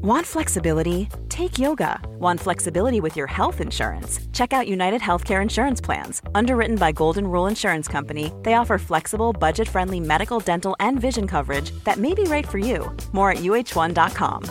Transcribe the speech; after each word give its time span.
Want 0.00 0.24
flexibility? 0.24 1.08
Take 1.28 1.58
yoga. 1.58 1.98
Want 2.20 2.38
flexibility 2.38 3.00
with 3.00 3.16
your 3.16 3.26
health 3.26 3.60
insurance? 3.60 4.20
Check 4.32 4.52
out 4.52 4.68
United 4.68 5.00
Healthcare 5.00 5.42
Insurance 5.42 5.80
Plans. 5.80 6.22
Underwritten 6.36 6.76
by 6.76 6.92
Golden 6.92 7.26
Rule 7.26 7.48
Insurance 7.48 7.88
Company, 7.88 8.32
they 8.44 8.54
offer 8.54 8.78
flexible, 8.78 9.32
budget 9.32 9.68
friendly 9.68 9.98
medical, 9.98 10.38
dental, 10.38 10.76
and 10.78 11.00
vision 11.00 11.26
coverage 11.26 11.72
that 11.82 11.98
may 11.98 12.14
be 12.14 12.22
right 12.24 12.46
for 12.46 12.58
you. 12.58 12.96
More 13.10 13.32
at 13.32 13.38
uh1.com. 13.38 14.44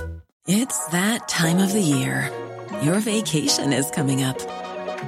It's 0.48 0.86
that 0.88 1.30
time 1.30 1.60
of 1.60 1.72
the 1.72 1.82
year. 1.82 2.30
Your 2.82 3.00
vacation 3.00 3.72
is 3.72 3.90
coming 3.90 4.24
up. 4.24 4.38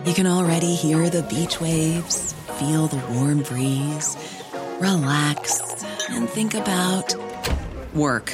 You 0.06 0.14
can 0.14 0.26
already 0.26 0.74
hear 0.74 1.10
the 1.10 1.24
beach 1.24 1.60
waves, 1.60 2.32
feel 2.58 2.88
the 2.88 3.04
warm 3.12 3.44
breeze, 3.44 4.16
relax, 4.80 5.84
and 6.10 6.30
think 6.30 6.54
about 6.54 7.14
work. 7.94 8.34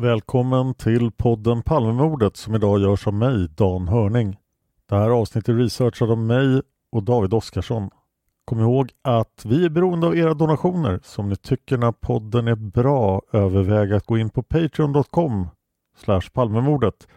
Välkommen 0.00 0.74
till 0.74 1.10
podden 1.10 1.62
Palmemordet 1.62 2.36
som 2.36 2.54
idag 2.54 2.80
görs 2.80 3.06
av 3.06 3.14
mig, 3.14 3.48
Dan 3.48 3.88
Hörning. 3.88 4.36
Det 4.88 4.94
här 4.94 5.10
avsnittet 5.10 5.48
är 5.48 5.54
researchat 5.54 6.10
av 6.10 6.18
mig 6.18 6.62
och 6.92 7.02
David 7.02 7.34
Oskarsson. 7.34 7.90
Kom 8.44 8.60
ihåg 8.60 8.92
att 9.02 9.42
vi 9.44 9.64
är 9.64 9.68
beroende 9.68 10.06
av 10.06 10.16
era 10.16 10.34
donationer. 10.34 11.00
Så 11.02 11.22
om 11.22 11.28
ni 11.28 11.36
tycker 11.36 11.78
när 11.78 11.92
podden 11.92 12.48
är 12.48 12.54
bra, 12.54 13.22
överväg 13.32 13.92
att 13.92 14.06
gå 14.06 14.18
in 14.18 14.30
på 14.30 14.42
patreon.com 14.42 15.48
palmemordet 16.32 17.08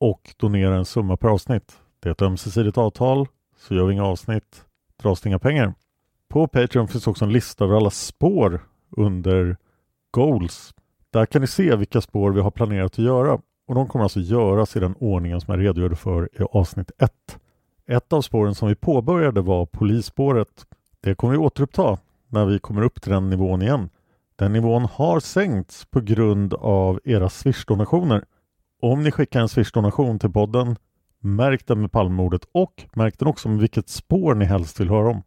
och 0.00 0.34
donera 0.36 0.76
en 0.76 0.84
summa 0.84 1.16
per 1.16 1.28
avsnitt. 1.28 1.72
Det 2.00 2.08
är 2.08 2.12
ett 2.12 2.22
ömsesidigt 2.22 2.78
avtal, 2.78 3.26
så 3.58 3.74
gör 3.74 3.84
vi 3.86 3.92
inga 3.92 4.06
avsnitt 4.06 4.64
dras 5.02 5.20
det 5.20 5.28
inga 5.28 5.38
pengar. 5.38 5.74
På 6.28 6.46
Patreon 6.48 6.88
finns 6.88 7.06
också 7.06 7.24
en 7.24 7.32
lista 7.32 7.64
över 7.64 7.76
alla 7.76 7.90
spår 7.90 8.60
under 8.90 9.56
Goals 10.10 10.74
där 11.12 11.26
kan 11.26 11.40
ni 11.40 11.46
se 11.46 11.76
vilka 11.76 12.00
spår 12.00 12.30
vi 12.30 12.40
har 12.40 12.50
planerat 12.50 12.92
att 12.92 12.98
göra 12.98 13.38
och 13.66 13.74
de 13.74 13.88
kommer 13.88 14.02
alltså 14.02 14.20
göras 14.20 14.76
i 14.76 14.80
den 14.80 14.94
ordningen 14.98 15.40
som 15.40 15.54
jag 15.54 15.60
redogjorde 15.60 15.96
för 15.96 16.28
i 16.32 16.42
avsnitt 16.52 16.90
1. 16.98 17.12
Ett 17.86 18.12
av 18.12 18.22
spåren 18.22 18.54
som 18.54 18.68
vi 18.68 18.74
påbörjade 18.74 19.40
var 19.40 19.66
polisspåret. 19.66 20.66
Det 21.00 21.14
kommer 21.14 21.32
vi 21.32 21.38
återuppta 21.38 21.98
när 22.28 22.44
vi 22.44 22.58
kommer 22.58 22.82
upp 22.82 23.02
till 23.02 23.12
den 23.12 23.30
nivån 23.30 23.62
igen. 23.62 23.90
Den 24.36 24.52
nivån 24.52 24.84
har 24.84 25.20
sänkts 25.20 25.84
på 25.84 26.00
grund 26.00 26.54
av 26.54 27.00
era 27.04 27.28
Swish-donationer. 27.28 28.24
Om 28.82 29.02
ni 29.02 29.10
skickar 29.10 29.40
en 29.40 29.48
Swish-donation 29.48 30.18
till 30.18 30.32
podden, 30.32 30.76
märk 31.20 31.66
den 31.66 31.80
med 31.80 31.92
Palmemordet 31.92 32.42
och 32.52 32.84
märk 32.94 33.18
den 33.18 33.28
också 33.28 33.48
med 33.48 33.58
vilket 33.58 33.88
spår 33.88 34.34
ni 34.34 34.44
helst 34.44 34.80
vill 34.80 34.88
höra 34.88 35.08
om. 35.08 35.22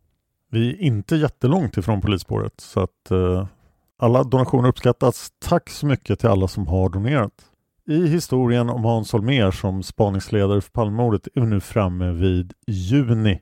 Vi 0.51 0.69
är 0.69 0.81
inte 0.81 1.15
jättelångt 1.15 1.77
ifrån 1.77 2.01
polisspåret 2.01 2.53
så 2.57 2.79
att 2.79 3.11
eh, 3.11 3.47
alla 3.97 4.23
donationer 4.23 4.69
uppskattas. 4.69 5.29
Tack 5.39 5.69
så 5.69 5.85
mycket 5.85 6.19
till 6.19 6.29
alla 6.29 6.47
som 6.47 6.67
har 6.67 6.89
donerat. 6.89 7.45
I 7.87 8.07
historien 8.07 8.69
om 8.69 8.85
Hans 8.85 9.13
Holmér 9.13 9.51
som 9.51 9.83
spaningsledare 9.83 10.61
för 10.61 10.71
Palmemordet 10.71 11.27
är 11.35 11.41
vi 11.41 11.47
nu 11.47 11.59
framme 11.59 12.11
vid 12.11 12.53
juni 12.67 13.41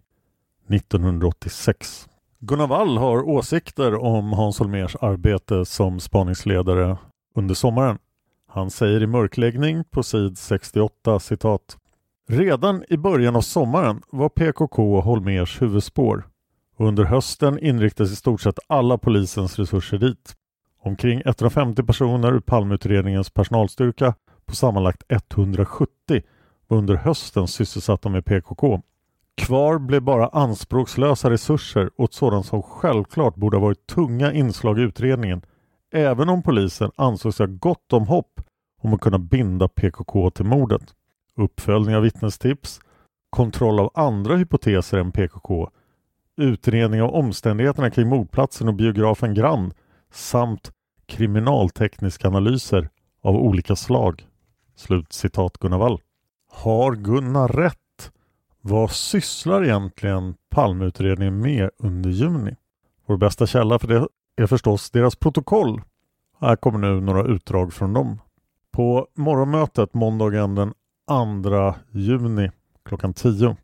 1986. 0.69 2.07
Gunnar 2.39 2.67
Wall 2.67 2.97
har 2.97 3.29
åsikter 3.29 3.95
om 3.95 4.33
Hans 4.33 4.59
Holmérs 4.59 4.95
arbete 5.01 5.65
som 5.65 5.99
spaningsledare 5.99 6.97
under 7.35 7.55
sommaren. 7.55 7.97
Han 8.47 8.71
säger 8.71 9.03
i 9.03 9.07
mörkläggning 9.07 9.83
på 9.83 10.03
sid 10.03 10.37
68 10.37 11.19
citat 11.19 11.77
Redan 12.29 12.83
i 12.89 12.97
början 12.97 13.35
av 13.35 13.41
sommaren 13.41 14.01
var 14.11 14.29
PKK 14.29 15.01
Holmers 15.01 15.61
huvudspår. 15.61 16.27
Under 16.77 17.03
hösten 17.03 17.59
inriktades 17.59 18.11
i 18.11 18.15
stort 18.15 18.41
sett 18.41 18.59
alla 18.67 18.97
polisens 18.97 19.59
resurser 19.59 19.97
dit. 19.97 20.35
Omkring 20.85 21.21
150 21.25 21.83
personer 21.83 22.33
ur 22.33 22.39
Palmeutredningens 22.39 23.29
personalstyrka 23.29 24.13
på 24.45 24.55
sammanlagt 24.55 25.03
170 25.07 25.87
var 26.67 26.77
under 26.77 26.95
hösten 26.95 27.47
sysselsatta 27.47 28.09
med 28.09 28.25
PKK. 28.25 28.81
Kvar 29.37 29.79
blev 29.79 30.01
bara 30.01 30.27
anspråkslösa 30.27 31.29
resurser 31.29 31.89
åt 31.97 32.13
sådant 32.13 32.45
som 32.45 32.63
självklart 32.63 33.35
borde 33.35 33.57
ha 33.57 33.61
varit 33.61 33.87
tunga 33.87 34.31
inslag 34.31 34.79
i 34.79 34.81
utredningen 34.81 35.41
även 35.93 36.29
om 36.29 36.43
polisen 36.43 36.91
ansåg 36.95 37.33
sig 37.33 37.47
ha 37.47 37.53
gott 37.59 37.93
om 37.93 38.07
hopp 38.07 38.41
om 38.81 38.93
att 38.93 39.01
kunna 39.01 39.19
binda 39.19 39.67
PKK 39.67 40.29
till 40.29 40.45
mordet. 40.45 40.81
Uppföljning 41.35 41.95
av 41.95 42.01
vittnestips, 42.01 42.79
kontroll 43.29 43.79
av 43.79 43.91
andra 43.93 44.35
hypoteser 44.35 44.97
än 44.97 45.11
PKK, 45.11 45.69
utredning 46.37 47.01
av 47.01 47.09
omständigheterna 47.09 47.89
kring 47.89 48.07
mordplatsen 48.07 48.67
och 48.67 48.73
biografen 48.73 49.33
Grand 49.33 49.73
samt 50.13 50.71
kriminaltekniska 51.05 52.27
analyser 52.27 52.89
av 53.21 53.35
olika 53.35 53.75
slag. 53.75 54.27
Slut 54.75 55.13
citat 55.13 55.57
Gunnar 55.57 55.77
Wall. 55.77 56.01
Har 56.51 56.95
Gunnar 56.95 57.47
rätt? 57.47 57.77
Vad 58.61 58.91
sysslar 58.91 59.63
egentligen 59.63 60.35
Palmeutredningen 60.49 61.41
med 61.41 61.69
under 61.77 62.09
juni? 62.09 62.55
Vår 63.05 63.17
bästa 63.17 63.47
källa 63.47 63.79
för 63.79 63.87
det 63.87 64.07
är 64.35 64.47
förstås 64.47 64.91
deras 64.91 65.15
protokoll. 65.15 65.81
Här 66.39 66.55
kommer 66.55 66.79
nu 66.79 67.01
några 67.01 67.23
utdrag 67.23 67.73
från 67.73 67.93
dem. 67.93 68.19
På 68.71 69.07
morgonmötet 69.13 69.93
måndagen 69.93 70.55
den 70.55 70.73
2 71.43 71.73
juni 71.91 72.51
klockan 72.85 73.13
10 73.13 73.57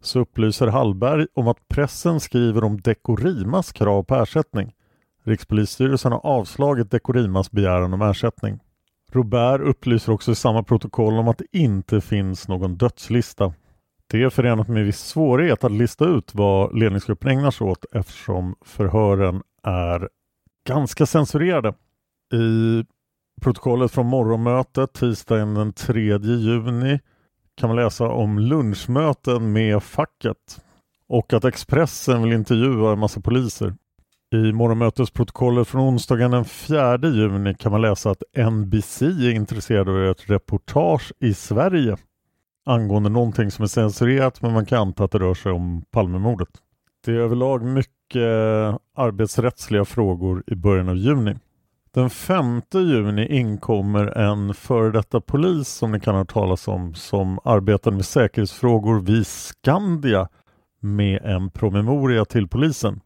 så 0.00 0.20
upplyser 0.20 0.66
Hallberg 0.66 1.26
om 1.34 1.48
att 1.48 1.68
pressen 1.68 2.20
skriver 2.20 2.64
om 2.64 2.80
Dekorimas 2.80 3.72
krav 3.72 4.02
på 4.02 4.14
ersättning. 4.14 4.74
Rikspolisstyrelsen 5.26 6.12
har 6.12 6.26
avslagit 6.26 6.90
Dekorimas 6.90 7.50
begäran 7.50 7.94
om 7.94 8.02
ersättning. 8.02 8.58
Robert 9.12 9.60
upplyser 9.60 10.12
också 10.12 10.32
i 10.32 10.34
samma 10.34 10.62
protokoll 10.62 11.18
om 11.18 11.28
att 11.28 11.38
det 11.38 11.58
inte 11.58 12.00
finns 12.00 12.48
någon 12.48 12.76
dödslista. 12.76 13.54
Det 14.10 14.22
är 14.22 14.30
förenat 14.30 14.68
med 14.68 14.84
viss 14.84 14.98
svårighet 14.98 15.64
att 15.64 15.72
lista 15.72 16.04
ut 16.04 16.34
vad 16.34 16.78
ledningsgruppen 16.78 17.30
ägnar 17.30 17.50
sig 17.50 17.66
åt 17.66 17.84
eftersom 17.92 18.54
förhören 18.64 19.42
är 19.62 20.08
ganska 20.68 21.06
censurerade. 21.06 21.74
I 22.32 22.84
protokollet 23.40 23.92
från 23.92 24.06
morgonmötet 24.06 24.92
tisdagen 24.92 25.54
den 25.54 25.72
3 25.72 26.18
juni 26.18 27.00
kan 27.54 27.68
man 27.68 27.76
läsa 27.76 28.08
om 28.08 28.38
lunchmöten 28.38 29.52
med 29.52 29.82
facket 29.82 30.60
och 31.08 31.32
att 31.32 31.44
Expressen 31.44 32.22
vill 32.22 32.32
intervjua 32.32 32.92
en 32.92 32.98
massa 32.98 33.20
poliser. 33.20 33.74
I 34.36 34.52
morgonmötesprotokollet 34.52 35.68
från 35.68 35.80
onsdagen 35.80 36.30
den 36.30 36.44
4 36.44 36.98
juni 37.02 37.54
kan 37.54 37.72
man 37.72 37.82
läsa 37.82 38.10
att 38.10 38.22
NBC 38.50 39.02
är 39.02 39.30
intresserad 39.30 39.88
av 39.88 40.04
ett 40.04 40.30
reportage 40.30 41.12
i 41.20 41.34
Sverige. 41.34 41.96
angående 42.66 43.08
någonting 43.08 43.50
som 43.50 43.62
är 43.62 43.66
censurerat 43.66 44.42
men 44.42 44.52
man 44.52 44.66
kan 44.66 44.78
anta 44.78 45.04
att 45.04 45.10
det 45.10 45.18
rör 45.18 45.34
sig 45.34 45.52
om 45.52 45.82
Palmemordet. 45.90 46.48
Det 47.04 47.10
är 47.10 47.14
överlag 47.14 47.62
mycket 47.62 48.22
arbetsrättsliga 48.96 49.84
frågor 49.84 50.42
i 50.46 50.54
början 50.54 50.88
av 50.88 50.96
juni. 50.96 51.34
Den 51.94 52.10
5 52.10 52.62
juni 52.74 53.26
inkommer 53.26 54.06
en 54.06 54.54
före 54.54 54.90
detta 54.90 55.20
polis 55.20 55.68
som 55.68 55.92
ni 55.92 56.00
kan 56.00 56.14
ha 56.14 56.24
talas 56.24 56.68
om 56.68 56.94
som 56.94 57.38
arbetar 57.44 57.90
med 57.90 58.04
säkerhetsfrågor 58.04 59.00
vid 59.00 59.26
Skandia 59.26 60.28
med 60.80 61.22
en 61.24 61.50
promemoria 61.50 62.24
till 62.24 62.48
polisen. 62.48 63.00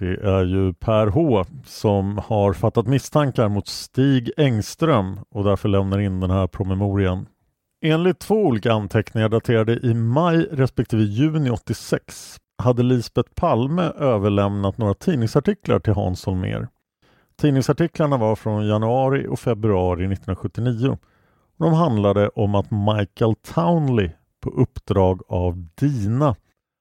Det 0.00 0.16
är 0.22 0.44
ju 0.44 0.72
Per 0.72 1.06
H 1.06 1.44
som 1.64 2.18
har 2.18 2.52
fattat 2.52 2.86
misstankar 2.86 3.48
mot 3.48 3.68
Stig 3.68 4.30
Engström 4.36 5.18
och 5.30 5.44
därför 5.44 5.68
lämnar 5.68 5.98
in 5.98 6.20
den 6.20 6.30
här 6.30 6.46
promemorian. 6.46 7.26
Enligt 7.82 8.18
två 8.18 8.34
olika 8.34 8.72
anteckningar 8.72 9.28
daterade 9.28 9.72
i 9.72 9.94
maj 9.94 10.48
respektive 10.52 11.02
juni 11.02 11.50
86 11.50 12.36
hade 12.62 12.82
Lisbeth 12.82 13.30
Palme 13.34 13.82
överlämnat 13.82 14.78
några 14.78 14.94
tidningsartiklar 14.94 15.78
till 15.78 15.92
Hans 15.92 16.26
Holmér. 16.26 16.68
Tidningsartiklarna 17.40 18.16
var 18.16 18.36
från 18.36 18.66
januari 18.66 19.26
och 19.26 19.38
februari 19.38 20.04
1979. 20.04 20.98
De 21.58 21.72
handlade 21.72 22.28
om 22.28 22.54
att 22.54 22.70
Michael 22.70 23.34
Townley 23.54 24.10
på 24.40 24.50
uppdrag 24.50 25.22
av 25.28 25.68
Dina 25.74 26.36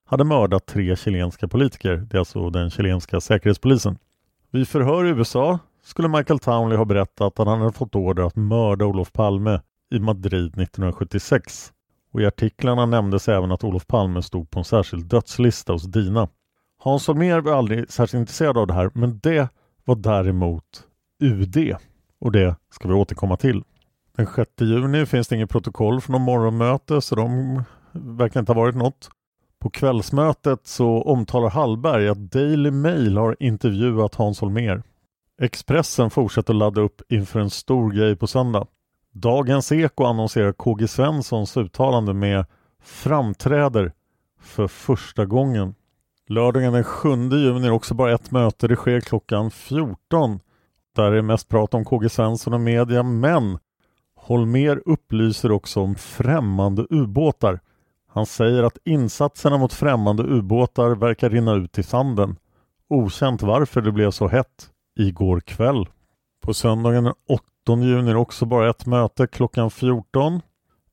hade 0.09 0.23
mördat 0.23 0.65
tre 0.65 0.95
chilenska 0.95 1.47
politiker. 1.47 1.97
Det 1.97 2.17
är 2.17 2.19
alltså 2.19 2.49
den 2.49 2.69
chilenska 2.69 3.21
säkerhetspolisen. 3.21 3.97
Vid 4.51 4.67
förhör 4.67 5.05
i 5.05 5.09
USA 5.09 5.59
skulle 5.83 6.07
Michael 6.07 6.39
Townley 6.39 6.77
ha 6.77 6.85
berättat 6.85 7.39
att 7.39 7.47
han 7.47 7.59
hade 7.59 7.71
fått 7.71 7.95
order 7.95 8.23
att 8.23 8.35
mörda 8.35 8.85
Olof 8.85 9.13
Palme 9.13 9.61
i 9.91 9.99
Madrid 9.99 10.47
1976. 10.47 11.73
Och 12.13 12.21
I 12.21 12.25
artiklarna 12.25 12.85
nämndes 12.85 13.29
även 13.29 13.51
att 13.51 13.63
Olof 13.63 13.87
Palme 13.87 14.21
stod 14.21 14.49
på 14.49 14.59
en 14.59 14.65
särskild 14.65 15.05
dödslista 15.05 15.73
hos 15.73 15.83
Dina. 15.83 16.27
Hans 16.77 17.07
Holmér 17.07 17.41
var 17.41 17.53
aldrig 17.53 17.91
särskilt 17.91 18.19
intresserad 18.19 18.57
av 18.57 18.67
det 18.67 18.73
här 18.73 18.91
men 18.93 19.19
det 19.19 19.49
var 19.85 19.95
däremot 19.95 20.83
UD 21.19 21.75
och 22.19 22.31
det 22.31 22.55
ska 22.73 22.87
vi 22.87 22.93
återkomma 22.93 23.37
till. 23.37 23.63
Den 24.15 24.27
6 24.35 24.51
juni 24.59 25.05
finns 25.05 25.27
det 25.27 25.35
inget 25.35 25.49
protokoll 25.49 26.01
från 26.01 26.13
någon 26.13 26.21
morgonmöte 26.21 27.01
så 27.01 27.15
de 27.15 27.63
verkar 27.91 28.39
inte 28.39 28.51
ha 28.51 28.61
varit 28.61 28.75
något. 28.75 29.09
På 29.59 29.69
kvällsmötet 29.69 30.67
så 30.67 31.01
omtalar 31.01 31.49
Hallberg 31.49 32.07
att 32.07 32.31
Daily 32.31 32.71
Mail 32.71 33.17
har 33.17 33.35
intervjuat 33.39 34.15
Hans 34.15 34.41
Holmér. 34.41 34.83
Expressen 35.41 36.09
fortsätter 36.09 36.53
ladda 36.53 36.81
upp 36.81 37.01
inför 37.09 37.39
en 37.39 37.49
stor 37.49 37.91
grej 37.91 38.15
på 38.15 38.27
söndag. 38.27 38.67
Dagens 39.13 39.71
Eko 39.71 40.03
annonserar 40.03 40.51
KG 40.53 40.87
Svenssons 40.87 41.57
uttalande 41.57 42.13
med 42.13 42.45
framträder 42.83 43.93
för 44.41 44.67
första 44.67 45.25
gången. 45.25 45.75
Lördagen 46.27 46.73
den 46.73 46.83
7 46.83 47.09
juni 47.09 47.67
är 47.67 47.71
också 47.71 47.93
bara 47.93 48.13
ett 48.13 48.31
möte. 48.31 48.67
Det 48.67 48.75
sker 48.75 49.01
klockan 49.01 49.51
14. 49.51 50.39
Där 50.95 51.03
är 51.03 51.15
det 51.15 51.21
mest 51.21 51.49
prat 51.49 51.73
om 51.73 51.85
KG 51.85 52.09
Svensson 52.09 52.53
och 52.53 52.61
media 52.61 53.03
men 53.03 53.59
Holmer 54.15 54.81
upplyser 54.85 55.51
också 55.51 55.81
om 55.81 55.95
främmande 55.95 56.85
ubåtar. 56.89 57.59
Han 58.11 58.25
säger 58.25 58.63
att 58.63 58.77
insatserna 58.85 59.57
mot 59.57 59.73
främmande 59.73 60.23
ubåtar 60.23 60.95
verkar 60.95 61.29
rinna 61.29 61.53
ut 61.53 61.77
i 61.79 61.83
sanden. 61.83 62.35
Okänt 62.89 63.41
varför 63.41 63.81
det 63.81 63.91
blev 63.91 64.11
så 64.11 64.27
hett 64.27 64.69
igår 64.99 65.39
kväll. 65.39 65.85
På 66.41 66.53
söndagen 66.53 67.03
den 67.03 67.13
8 67.29 67.41
juni 67.67 68.11
är 68.11 68.15
också 68.15 68.45
bara 68.45 68.69
ett 68.69 68.85
möte 68.85 69.27
klockan 69.27 69.71
14. 69.71 70.41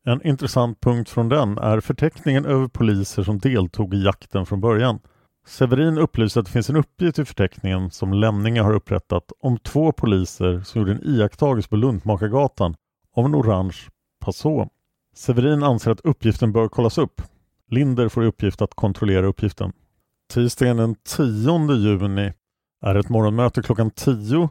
En 0.05 0.27
intressant 0.27 0.81
punkt 0.81 1.11
från 1.11 1.29
den 1.29 1.59
är 1.59 1.81
förteckningen 1.81 2.47
över 2.47 2.69
poliser 2.69 3.23
som 3.23 3.39
deltog 3.39 3.95
i 3.95 4.05
jakten 4.05 4.47
från 4.47 4.61
början. 4.61 4.99
Severin 5.47 5.99
upplyser 5.99 6.41
att 6.41 6.47
det 6.47 6.53
finns 6.53 6.71
en 6.71 6.77
uppgift 6.77 7.19
i 7.19 7.25
förteckningen 7.25 7.91
som 7.91 8.13
Lämninge 8.13 8.63
har 8.63 8.75
upprättat 8.75 9.33
om 9.41 9.59
två 9.59 9.93
poliser 9.93 10.61
som 10.61 10.81
gjorde 10.81 10.93
en 10.93 11.05
iakttagelse 11.05 11.69
på 11.69 11.77
Luntmakargatan 11.77 12.75
av 13.17 13.25
en 13.25 13.35
orange 13.35 13.77
passå. 14.21 14.69
Severin 15.17 15.63
anser 15.63 15.91
att 15.91 16.01
uppgiften 16.01 16.53
bör 16.53 16.69
kollas 16.69 16.99
upp. 16.99 17.23
Linder 17.71 18.09
får 18.09 18.25
i 18.25 18.27
uppgift 18.27 18.63
att 18.63 18.75
kontrollera 18.75 19.27
uppgiften. 19.27 19.73
Tisdagen 20.33 20.77
den 20.77 20.95
10 20.95 21.75
juni 21.75 22.33
är 22.83 22.95
ett 22.95 23.09
morgonmöte 23.09 23.63
klockan 23.63 23.91
10 23.91 24.49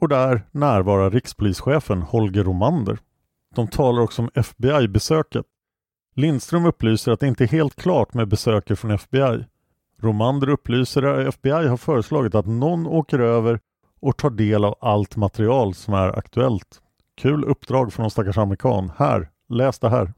och 0.00 0.08
där 0.08 0.42
närvarar 0.50 1.10
rikspolischefen 1.10 2.02
Holger 2.02 2.44
Romander. 2.44 2.98
De 3.54 3.68
talar 3.68 4.02
också 4.02 4.22
om 4.22 4.30
FBI-besöket. 4.34 5.46
Lindström 6.14 6.66
upplyser 6.66 7.12
att 7.12 7.20
det 7.20 7.26
inte 7.26 7.44
är 7.44 7.48
helt 7.48 7.76
klart 7.76 8.14
med 8.14 8.28
besöket 8.28 8.78
från 8.78 8.90
FBI. 8.90 9.44
Romander 10.00 10.48
upplyser 10.48 11.02
att 11.02 11.26
FBI 11.34 11.66
har 11.66 11.76
föreslagit 11.76 12.34
att 12.34 12.46
någon 12.46 12.86
åker 12.86 13.18
över 13.18 13.60
och 14.00 14.16
tar 14.16 14.30
del 14.30 14.64
av 14.64 14.74
allt 14.80 15.16
material 15.16 15.74
som 15.74 15.94
är 15.94 16.18
aktuellt. 16.18 16.82
Kul 17.16 17.44
uppdrag 17.44 17.92
från 17.92 18.02
någon 18.02 18.10
stackars 18.10 18.38
amerikan. 18.38 18.92
Här, 18.96 19.30
läs 19.50 19.78
det 19.78 19.88
här. 19.88 20.12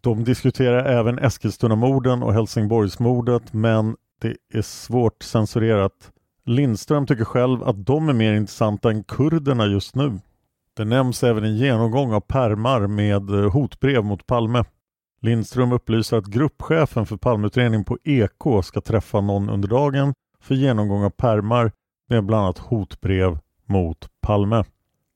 De 0.00 0.24
diskuterar 0.24 0.84
även 0.84 1.18
Eskilstuna-morden 1.18 2.22
och 2.22 2.32
Helsingborgsmordet 2.32 3.52
men 3.52 3.96
det 4.20 4.36
är 4.54 4.62
svårt 4.62 5.22
censurerat. 5.22 6.12
Lindström 6.44 7.06
tycker 7.06 7.24
själv 7.24 7.62
att 7.62 7.86
de 7.86 8.08
är 8.08 8.12
mer 8.12 8.34
intressanta 8.34 8.90
än 8.90 9.04
kurderna 9.04 9.66
just 9.66 9.94
nu. 9.94 10.18
Det 10.76 10.84
nämns 10.84 11.24
även 11.24 11.44
en 11.44 11.56
genomgång 11.56 12.12
av 12.12 12.20
permar 12.20 12.86
med 12.86 13.30
eh, 13.30 13.52
hotbrev 13.52 14.04
mot 14.04 14.26
Palme. 14.26 14.64
Lindström 15.20 15.72
upplyser 15.72 16.16
att 16.16 16.26
gruppchefen 16.26 17.06
för 17.06 17.16
Palmeutredningen 17.16 17.84
på 17.84 17.98
EK 18.04 18.64
ska 18.64 18.80
träffa 18.80 19.20
någon 19.20 19.50
under 19.50 19.68
dagen 19.68 20.14
för 20.40 20.54
genomgång 20.54 21.04
av 21.04 21.10
permar 21.10 21.72
med 22.08 22.24
bland 22.24 22.42
annat 22.44 22.58
hotbrev 22.58 23.38
mot 23.66 24.08
Palme. 24.22 24.64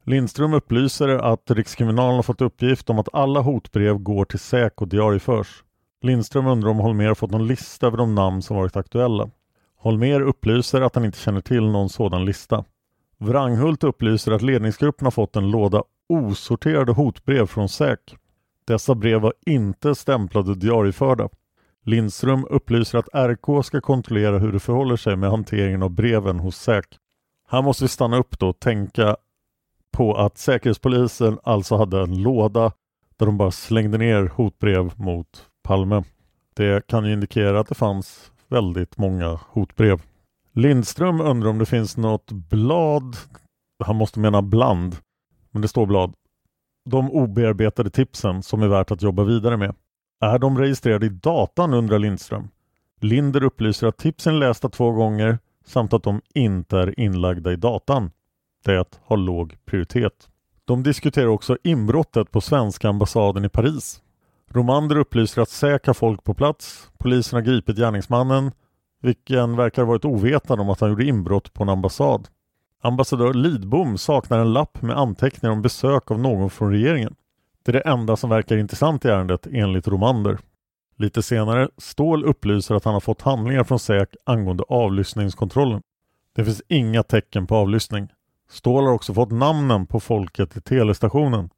Lindström 0.08 0.55
upplyser 0.55 1.08
att 1.08 1.50
Rikskriminalen 1.50 2.16
har 2.16 2.22
fått 2.22 2.40
uppgift 2.40 2.90
om 2.90 2.99
att 2.99 3.14
alla 3.14 3.40
hotbrev 3.40 3.99
går 3.99 4.25
till 4.25 4.38
SÄK 4.38 4.82
och 4.82 4.88
diarieförs. 4.88 5.64
Lindström 6.02 6.46
undrar 6.46 6.70
om 6.70 6.78
Holmer 6.78 7.14
fått 7.14 7.31
någon 7.31 7.46
lista 7.46 7.87
över 7.87 7.96
de 7.96 8.14
namn 8.14 8.43
som 8.43 8.56
varit 8.56 8.76
aktuella. 8.76 9.31
Holmer 9.76 10.20
upplyser 10.20 10.81
att 10.81 10.94
han 10.94 11.05
inte 11.05 11.19
känner 11.19 11.40
till 11.40 11.62
någon 11.62 11.88
sådan 11.88 12.25
lista. 12.25 12.64
Wranghult 13.19 13.84
upplyser 13.84 14.32
att 14.32 14.43
ledningsgruppen 14.43 15.06
har 15.06 15.10
fått 15.10 15.37
en 15.37 15.50
låda 15.50 15.82
osorterade 16.08 16.93
hotbrev 16.93 17.46
från 17.46 17.69
SÄK. 17.69 18.16
Dessa 18.66 18.94
brev 18.94 19.20
var 19.20 19.32
inte 19.46 19.94
stämplade 19.94 20.50
och 20.50 20.58
diarieförda. 20.58 21.28
Lindström 21.84 22.46
upplyser 22.50 22.99
att 22.99 23.14
RK 23.14 23.64
ska 23.64 23.81
kontrollera 23.81 24.38
hur 24.38 24.52
det 24.52 24.60
förhåller 24.60 24.96
sig 24.96 25.17
med 25.17 25.31
hanteringen 25.31 25.82
av 25.82 25.91
breven 25.91 26.41
hos 26.41 26.56
SÄK. 26.56 26.98
Här 27.50 27.62
måste 27.62 27.84
vi 27.84 27.88
stanna 27.88 28.17
upp 28.17 28.38
då 28.38 28.48
och 28.48 28.60
tänka 28.60 29.17
på 29.96 30.14
att 30.14 30.38
Säkerhetspolisen 30.38 31.38
alltså 31.42 31.76
hade 31.76 32.00
en 32.00 32.22
låda 32.22 32.72
där 33.16 33.26
de 33.26 33.38
bara 33.38 33.50
slängde 33.50 33.98
ner 33.98 34.26
hotbrev 34.34 34.92
mot 34.96 35.46
Palme. 35.62 36.04
Det 36.54 36.86
kan 36.86 37.04
ju 37.04 37.12
indikera 37.12 37.60
att 37.60 37.68
det 37.68 37.74
fanns 37.74 38.32
väldigt 38.48 38.98
många 38.98 39.40
hotbrev. 39.48 40.02
Lindström 40.52 41.20
undrar 41.20 41.50
om 41.50 41.58
det 41.58 41.66
finns 41.66 41.96
något 41.96 42.32
blad, 42.32 43.16
han 43.84 43.96
måste 43.96 44.20
mena 44.20 44.42
bland, 44.42 44.96
men 45.50 45.62
det 45.62 45.68
står 45.68 45.86
blad, 45.86 46.14
de 46.90 47.10
obearbetade 47.10 47.90
tipsen 47.90 48.42
som 48.42 48.62
är 48.62 48.68
värt 48.68 48.90
att 48.90 49.02
jobba 49.02 49.24
vidare 49.24 49.56
med. 49.56 49.74
Är 50.20 50.38
de 50.38 50.58
registrerade 50.58 51.06
i 51.06 51.08
datan 51.08 51.74
undrar 51.74 51.98
Lindström. 51.98 52.48
Linder 53.00 53.42
upplyser 53.42 53.86
att 53.86 53.96
tipsen 53.96 54.34
är 54.34 54.38
lästa 54.38 54.68
två 54.68 54.90
gånger 54.92 55.38
samt 55.64 55.92
att 55.92 56.02
de 56.02 56.20
inte 56.34 56.78
är 56.78 57.00
inlagda 57.00 57.52
i 57.52 57.56
datan. 57.56 58.10
Det 58.65 59.00
har 59.05 59.17
låg 59.17 59.56
prioritet. 59.65 60.29
De 60.65 60.82
diskuterar 60.82 61.27
också 61.27 61.58
inbrottet 61.65 62.31
på 62.31 62.41
svenska 62.41 62.88
ambassaden 62.88 63.44
i 63.44 63.48
Paris. 63.48 64.03
Romander 64.50 64.96
upplyser 64.96 65.43
att 65.43 65.48
SÄK 65.48 65.86
har 65.86 65.94
folk 65.94 66.24
på 66.24 66.34
plats. 66.34 66.91
Polisen 66.98 67.36
har 67.36 67.43
gripit 67.43 67.77
gärningsmannen, 67.77 68.53
vilken 69.03 69.56
verkar 69.56 69.82
ha 69.82 69.88
varit 69.88 70.05
ovetande 70.05 70.62
om 70.62 70.70
att 70.70 70.81
han 70.81 70.91
gjorde 70.91 71.05
inbrott 71.05 71.53
på 71.53 71.62
en 71.62 71.69
ambassad. 71.69 72.29
Ambassadör 72.82 73.34
Lidbom 73.34 73.98
saknar 73.98 74.38
en 74.38 74.53
lapp 74.53 74.82
med 74.82 74.98
anteckningar 74.98 75.53
om 75.53 75.62
besök 75.62 76.10
av 76.10 76.19
någon 76.19 76.50
från 76.50 76.70
regeringen. 76.70 77.15
Det 77.62 77.70
är 77.70 77.72
det 77.72 77.91
enda 77.91 78.17
som 78.17 78.31
verkar 78.31 78.56
intressant 78.56 79.05
i 79.05 79.08
ärendet 79.08 79.46
enligt 79.53 79.88
Romander. 79.88 80.38
Lite 80.96 81.22
senare, 81.22 81.69
Ståhl 81.77 82.24
upplyser 82.24 82.74
att 82.74 82.84
han 82.84 82.94
har 82.94 83.00
fått 83.00 83.22
handlingar 83.22 83.65
från 83.65 83.79
SÄK 83.79 84.08
angående 84.24 84.65
avlyssningskontrollen. 84.69 85.82
Det 86.34 86.44
finns 86.44 86.62
inga 86.69 87.03
tecken 87.03 87.46
på 87.46 87.56
avlyssning. 87.56 88.08
Ståhl 88.50 88.84
har 88.84 88.93
också 88.93 89.14
fått 89.14 89.31
namnen 89.31 89.86
på 89.86 90.00
folket 90.00 90.56
i 90.56 90.60
telestationen. 90.60 91.50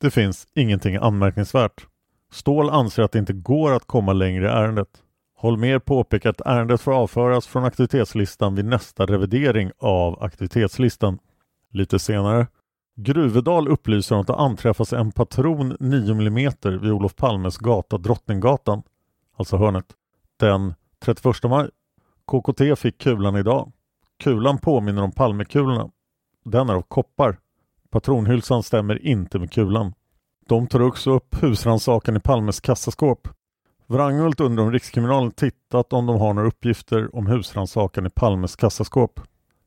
Det 0.00 0.10
finns 0.10 0.46
ingenting 0.54 0.96
anmärkningsvärt. 0.96 1.86
Ståhl 2.32 2.70
anser 2.70 3.02
att 3.02 3.12
det 3.12 3.18
inte 3.18 3.32
går 3.32 3.72
att 3.72 3.86
komma 3.86 4.12
längre 4.12 4.44
i 4.44 4.48
ärendet. 4.48 4.88
Holmer 5.36 5.78
påpekar 5.78 6.30
att 6.30 6.40
ärendet 6.40 6.80
får 6.80 6.92
avföras 6.92 7.46
från 7.46 7.64
aktivitetslistan 7.64 8.54
vid 8.54 8.64
nästa 8.64 9.06
revidering 9.06 9.70
av 9.78 10.22
aktivitetslistan. 10.22 11.18
Lite 11.72 11.98
senare. 11.98 12.46
Gruvedal 12.96 13.68
upplyser 13.68 14.14
om 14.14 14.20
att 14.20 14.26
det 14.26 14.34
anträffas 14.34 14.92
en 14.92 15.12
patron 15.12 15.76
9 15.80 16.12
mm 16.12 16.52
vid 16.62 16.90
Olof 16.92 17.16
Palmes 17.16 17.58
gata 17.58 17.98
Drottninggatan, 17.98 18.82
alltså 19.36 19.56
hörnet, 19.56 19.86
den 20.36 20.74
31 21.04 21.42
maj. 21.44 21.70
KKT 22.26 22.78
fick 22.78 22.98
kulan 22.98 23.36
idag. 23.36 23.72
Kulan 24.18 24.58
påminner 24.58 25.02
om 25.02 25.12
Palmekulorna. 25.12 25.90
Den 26.48 26.68
är 26.68 26.74
av 26.74 26.82
koppar. 26.82 27.38
Patronhylsan 27.90 28.62
stämmer 28.62 29.06
inte 29.06 29.38
med 29.38 29.52
kulan. 29.52 29.94
De 30.48 30.66
tar 30.66 30.82
också 30.82 31.10
upp 31.10 31.42
husrannsakan 31.42 32.16
i 32.16 32.20
Palmes 32.20 32.60
kassaskåp. 32.60 33.28
Wranghult 33.86 34.40
undrar 34.40 34.64
om 34.64 34.72
Rikskriminalen 34.72 35.30
tittat 35.30 35.92
om 35.92 36.06
de 36.06 36.20
har 36.20 36.34
några 36.34 36.48
uppgifter 36.48 37.16
om 37.16 37.26
husrannsakan 37.26 38.06
i 38.06 38.10
Palmes 38.10 38.56
kassaskåp. 38.56 39.20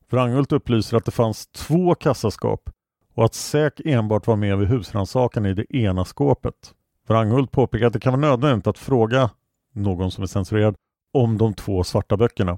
Wranghult 0.10 0.52
upplyser 0.52 0.98
att 0.98 1.06
det 1.06 1.12
fanns 1.12 1.48
två 1.48 1.96
kassaskåp 1.96 2.70
och 3.14 3.26
att 3.26 3.34
SÄK 3.34 3.82
enbart 3.86 4.28
var 4.28 4.36
med 4.36 4.58
vid 4.58 4.68
husrannsakan 4.68 5.46
i 5.46 5.54
det 5.54 5.76
ena 5.76 6.06
skåpet. 6.06 6.74
Wranghult 7.08 7.52
påpekar 7.52 7.88
att 7.88 7.94
det 7.94 8.00
kan 8.00 8.14
vara 8.14 8.30
nödvändigt 8.30 8.68
att 8.68 8.78
fråga 8.78 9.30
någon 9.74 10.12
som 10.12 10.24
är 10.24 10.28
censurerad 10.28 10.76
om 11.14 11.38
de 11.38 11.54
två 11.54 11.84
svarta 11.84 12.18
böckerna. 12.18 12.58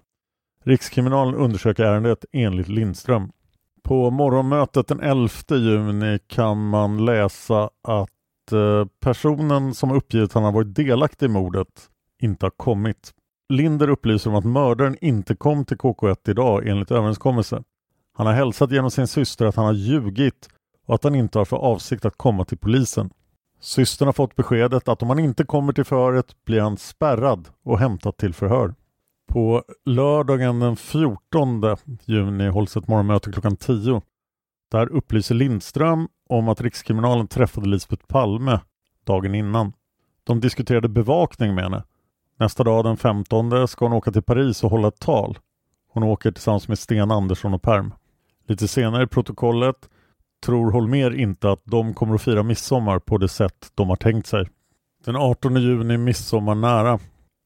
Rikskriminalen 0.63 1.35
undersöker 1.35 1.83
ärendet 1.83 2.25
enligt 2.31 2.67
Lindström. 2.67 3.31
På 3.83 4.11
morgonmötet 4.11 4.87
den 4.87 4.99
11 4.99 5.29
juni 5.49 6.19
kan 6.27 6.69
man 6.69 7.05
läsa 7.05 7.69
att 7.83 8.51
eh, 8.51 8.85
personen 8.99 9.73
som 9.73 9.91
uppgivit 9.91 10.29
att 10.29 10.33
han 10.33 10.43
har 10.43 10.51
varit 10.51 10.75
delaktig 10.75 11.25
i 11.25 11.29
mordet 11.29 11.67
inte 12.21 12.45
har 12.45 12.51
kommit. 12.51 13.11
Linder 13.49 13.89
upplyser 13.89 14.29
om 14.29 14.35
att 14.35 14.45
mördaren 14.45 14.97
inte 15.01 15.35
kom 15.35 15.65
till 15.65 15.77
KK1 15.77 16.29
idag 16.29 16.67
enligt 16.67 16.91
överenskommelse. 16.91 17.63
Han 18.13 18.27
har 18.27 18.33
hälsat 18.33 18.71
genom 18.71 18.91
sin 18.91 19.07
syster 19.07 19.45
att 19.45 19.55
han 19.55 19.65
har 19.65 19.73
ljugit 19.73 20.49
och 20.87 20.95
att 20.95 21.03
han 21.03 21.15
inte 21.15 21.37
har 21.37 21.45
för 21.45 21.57
avsikt 21.57 22.05
att 22.05 22.17
komma 22.17 22.45
till 22.45 22.57
polisen. 22.57 23.09
Systern 23.59 24.07
har 24.07 24.13
fått 24.13 24.35
beskedet 24.35 24.87
att 24.87 25.01
om 25.01 25.09
han 25.09 25.19
inte 25.19 25.43
kommer 25.43 25.73
till 25.73 25.83
förhöret 25.83 26.45
blir 26.45 26.61
han 26.61 26.77
spärrad 26.77 27.47
och 27.63 27.79
hämtad 27.79 28.17
till 28.17 28.33
förhör. 28.33 28.73
På 29.31 29.63
lördagen 29.85 30.59
den 30.59 30.75
14 30.75 31.77
juni 32.05 32.47
hålls 32.47 32.77
ett 32.77 32.87
morgonmöte 32.87 33.31
klockan 33.31 33.57
10. 33.57 34.01
Där 34.71 34.91
upplyser 34.91 35.35
Lindström 35.35 36.07
om 36.29 36.49
att 36.49 36.61
Rikskriminalen 36.61 37.27
träffade 37.27 37.69
Lisbeth 37.69 38.05
Palme 38.05 38.59
dagen 39.05 39.35
innan. 39.35 39.73
De 40.23 40.39
diskuterade 40.39 40.89
bevakning 40.89 41.55
med 41.55 41.63
henne. 41.63 41.83
Nästa 42.39 42.63
dag 42.63 42.83
den 42.83 42.97
15 42.97 43.67
ska 43.67 43.85
hon 43.85 43.93
åka 43.93 44.11
till 44.11 44.21
Paris 44.21 44.63
och 44.63 44.71
hålla 44.71 44.87
ett 44.87 44.99
tal. 44.99 45.37
Hon 45.93 46.03
åker 46.03 46.31
tillsammans 46.31 46.67
med 46.67 46.79
Sten 46.79 47.11
Andersson 47.11 47.53
och 47.53 47.61
Perm. 47.61 47.93
Lite 48.47 48.67
senare 48.67 49.03
i 49.03 49.07
protokollet 49.07 49.89
tror 50.45 50.71
Holmer 50.71 51.15
inte 51.15 51.51
att 51.51 51.61
de 51.65 51.93
kommer 51.93 52.15
att 52.15 52.21
fira 52.21 52.43
midsommar 52.43 52.99
på 52.99 53.17
det 53.17 53.29
sätt 53.29 53.71
de 53.75 53.89
har 53.89 53.95
tänkt 53.95 54.27
sig. 54.27 54.49
Den 55.05 55.15
18 55.15 55.55
juni 55.55 55.97
midsommar 55.97 56.55
nära. 56.55 56.99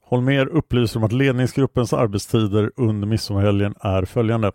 Holmer 0.08 0.48
upplyser 0.48 1.00
om 1.00 1.04
att 1.04 1.12
ledningsgruppens 1.12 1.94
arbetstider 1.94 2.72
under 2.76 3.08
midsommarhelgen 3.08 3.76
är 3.80 4.06
följande. 4.06 4.52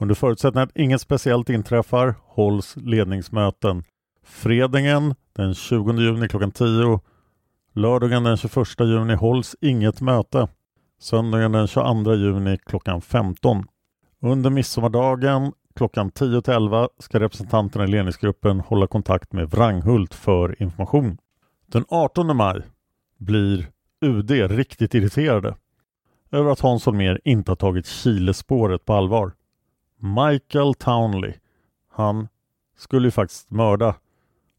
Under 0.00 0.14
förutsättning 0.14 0.62
att 0.62 0.76
inget 0.76 1.00
speciellt 1.00 1.50
inträffar 1.50 2.14
hålls 2.22 2.76
ledningsmöten 2.76 3.84
fredagen 4.24 5.14
den 5.36 5.54
20 5.54 5.92
juni 5.92 6.28
klockan 6.28 6.50
10. 6.50 7.00
Lördagen 7.74 8.24
den 8.24 8.36
21 8.36 8.80
juni 8.80 9.14
hålls 9.14 9.56
inget 9.60 10.00
möte. 10.00 10.48
Söndagen 11.00 11.52
den 11.52 11.66
22 11.66 12.14
juni 12.14 12.58
klockan 12.66 13.00
15. 13.00 13.64
Under 14.22 14.50
midsommardagen 14.50 15.52
klockan 15.76 16.10
10 16.10 16.42
till 16.42 16.54
11 16.54 16.88
ska 16.98 17.20
representanterna 17.20 17.84
i 17.84 17.88
ledningsgruppen 17.88 18.60
hålla 18.60 18.86
kontakt 18.86 19.32
med 19.32 19.50
Wranghult 19.50 20.14
för 20.14 20.62
information. 20.62 21.18
Den 21.66 21.84
18 21.88 22.36
maj 22.36 22.62
blir 23.18 23.68
UD 24.00 24.30
riktigt 24.30 24.94
irriterade 24.94 25.56
över 26.30 26.50
att 26.50 26.60
Hans 26.60 26.86
Holmér 26.86 27.20
inte 27.24 27.50
har 27.50 27.56
tagit 27.56 27.86
Chilespåret 27.86 28.84
på 28.84 28.94
allvar. 28.94 29.32
Michael 29.96 30.74
Townley, 30.74 31.34
han 31.88 32.28
skulle 32.76 33.06
ju 33.06 33.10
faktiskt 33.10 33.50
mörda 33.50 33.94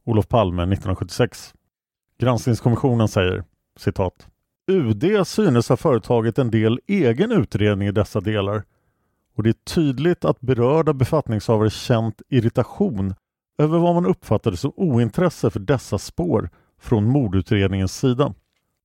Olof 0.04 0.28
Palme 0.28 0.62
1976. 0.62 1.54
Granskningskommissionen 2.18 3.08
säger 3.08 3.44
citat 3.78 4.28
UD 4.68 5.28
synes 5.28 5.70
ha 5.70 5.78
företagit 5.78 6.38
en 6.38 6.52
del 6.52 6.80
egen 6.88 7.32
utredning 7.32 7.88
i 7.88 7.92
dessa 7.92 8.22
delar 8.22 8.64
och 9.36 9.44
det 9.44 9.50
är 9.50 9.74
tydligt 9.74 10.26
att 10.26 10.42
berörda 10.42 10.94
befattningshavare 10.94 11.70
känt 11.70 12.22
irritation 12.30 13.16
över 13.58 13.80
vad 13.80 13.96
man 13.96 14.06
uppfattade 14.06 14.58
som 14.58 14.74
ointresse 14.76 15.50
för 15.50 15.60
dessa 15.60 15.98
spår 15.98 16.50
från 16.80 17.10
mordutredningens 17.10 17.98
sida. 17.98 18.34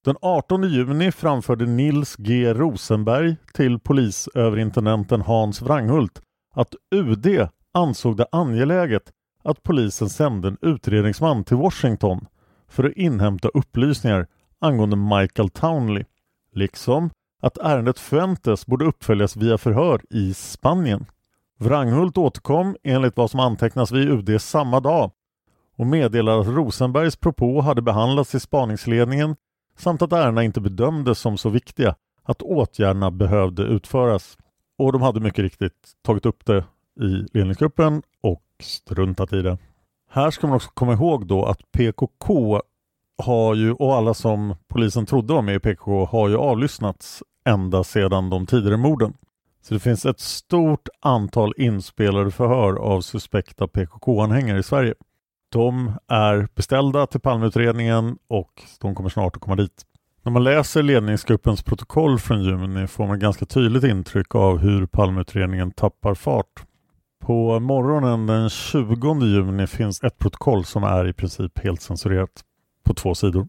Den 0.06 0.16
18 0.22 0.62
juni 0.62 1.12
framförde 1.12 1.66
Nils 1.66 2.16
G 2.16 2.54
Rosenberg 2.54 3.36
till 3.54 3.78
polisöverintendenten 3.78 5.20
Hans 5.20 5.62
Wranghult 5.62 6.22
att 6.54 6.74
UD 6.90 7.48
ansåg 7.74 8.16
det 8.16 8.26
angeläget 8.32 9.02
att 9.44 9.62
polisen 9.62 10.08
sände 10.08 10.48
en 10.48 10.58
utredningsman 10.60 11.44
till 11.44 11.56
Washington 11.56 12.26
för 12.68 12.84
att 12.84 12.92
inhämta 12.92 13.48
upplysningar 13.48 14.26
angående 14.60 14.96
Michael 14.96 15.48
Townley, 15.48 16.04
liksom 16.52 17.10
att 17.42 17.58
ärendet 17.58 17.98
Fuentes 17.98 18.66
borde 18.66 18.84
uppföljas 18.84 19.36
via 19.36 19.58
förhör 19.58 20.00
i 20.10 20.34
Spanien. 20.34 21.06
Wranghult 21.58 22.18
återkom 22.18 22.76
enligt 22.82 23.16
vad 23.16 23.30
som 23.30 23.40
antecknas 23.40 23.92
vid 23.92 24.08
UD 24.08 24.40
samma 24.40 24.80
dag 24.80 25.10
och 25.76 25.86
meddelade 25.86 26.40
att 26.40 26.56
Rosenbergs 26.56 27.16
propå 27.16 27.60
hade 27.60 27.82
behandlats 27.82 28.34
i 28.34 28.40
spaningsledningen 28.40 29.36
samt 29.76 30.02
att 30.02 30.12
ärendena 30.12 30.44
inte 30.44 30.60
bedömdes 30.60 31.18
som 31.18 31.38
så 31.38 31.48
viktiga 31.48 31.94
att 32.22 32.42
åtgärderna 32.42 33.10
behövde 33.10 33.62
utföras. 33.62 34.38
Och 34.78 34.92
de 34.92 35.02
hade 35.02 35.20
mycket 35.20 35.42
riktigt 35.42 35.92
tagit 36.02 36.26
upp 36.26 36.46
det 36.46 36.64
i 37.00 37.26
ledningsgruppen 37.32 38.02
och 38.22 38.42
struntat 38.62 39.32
i 39.32 39.42
det. 39.42 39.58
Här 40.10 40.30
ska 40.30 40.46
man 40.46 40.56
också 40.56 40.70
komma 40.74 40.92
ihåg 40.92 41.26
då 41.26 41.44
att 41.44 41.72
PKK 41.72 42.62
har 43.18 43.54
ju, 43.54 43.72
och 43.72 43.94
alla 43.94 44.14
som 44.14 44.54
polisen 44.68 45.06
trodde 45.06 45.34
var 45.34 45.42
med 45.42 45.54
i 45.54 45.58
PKK 45.58 46.04
har 46.04 46.28
ju 46.28 46.36
avlyssnats 46.36 47.22
ända 47.44 47.84
sedan 47.84 48.30
de 48.30 48.46
tidigare 48.46 48.76
morden. 48.76 49.14
Så 49.62 49.74
det 49.74 49.80
finns 49.80 50.06
ett 50.06 50.20
stort 50.20 50.88
antal 51.00 51.52
inspelade 51.56 52.30
förhör 52.30 52.76
av 52.76 53.00
suspekta 53.00 53.68
PKK-anhängare 53.68 54.58
i 54.58 54.62
Sverige. 54.62 54.94
De 55.56 55.92
är 56.08 56.48
beställda 56.54 57.06
till 57.06 57.20
Palmeutredningen 57.20 58.18
och 58.28 58.62
de 58.80 58.94
kommer 58.94 59.10
snart 59.10 59.36
att 59.36 59.42
komma 59.42 59.56
dit. 59.56 59.82
När 60.22 60.32
man 60.32 60.44
läser 60.44 60.82
ledningsgruppens 60.82 61.62
protokoll 61.62 62.18
från 62.18 62.44
juni 62.44 62.86
får 62.86 63.06
man 63.06 63.18
ganska 63.18 63.46
tydligt 63.46 63.84
intryck 63.84 64.34
av 64.34 64.58
hur 64.58 64.86
Palmeutredningen 64.86 65.70
tappar 65.70 66.14
fart. 66.14 66.64
På 67.20 67.60
morgonen 67.60 68.26
den 68.26 68.50
20 68.50 69.24
juni 69.24 69.66
finns 69.66 70.02
ett 70.02 70.18
protokoll 70.18 70.64
som 70.64 70.84
är 70.84 71.08
i 71.08 71.12
princip 71.12 71.58
helt 71.58 71.82
censurerat 71.82 72.44
på 72.84 72.94
två 72.94 73.14
sidor. 73.14 73.48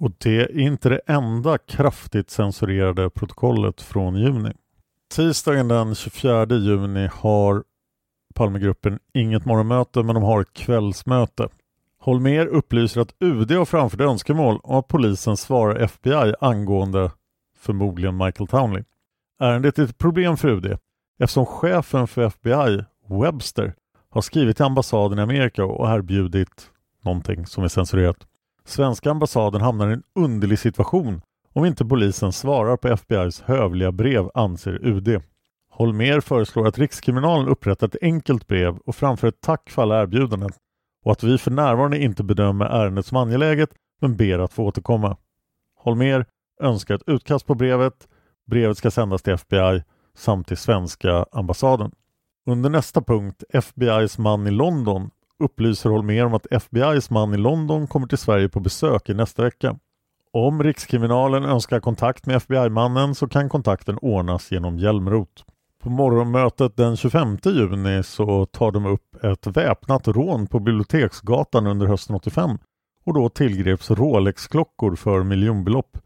Och 0.00 0.10
det 0.18 0.40
är 0.40 0.58
inte 0.58 0.88
det 0.88 1.00
enda 1.06 1.58
kraftigt 1.58 2.30
censurerade 2.30 3.10
protokollet 3.10 3.80
från 3.82 4.16
juni. 4.16 4.52
Tisdagen 5.14 5.68
den 5.68 5.94
24 5.94 6.46
juni 6.46 7.08
har 7.12 7.64
Palmegruppen 8.36 8.98
inget 9.14 9.44
morgonmöte 9.44 10.02
men 10.02 10.14
de 10.14 10.24
har 10.24 10.44
kvällsmöte. 10.44 11.48
Holmer 11.98 12.46
upplyser 12.46 13.00
att 13.00 13.14
UD 13.20 13.50
har 13.50 13.64
framfört 13.64 14.00
önskemål 14.00 14.60
om 14.62 14.78
att 14.78 14.88
polisen 14.88 15.36
svarar 15.36 15.76
FBI 15.76 16.34
angående 16.40 17.10
förmodligen 17.58 18.16
Michael 18.16 18.48
Townley. 18.48 18.84
Ärendet 19.40 19.78
är 19.78 19.84
ett 19.84 19.98
problem 19.98 20.36
för 20.36 20.48
UD 20.48 20.78
eftersom 21.18 21.46
chefen 21.46 22.06
för 22.06 22.22
FBI, 22.22 22.84
Webster, 23.08 23.74
har 24.10 24.20
skrivit 24.20 24.56
till 24.56 24.64
ambassaden 24.64 25.18
i 25.18 25.22
Amerika 25.22 25.64
och 25.64 25.88
erbjudit 25.88 26.70
någonting 27.02 27.46
som 27.46 27.64
är 27.64 27.68
censurerat. 27.68 28.26
Svenska 28.64 29.10
ambassaden 29.10 29.60
hamnar 29.60 29.90
i 29.90 29.92
en 29.92 30.02
underlig 30.14 30.58
situation 30.58 31.22
om 31.52 31.64
inte 31.64 31.84
polisen 31.84 32.32
svarar 32.32 32.76
på 32.76 32.88
FBIs 32.88 33.40
hövliga 33.40 33.92
brev, 33.92 34.30
anser 34.34 34.86
UD. 34.86 35.22
Holmer 35.78 36.20
föreslår 36.20 36.66
att 36.66 36.78
Rikskriminalen 36.78 37.48
upprättar 37.48 37.86
ett 37.86 37.96
enkelt 38.02 38.46
brev 38.46 38.76
och 38.76 38.96
framför 38.96 39.28
ett 39.28 39.40
tack 39.40 39.70
för 39.70 39.82
alla 39.82 40.02
erbjudanden 40.02 40.50
och 41.04 41.12
att 41.12 41.22
vi 41.22 41.38
för 41.38 41.50
närvarande 41.50 41.98
inte 41.98 42.24
bedömer 42.24 42.66
ärendet 42.66 43.06
som 43.06 43.16
angeläget 43.16 43.70
men 44.00 44.16
ber 44.16 44.38
att 44.38 44.52
få 44.52 44.64
återkomma. 44.64 45.16
Holmer 45.76 46.26
önskar 46.62 46.94
ett 46.94 47.02
utkast 47.08 47.46
på 47.46 47.54
brevet. 47.54 48.08
Brevet 48.46 48.78
ska 48.78 48.90
sändas 48.90 49.22
till 49.22 49.32
FBI 49.32 49.82
samt 50.16 50.48
till 50.48 50.56
svenska 50.56 51.26
ambassaden. 51.32 51.90
Under 52.46 52.70
nästa 52.70 53.02
punkt, 53.02 53.44
FBIs 53.52 54.18
man 54.18 54.46
i 54.46 54.50
London, 54.50 55.10
upplyser 55.38 55.90
Holmer 55.90 56.24
om 56.24 56.34
att 56.34 56.46
FBIs 56.50 57.10
man 57.10 57.34
i 57.34 57.36
London 57.36 57.86
kommer 57.86 58.06
till 58.06 58.18
Sverige 58.18 58.48
på 58.48 58.60
besök 58.60 59.08
i 59.08 59.14
nästa 59.14 59.42
vecka. 59.42 59.78
Om 60.32 60.62
Rikskriminalen 60.62 61.44
önskar 61.44 61.80
kontakt 61.80 62.26
med 62.26 62.36
FBI-mannen 62.36 63.14
så 63.14 63.28
kan 63.28 63.48
kontakten 63.48 63.98
ordnas 64.02 64.52
genom 64.52 64.78
Hjälmrot. 64.78 65.44
På 65.86 65.90
morgonmötet 65.90 66.76
den 66.76 66.96
25 66.96 67.38
juni 67.44 68.02
så 68.02 68.46
tar 68.46 68.72
de 68.72 68.86
upp 68.86 69.24
ett 69.24 69.46
väpnat 69.46 70.08
rån 70.08 70.46
på 70.46 70.60
Biblioteksgatan 70.60 71.66
under 71.66 71.86
hösten 71.86 72.16
85 72.16 72.58
och 73.04 73.14
då 73.14 73.28
tillgreps 73.28 73.90
Rolex-klockor 73.90 74.96
för 74.96 75.22
miljonbelopp. 75.22 75.98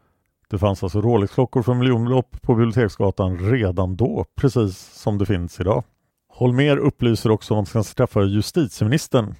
Det 0.51 0.59
fanns 0.59 0.83
alltså 0.83 1.01
Rolex-klockor 1.01 1.63
för 1.63 1.75
miljonbelopp 1.75 2.43
på 2.43 2.55
Biblioteksgatan 2.55 3.39
redan 3.39 3.97
då, 3.97 4.25
precis 4.37 4.79
som 4.79 5.19
det 5.19 5.27
finns 5.27 5.61
idag. 5.61 5.85
Holmer 6.29 6.77
upplyser 6.77 7.31
också 7.31 7.55
om 7.55 7.61
att 7.61 7.73
han 7.73 7.85
ska 7.85 7.95
träffa 7.95 8.23
justitieministern 8.23 9.35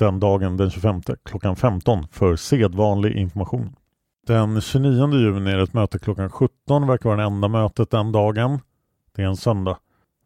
den 0.00 0.20
dagen 0.20 0.56
den 0.56 0.70
25 0.70 1.02
klockan 1.24 1.56
15 1.56 2.06
för 2.12 2.36
sedvanlig 2.36 3.16
information. 3.16 3.76
Den 4.26 4.60
29 4.60 5.12
juni 5.12 5.50
är 5.50 5.56
det 5.56 5.62
ett 5.62 5.74
möte 5.74 5.98
klockan 5.98 6.30
17, 6.30 6.86
verkar 6.86 7.08
vara 7.08 7.20
det 7.20 7.26
enda 7.26 7.48
mötet 7.48 7.90
den 7.90 8.12
dagen. 8.12 8.60
Det 9.18 9.24
är 9.24 9.28
en 9.28 9.36
söndag. 9.36 9.78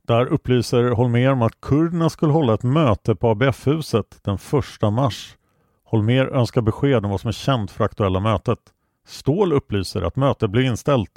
Där 0.06 0.26
upplyser 0.26 0.90
Holmer 0.90 1.32
om 1.32 1.42
att 1.42 1.61
kurderna 1.61 2.11
skulle 2.11 2.32
hålla 2.32 2.54
ett 2.54 2.62
möte 2.62 3.14
på 3.14 3.28
ABF-huset 3.28 4.18
den 4.22 4.38
1 4.82 4.92
mars. 4.92 5.37
Holmer 5.84 6.26
önskar 6.26 6.61
besked 6.61 7.04
om 7.04 7.11
vad 7.11 7.20
som 7.20 7.28
är 7.28 7.32
känt 7.32 7.70
för 7.70 7.84
aktuella 7.84 8.20
mötet. 8.20 8.58
Ståhl 9.06 9.52
upplyser 9.52 10.02
att 10.02 10.16
mötet 10.16 10.50
blev 10.50 10.64
inställt. 10.64 11.11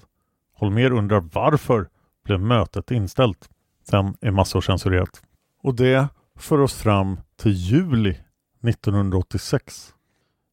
Holmer 0.54 0.92
undrar 0.92 1.20
varför 1.34 1.88
blev 2.26 2.40
mötet 2.40 2.92
inställt? 2.92 3.50
Sen 3.90 4.18
är 4.22 4.32
massor 4.32 4.62
censurerat. 4.62 5.22
Och 5.64 5.76
det 5.76 6.08
för 6.40 6.60
oss 6.60 6.74
fram 6.74 7.20
till 7.36 7.52
juli 7.52 8.18
1986. 8.64 9.94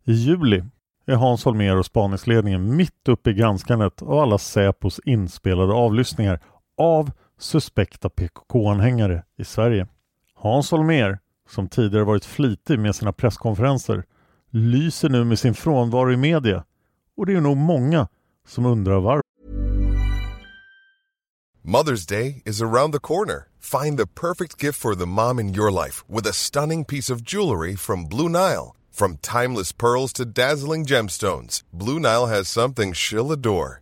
I 0.05 0.13
juli 0.13 0.65
är 1.07 1.15
Hans 1.15 1.45
Holmér 1.45 1.77
och 1.77 1.87
spaningsledningen 1.87 2.77
mitt 2.77 3.09
uppe 3.09 3.31
i 3.31 3.35
granskandet 3.35 4.03
av 4.03 4.19
alla 4.19 4.39
Säpos 4.39 5.01
inspelade 5.05 5.73
avlyssningar 5.73 6.41
av 6.79 7.11
suspekta 7.39 8.09
PKK-anhängare 8.09 9.23
i 9.37 9.45
Sverige. 9.45 9.87
Hans 10.35 10.73
Holmér, 10.73 11.19
som 11.49 11.69
tidigare 11.69 12.05
varit 12.05 12.25
flitig 12.25 12.79
med 12.79 12.97
sina 12.97 13.13
presskonferenser, 13.13 14.05
lyser 14.51 15.09
nu 15.09 15.25
med 15.25 15.39
sin 15.39 15.55
frånvaro 15.55 16.13
i 16.13 16.17
media 16.17 16.65
och 17.17 17.27
det 17.27 17.33
är 17.33 17.41
nog 17.41 17.57
många 17.57 18.09
som 18.47 18.67
undrar 18.67 19.01
varför. 19.01 19.23
Mother's 21.65 22.09
Day 22.09 22.43
is 22.45 22.61
around 22.61 22.93
the 22.93 22.99
corner. 22.99 23.49
Find 23.61 23.97
the 23.99 24.07
perfect 24.07 24.59
gift 24.59 24.81
for 24.81 24.95
the 24.95 25.07
mom 25.07 25.39
in 25.39 25.55
your 25.55 25.71
life 25.71 26.05
with 26.09 26.27
a 26.27 26.33
stunning 26.33 26.85
piece 26.85 27.09
of 27.09 27.23
jewelry 27.23 27.77
from 27.77 28.09
Blue 28.09 28.29
Nile. 28.29 28.75
From 28.91 29.19
timeless 29.19 29.73
pearls 29.73 30.13
to 30.15 30.25
dazzling 30.25 30.85
gemstones, 30.85 31.63
Blue 31.73 32.01
Nile 32.01 32.27
has 32.27 32.49
something 32.49 32.93
she'll 32.93 33.33
adore. 33.33 33.82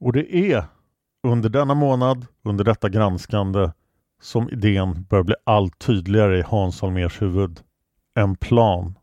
Och 0.00 0.12
det 0.12 0.36
är 0.52 0.64
under 1.22 1.48
denna 1.48 1.74
månad, 1.74 2.26
under 2.42 2.64
detta 2.64 2.88
granskande, 2.88 3.70
som 4.20 4.50
idén 4.50 5.06
bör 5.10 5.22
bli 5.22 5.34
allt 5.44 5.78
tydligare 5.78 6.38
i 6.38 6.42
Hans 6.42 6.80
Holmers 6.80 7.22
huvud. 7.22 7.60
En 8.14 8.36
plan. 8.36 8.98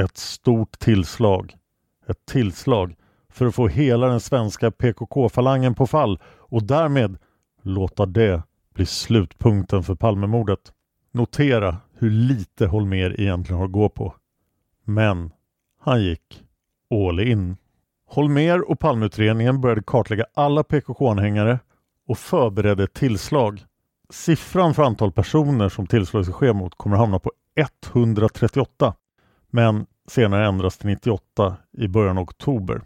Ett 0.00 0.16
stort 0.16 0.78
tillslag. 0.78 1.54
Ett 2.06 2.26
tillslag 2.26 2.94
för 3.28 3.46
att 3.46 3.54
få 3.54 3.68
hela 3.68 4.06
den 4.06 4.20
svenska 4.20 4.70
PKK-falangen 4.70 5.74
på 5.74 5.86
fall 5.86 6.18
och 6.24 6.62
därmed 6.62 7.18
låta 7.62 8.06
det 8.06 8.42
bli 8.74 8.86
slutpunkten 8.86 9.82
för 9.82 9.94
Palmemordet. 9.94 10.72
Notera 11.12 11.76
hur 11.94 12.10
lite 12.10 12.66
Holmer 12.66 13.20
egentligen 13.20 13.58
har 13.58 13.66
att 13.66 13.72
gå 13.72 13.88
på. 13.88 14.14
Men 14.84 15.32
han 15.80 16.02
gick 16.02 16.44
all 16.90 17.20
in. 17.20 17.56
Holmer 18.08 18.70
och 18.70 18.80
Palmeutredningen 18.80 19.60
började 19.60 19.82
kartlägga 19.82 20.24
alla 20.34 20.62
PKK-anhängare 20.62 21.58
och 22.08 22.18
förberedde 22.18 22.84
ett 22.84 22.94
tillslag. 22.94 23.64
Siffran 24.10 24.74
för 24.74 24.82
antal 24.82 25.12
personer 25.12 25.68
som 25.68 25.86
tillslaget 25.86 26.26
ska 26.26 26.34
ske 26.34 26.52
mot 26.52 26.74
kommer 26.74 26.96
hamna 26.96 27.18
på 27.18 27.32
138 27.94 28.94
men 29.50 29.86
senare 30.08 30.46
ändras 30.46 30.78
till 30.78 30.86
98 30.86 31.56
i 31.78 31.88
början 31.88 32.18
av 32.18 32.22
oktober. 32.24 32.82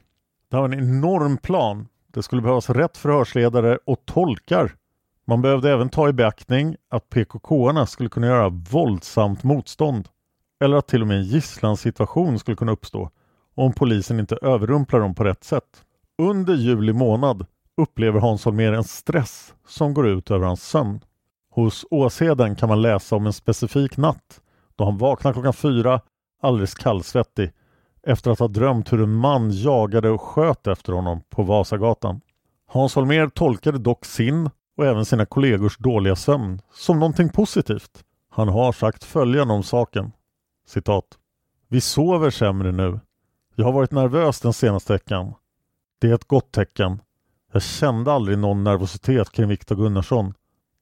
Det 0.50 0.56
här 0.56 0.60
var 0.60 0.68
en 0.68 0.78
enorm 0.78 1.38
plan. 1.38 1.88
Det 2.06 2.22
skulle 2.22 2.42
behövas 2.42 2.70
rätt 2.70 2.96
förhörsledare 2.96 3.78
och 3.86 4.02
tolkar. 4.04 4.74
Man 5.26 5.42
behövde 5.42 5.70
även 5.72 5.88
ta 5.88 6.08
i 6.08 6.12
beaktning 6.12 6.76
att 6.88 7.10
PKK-arna 7.10 7.86
skulle 7.86 8.08
kunna 8.08 8.26
göra 8.26 8.48
våldsamt 8.48 9.42
motstånd 9.42 10.08
eller 10.60 10.76
att 10.76 10.88
till 10.88 11.02
och 11.02 11.08
med 11.08 11.16
en 11.16 11.24
gisslansituation 11.24 12.38
skulle 12.38 12.56
kunna 12.56 12.72
uppstå 12.72 13.10
om 13.60 13.72
polisen 13.72 14.20
inte 14.20 14.38
överrumplar 14.42 15.00
dem 15.00 15.14
på 15.14 15.24
rätt 15.24 15.44
sätt. 15.44 15.84
Under 16.18 16.54
juli 16.54 16.92
månad 16.92 17.46
upplever 17.76 18.20
Hans 18.20 18.44
Holmér 18.44 18.72
en 18.72 18.84
stress 18.84 19.54
som 19.66 19.94
går 19.94 20.08
ut 20.08 20.30
över 20.30 20.46
hans 20.46 20.68
sömn. 20.68 21.00
Hos 21.50 21.86
Åsheden 21.90 22.56
kan 22.56 22.68
man 22.68 22.82
läsa 22.82 23.16
om 23.16 23.26
en 23.26 23.32
specifik 23.32 23.96
natt 23.96 24.40
då 24.76 24.84
han 24.84 24.98
vaknar 24.98 25.32
klockan 25.32 25.52
fyra 25.52 26.00
alldeles 26.42 26.74
kallsvettig 26.74 27.50
efter 28.02 28.30
att 28.30 28.38
ha 28.38 28.48
drömt 28.48 28.92
hur 28.92 29.02
en 29.02 29.14
man 29.14 29.50
jagade 29.50 30.10
och 30.10 30.20
sköt 30.20 30.66
efter 30.66 30.92
honom 30.92 31.22
på 31.30 31.42
Vasagatan. 31.42 32.20
Hans 32.66 32.96
Holmér 32.96 33.28
tolkade 33.28 33.78
dock 33.78 34.04
sin 34.04 34.50
och 34.76 34.86
även 34.86 35.04
sina 35.04 35.26
kollegors 35.26 35.78
dåliga 35.78 36.16
sömn 36.16 36.60
som 36.72 36.98
någonting 36.98 37.28
positivt. 37.28 38.04
Han 38.30 38.48
har 38.48 38.72
sagt 38.72 39.04
följande 39.04 39.54
om 39.54 39.62
saken. 39.62 40.12
Citat. 40.66 41.06
Vi 41.68 41.80
sover 41.80 42.30
sämre 42.30 42.72
nu. 42.72 43.00
Jag 43.54 43.64
har 43.64 43.72
varit 43.72 43.90
nervös 43.90 44.40
den 44.40 44.52
senaste 44.52 44.92
veckan. 44.92 45.34
Det 45.98 46.10
är 46.10 46.14
ett 46.14 46.28
gott 46.28 46.52
tecken. 46.52 47.02
Jag 47.52 47.62
kände 47.62 48.12
aldrig 48.12 48.38
någon 48.38 48.64
nervositet 48.64 49.30
kring 49.32 49.48
Viktor 49.48 49.76
Gunnarsson. 49.76 50.34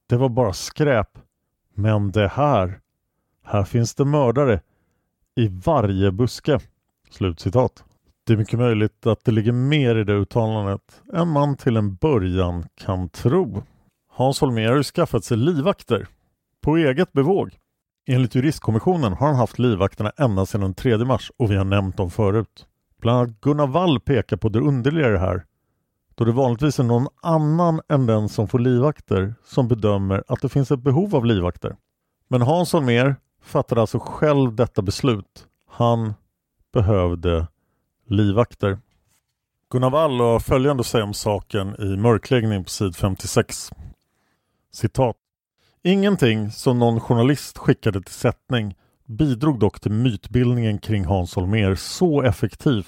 Det 0.07 0.17
var 0.17 0.29
bara 0.29 0.53
skräp. 0.53 1.17
Men 1.73 2.11
det 2.11 2.27
här. 2.27 2.79
Här 3.43 3.63
finns 3.63 3.95
det 3.95 4.05
mördare. 4.05 4.61
I 5.35 5.47
varje 5.47 6.11
buske. 6.11 6.59
Slutcitat. 7.09 7.83
Det 8.23 8.33
är 8.33 8.37
mycket 8.37 8.59
möjligt 8.59 9.05
att 9.05 9.25
det 9.25 9.31
ligger 9.31 9.51
mer 9.51 9.95
i 9.95 10.03
det 10.03 10.13
uttalandet 10.13 11.01
än 11.13 11.27
man 11.27 11.57
till 11.57 11.77
en 11.77 11.95
början 11.95 12.65
kan 12.75 13.09
tro. 13.09 13.63
Hans 14.07 14.41
Holmér 14.41 14.69
har 14.69 14.77
ju 14.77 14.83
skaffat 14.83 15.23
sig 15.23 15.37
livvakter 15.37 16.07
på 16.61 16.77
eget 16.77 17.11
bevåg. 17.11 17.57
Enligt 18.11 18.35
juristkommissionen 18.35 19.13
har 19.13 19.27
han 19.27 19.35
haft 19.35 19.59
livvakterna 19.59 20.11
ända 20.17 20.45
sedan 20.45 20.61
den 20.61 20.73
3 20.73 20.97
mars 20.97 21.31
och 21.37 21.51
vi 21.51 21.55
har 21.55 21.65
nämnt 21.65 21.97
dem 21.97 22.11
förut. 22.11 22.67
Bland 23.01 23.17
annat 23.17 23.41
Gunnar 23.41 23.67
Wall 23.67 23.99
pekar 23.99 24.37
på 24.37 24.49
det 24.49 24.59
underliga 24.59 25.07
i 25.07 25.11
det 25.11 25.19
här 25.19 25.45
då 26.15 26.25
det 26.25 26.31
vanligtvis 26.31 26.79
är 26.79 26.83
någon 26.83 27.07
annan 27.21 27.81
än 27.89 28.05
den 28.05 28.29
som 28.29 28.47
får 28.47 28.59
livvakter 28.59 29.35
som 29.45 29.67
bedömer 29.67 30.23
att 30.27 30.41
det 30.41 30.49
finns 30.49 30.71
ett 30.71 30.79
behov 30.79 31.15
av 31.15 31.25
livvakter. 31.25 31.75
Men 32.27 32.41
Hans 32.41 32.73
Holmér 32.73 33.15
fattade 33.41 33.81
alltså 33.81 33.99
själv 33.99 34.55
detta 34.55 34.81
beslut. 34.81 35.47
Han 35.67 36.13
behövde 36.73 37.47
livvakter. 38.07 38.79
Gunnar 39.71 39.89
Wall 39.89 40.19
har 40.19 40.39
följande 40.39 40.81
att 40.81 40.87
säga 40.87 41.03
om 41.03 41.13
saken 41.13 41.75
i 41.81 41.97
mörkläggning 41.97 42.63
på 42.63 42.69
sid 42.69 42.95
56. 42.95 43.71
Citat. 44.71 45.17
Ingenting 45.83 46.51
som 46.51 46.79
någon 46.79 46.99
journalist 46.99 47.57
skickade 47.57 48.01
till 48.01 48.13
sättning 48.13 48.75
bidrog 49.05 49.59
dock 49.59 49.79
till 49.79 49.91
mytbildningen 49.91 50.77
kring 50.77 51.05
Hans 51.05 51.35
Holmér 51.35 51.75
så 51.75 52.21
effektivt 52.21 52.87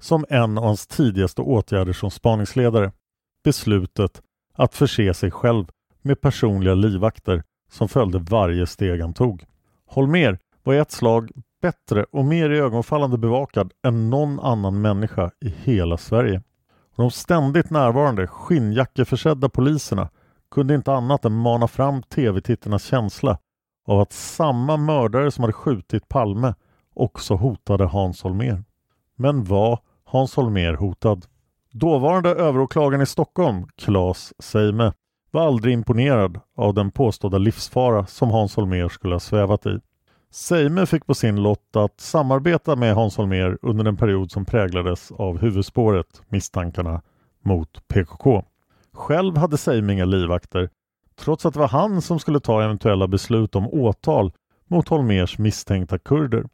som 0.00 0.24
en 0.28 0.58
av 0.58 0.64
hans 0.64 0.86
tidigaste 0.86 1.42
åtgärder 1.42 1.92
som 1.92 2.10
spaningsledare. 2.10 2.92
Beslutet 3.44 4.22
att 4.54 4.74
förse 4.74 5.14
sig 5.14 5.30
själv 5.30 5.64
med 6.02 6.20
personliga 6.20 6.74
livvakter 6.74 7.42
som 7.70 7.88
följde 7.88 8.18
varje 8.18 8.66
steg 8.66 9.00
han 9.00 9.14
tog. 9.14 9.44
Holmér 9.86 10.38
var 10.62 10.74
i 10.74 10.78
ett 10.78 10.92
slag 10.92 11.30
bättre 11.62 12.04
och 12.12 12.24
mer 12.24 12.50
i 12.50 12.58
ögonfallande 12.58 13.18
bevakad 13.18 13.72
än 13.86 14.10
någon 14.10 14.40
annan 14.40 14.80
människa 14.80 15.30
i 15.40 15.48
hela 15.48 15.96
Sverige. 15.96 16.42
De 16.96 17.10
ständigt 17.10 17.70
närvarande 17.70 18.26
skinnjackeförsedda 18.26 19.48
poliserna 19.48 20.08
kunde 20.52 20.74
inte 20.74 20.92
annat 20.92 21.24
än 21.24 21.32
mana 21.32 21.68
fram 21.68 22.02
tv-tittarnas 22.02 22.84
känsla 22.84 23.38
av 23.86 24.00
att 24.00 24.12
samma 24.12 24.76
mördare 24.76 25.30
som 25.30 25.42
hade 25.42 25.52
skjutit 25.52 26.08
Palme 26.08 26.54
också 26.94 27.34
hotade 27.34 27.84
Hans 27.84 28.22
Holmér. 28.22 28.64
Men 29.16 29.44
var 29.44 29.78
Hans 30.04 30.36
Holmér 30.36 30.74
hotad? 30.74 31.26
Dåvarande 31.70 32.30
överåklagaren 32.30 33.02
i 33.02 33.06
Stockholm, 33.06 33.66
Claes 33.76 34.32
Seime, 34.38 34.92
var 35.30 35.46
aldrig 35.46 35.74
imponerad 35.74 36.40
av 36.56 36.74
den 36.74 36.90
påstådda 36.90 37.38
livsfara 37.38 38.06
som 38.06 38.30
Hans 38.30 38.56
Holmér 38.56 38.88
skulle 38.88 39.14
ha 39.14 39.20
svävat 39.20 39.66
i. 39.66 39.78
Seime 40.30 40.86
fick 40.86 41.06
på 41.06 41.14
sin 41.14 41.42
lott 41.42 41.76
att 41.76 42.00
samarbeta 42.00 42.76
med 42.76 42.94
Hans 42.94 43.18
Holmér 43.18 43.58
under 43.62 43.84
den 43.84 43.96
period 43.96 44.30
som 44.30 44.44
präglades 44.44 45.12
av 45.12 45.38
huvudspåret 45.38 46.22
misstankarna 46.28 47.02
mot 47.44 47.88
PKK. 47.88 48.44
Själv 48.94 49.36
hade 49.36 49.58
Seime 49.58 49.92
inga 49.92 50.04
livvakter 50.04 50.70
trots 51.14 51.46
att 51.46 51.54
det 51.54 51.60
var 51.60 51.68
han 51.68 52.02
som 52.02 52.18
skulle 52.18 52.40
ta 52.40 52.62
eventuella 52.62 53.08
beslut 53.08 53.56
om 53.56 53.68
åtal 53.68 54.32
mot 54.66 54.88
Holmers 54.88 55.38
misstänkta 55.38 55.98
kurder. 55.98 56.44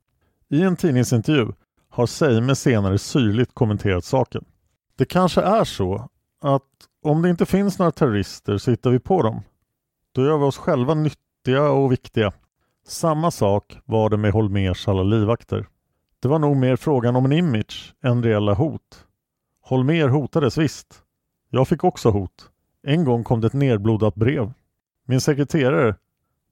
I 0.48 0.62
en 0.62 0.76
tidningsintervju 0.76 1.52
har 1.88 2.06
Seime 2.06 2.54
senare 2.54 2.98
syrligt 2.98 3.54
kommenterat 3.54 4.04
saken. 4.04 4.44
Det 4.96 5.04
kanske 5.04 5.40
är 5.40 5.64
så 5.64 6.08
att 6.40 6.62
om 7.02 7.22
det 7.22 7.30
inte 7.30 7.46
finns 7.46 7.78
några 7.78 7.92
terrorister 7.92 8.58
så 8.58 8.70
hittar 8.70 8.90
vi 8.90 8.98
på 8.98 9.22
dem. 9.22 9.42
Då 10.12 10.24
gör 10.24 10.38
vi 10.38 10.44
oss 10.44 10.56
själva 10.56 10.94
nyttiga 10.94 11.70
och 11.70 11.92
viktiga. 11.92 12.32
Samma 12.86 13.30
sak 13.30 13.78
var 13.84 14.10
det 14.10 14.16
med 14.16 14.32
Holmers 14.32 14.88
alla 14.88 15.02
livvakter. 15.02 15.66
Det 16.20 16.28
var 16.28 16.38
nog 16.38 16.56
mer 16.56 16.76
frågan 16.76 17.16
om 17.16 17.24
en 17.24 17.32
image 17.32 17.94
än 18.02 18.22
reella 18.22 18.54
hot. 18.54 19.06
Holmer 19.62 20.08
hotades 20.08 20.58
visst. 20.58 21.02
Jag 21.50 21.68
fick 21.68 21.84
också 21.84 22.10
hot. 22.10 22.50
En 22.82 23.04
gång 23.04 23.24
kom 23.24 23.40
det 23.40 23.46
ett 23.46 23.52
nerblodat 23.52 24.14
brev. 24.14 24.52
Min 25.06 25.20
sekreterare 25.20 25.94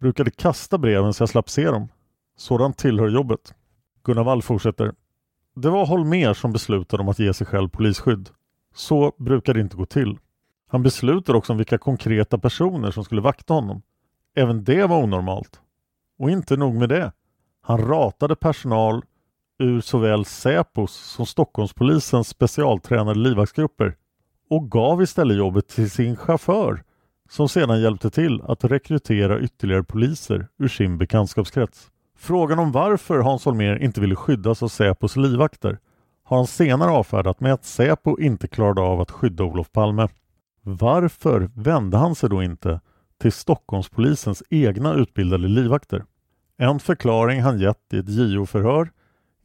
brukade 0.00 0.30
kasta 0.30 0.78
breven 0.78 1.14
så 1.14 1.22
jag 1.22 1.28
slapp 1.28 1.50
se 1.50 1.70
dem. 1.70 1.88
Sådant 2.36 2.78
tillhör 2.78 3.08
jobbet. 3.08 3.54
Gunnar 4.02 4.24
Wall 4.24 4.42
fortsätter. 4.42 4.92
Det 5.54 5.70
var 5.70 5.86
Holmer 5.86 6.34
som 6.34 6.52
beslutade 6.52 7.02
om 7.02 7.08
att 7.08 7.18
ge 7.18 7.34
sig 7.34 7.46
själv 7.46 7.68
polisskydd. 7.68 8.30
Så 8.74 9.12
brukar 9.18 9.54
det 9.54 9.60
inte 9.60 9.76
gå 9.76 9.86
till. 9.86 10.18
Han 10.68 10.82
beslutade 10.82 11.38
också 11.38 11.52
om 11.52 11.56
vilka 11.56 11.78
konkreta 11.78 12.38
personer 12.38 12.90
som 12.90 13.04
skulle 13.04 13.20
vakta 13.20 13.54
honom. 13.54 13.82
Även 14.34 14.64
det 14.64 14.86
var 14.86 15.02
onormalt. 15.02 15.60
Och 16.18 16.30
inte 16.30 16.56
nog 16.56 16.74
med 16.74 16.88
det. 16.88 17.12
Han 17.60 17.78
ratade 17.78 18.36
personal 18.36 19.02
ur 19.58 19.80
såväl 19.80 20.24
Säpos 20.24 20.92
som 20.92 21.26
Stockholmspolisens 21.26 22.28
specialtränade 22.28 23.18
livvaktsgrupper 23.18 23.96
och 24.50 24.70
gav 24.70 25.02
istället 25.02 25.36
jobbet 25.36 25.68
till 25.68 25.90
sin 25.90 26.16
chaufför 26.16 26.82
som 27.28 27.48
sedan 27.48 27.80
hjälpte 27.80 28.10
till 28.10 28.42
att 28.42 28.64
rekrytera 28.64 29.40
ytterligare 29.40 29.82
poliser 29.82 30.48
ur 30.58 30.68
sin 30.68 30.98
bekantskapskrets. 30.98 31.90
Frågan 32.18 32.58
om 32.58 32.72
varför 32.72 33.18
Hans 33.18 33.44
Holmér 33.44 33.82
inte 33.82 34.00
ville 34.00 34.14
skyddas 34.14 34.62
av 34.62 34.68
Säpos 34.68 35.16
livvakter 35.16 35.78
har 36.24 36.36
han 36.36 36.46
senare 36.46 36.90
avfärdat 36.90 37.40
med 37.40 37.52
att 37.52 37.64
Säpo 37.64 38.18
inte 38.18 38.48
klarade 38.48 38.80
av 38.80 39.00
att 39.00 39.10
skydda 39.10 39.44
Olof 39.44 39.72
Palme. 39.72 40.08
Varför 40.62 41.50
vände 41.54 41.96
han 41.96 42.14
sig 42.14 42.30
då 42.30 42.42
inte 42.42 42.80
till 43.20 43.32
Stockholmspolisens 43.32 44.42
egna 44.50 44.94
utbildade 44.94 45.48
livvakter? 45.48 46.04
En 46.58 46.80
förklaring 46.80 47.42
han 47.42 47.58
gett 47.58 47.92
i 47.92 47.98
ett 47.98 48.08
JO-förhör 48.08 48.90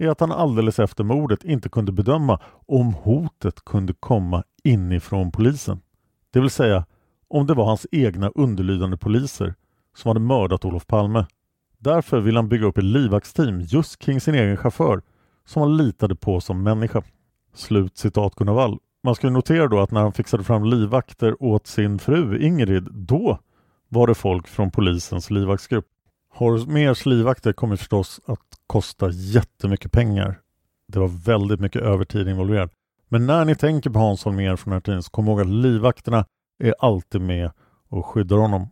är 0.02 0.10
att 0.10 0.20
han 0.20 0.32
alldeles 0.32 0.80
efter 0.80 1.04
mordet 1.04 1.44
inte 1.44 1.70
kunde 1.70 1.92
bedöma 1.92 2.40
om 2.68 2.94
hotet 2.94 3.66
kunde 3.66 3.94
komma 3.94 4.44
inifrån 4.64 5.32
polisen. 5.32 5.82
Det 6.34 6.40
vill 6.40 6.50
säga 6.50 6.86
om 7.28 7.48
det 7.48 7.54
var 7.54 7.66
hans 7.66 7.88
egna 7.92 8.32
underlydande 8.36 8.98
poliser 8.98 9.56
som 9.96 10.10
hade 10.10 10.20
mördat 10.20 10.66
Olof 10.66 10.88
Palme. 10.88 11.26
Därför 11.78 12.20
vill 12.20 12.36
han 12.36 12.50
bygga 12.50 12.66
upp 12.66 12.78
ett 12.78 12.84
livvaktsteam 12.84 13.62
just 13.62 14.00
kring 14.00 14.22
sin 14.22 14.36
egen 14.36 14.58
chaufför 14.58 15.02
som 15.46 15.62
han 15.62 15.78
litade 15.78 16.16
på 16.16 16.42
som 16.42 16.64
människa. 16.64 17.04
Slut 17.54 17.98
citat 17.98 18.36
Gunnar 18.36 18.54
Wall. 18.54 18.80
Man 19.04 19.16
ska 19.16 19.30
notera 19.30 19.68
då 19.68 19.80
att 19.80 19.92
när 19.92 20.02
han 20.02 20.14
fixade 20.14 20.44
fram 20.44 20.64
livvakter 20.64 21.44
åt 21.44 21.68
sin 21.68 22.00
fru 22.00 22.42
Ingrid, 22.42 22.88
då 22.92 23.40
var 23.90 24.08
det 24.08 24.16
folk 24.16 24.48
från 24.48 24.72
polisens 24.72 25.30
livvaktsgrupp. 25.30 25.86
Hormers 26.34 27.06
livvakter 27.06 27.54
kommer 27.54 27.76
förstås 27.76 28.20
att 28.26 28.40
kosta 28.68 29.10
jättemycket 29.10 29.92
pengar. 29.92 30.40
Det 30.88 31.00
var 31.00 31.08
väldigt 31.08 31.60
mycket 31.60 31.82
övertid 31.82 32.28
involverad. 32.28 32.70
Men 33.10 33.26
när 33.26 33.46
ni 33.46 33.56
tänker 33.56 33.90
på 33.90 34.00
Hans 34.00 34.24
Holmér 34.26 34.56
från 34.56 34.72
den 34.72 34.76
här 34.76 34.82
tiden 34.82 35.04
så 35.04 35.12
kom 35.12 35.28
ihåg 35.28 35.42
att 35.42 35.48
livvakterna 35.48 36.26
är 36.64 36.76
alltid 36.80 37.22
med 37.22 37.52
och 37.90 38.06
skyddar 38.06 38.38
honom. 38.38 38.68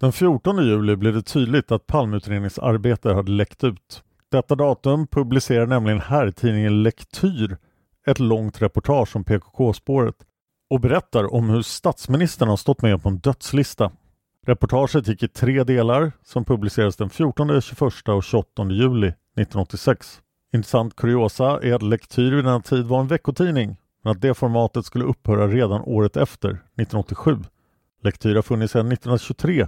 Den 0.00 0.12
14 0.12 0.64
juli 0.64 0.96
blev 0.96 1.14
det 1.14 1.22
tydligt 1.22 1.72
att 1.72 1.86
palmutredningsarbete 1.86 3.12
hade 3.12 3.32
läckt 3.32 3.64
ut. 3.64 4.02
Detta 4.30 4.54
datum 4.54 5.06
publicerar 5.06 5.66
nämligen 5.66 6.00
herrtidningen 6.00 6.82
Lektyr 6.82 7.56
ett 8.06 8.18
långt 8.18 8.62
reportage 8.62 9.16
om 9.16 9.24
PKK-spåret 9.24 10.16
och 10.70 10.80
berättar 10.80 11.34
om 11.34 11.50
hur 11.50 11.62
statsministern 11.62 12.48
har 12.48 12.56
stått 12.56 12.82
med 12.82 13.02
på 13.02 13.08
en 13.08 13.18
dödslista. 13.18 13.90
Reportaget 14.46 15.08
gick 15.08 15.22
i 15.22 15.28
tre 15.28 15.64
delar 15.64 16.12
som 16.24 16.44
publicerades 16.44 16.96
den 16.96 17.10
14, 17.10 17.60
21 17.60 18.08
och 18.08 18.24
28 18.24 18.64
juli 18.70 19.06
1986. 19.06 20.20
Intressant 20.52 20.96
kuriosa 20.96 21.60
är 21.62 21.74
att 21.74 21.82
Lektyr 21.82 22.34
vid 22.34 22.44
denna 22.44 22.60
tid 22.60 22.84
var 22.84 23.00
en 23.00 23.06
veckotidning 23.06 23.76
men 24.02 24.10
att 24.10 24.20
det 24.20 24.34
formatet 24.34 24.84
skulle 24.84 25.04
upphöra 25.04 25.48
redan 25.48 25.80
året 25.80 26.16
efter, 26.16 26.48
1987. 26.48 27.36
Lektyr 28.02 28.34
har 28.34 28.42
funnits 28.42 28.72
sedan 28.72 28.92
1923 28.92 29.66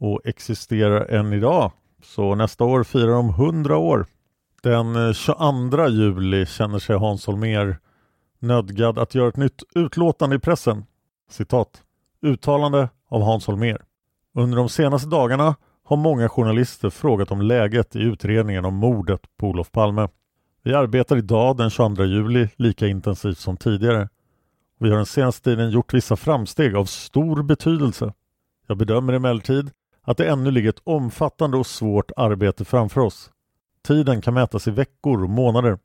och 0.00 0.20
existerar 0.24 1.06
än 1.06 1.32
idag, 1.32 1.72
så 2.02 2.34
nästa 2.34 2.64
år 2.64 2.84
firar 2.84 3.12
de 3.12 3.28
100 3.28 3.76
år. 3.76 4.06
Den 4.62 4.96
eh, 4.96 5.12
22 5.12 5.88
juli 5.88 6.46
känner 6.46 6.78
sig 6.78 6.96
Hans 6.96 7.26
Holmér 7.26 7.76
nödgad 8.38 8.98
att 8.98 9.14
göra 9.14 9.28
ett 9.28 9.36
nytt 9.36 9.62
utlåtande 9.74 10.36
i 10.36 10.38
pressen. 10.38 10.84
Citat. 11.30 11.82
Uttalande 12.22 12.88
av 13.08 13.22
Hans 13.22 13.46
Holmér. 13.46 13.82
Under 14.38 14.56
de 14.56 14.68
senaste 14.68 15.08
dagarna 15.08 15.56
har 15.84 15.96
många 15.96 16.28
journalister 16.28 16.90
frågat 16.90 17.30
om 17.30 17.40
läget 17.40 17.96
i 17.96 17.98
utredningen 17.98 18.64
om 18.64 18.74
mordet 18.74 19.20
på 19.36 19.46
Olof 19.46 19.72
Palme. 19.72 20.08
Vi 20.62 20.74
arbetar 20.74 21.16
idag 21.16 21.56
den 21.56 21.70
22 21.70 22.04
juli 22.04 22.48
lika 22.56 22.86
intensivt 22.86 23.38
som 23.38 23.56
tidigare. 23.56 24.08
Vi 24.80 24.90
har 24.90 24.96
den 24.96 25.06
senaste 25.06 25.50
tiden 25.50 25.70
gjort 25.70 25.94
vissa 25.94 26.16
framsteg 26.16 26.76
av 26.76 26.84
stor 26.84 27.42
betydelse. 27.42 28.12
Jag 28.66 28.76
bedömer 28.76 29.12
emellertid 29.12 29.70
att 30.02 30.16
det 30.16 30.28
ännu 30.28 30.50
ligger 30.50 30.68
ett 30.68 30.82
omfattande 30.84 31.56
och 31.56 31.66
svårt 31.66 32.10
arbete 32.16 32.64
framför 32.64 33.00
oss. 33.00 33.30
Tiden 33.86 34.20
kan 34.20 34.34
mätas 34.34 34.68
i 34.68 34.70
veckor 34.70 35.22
och 35.22 35.30
månader. 35.30 35.78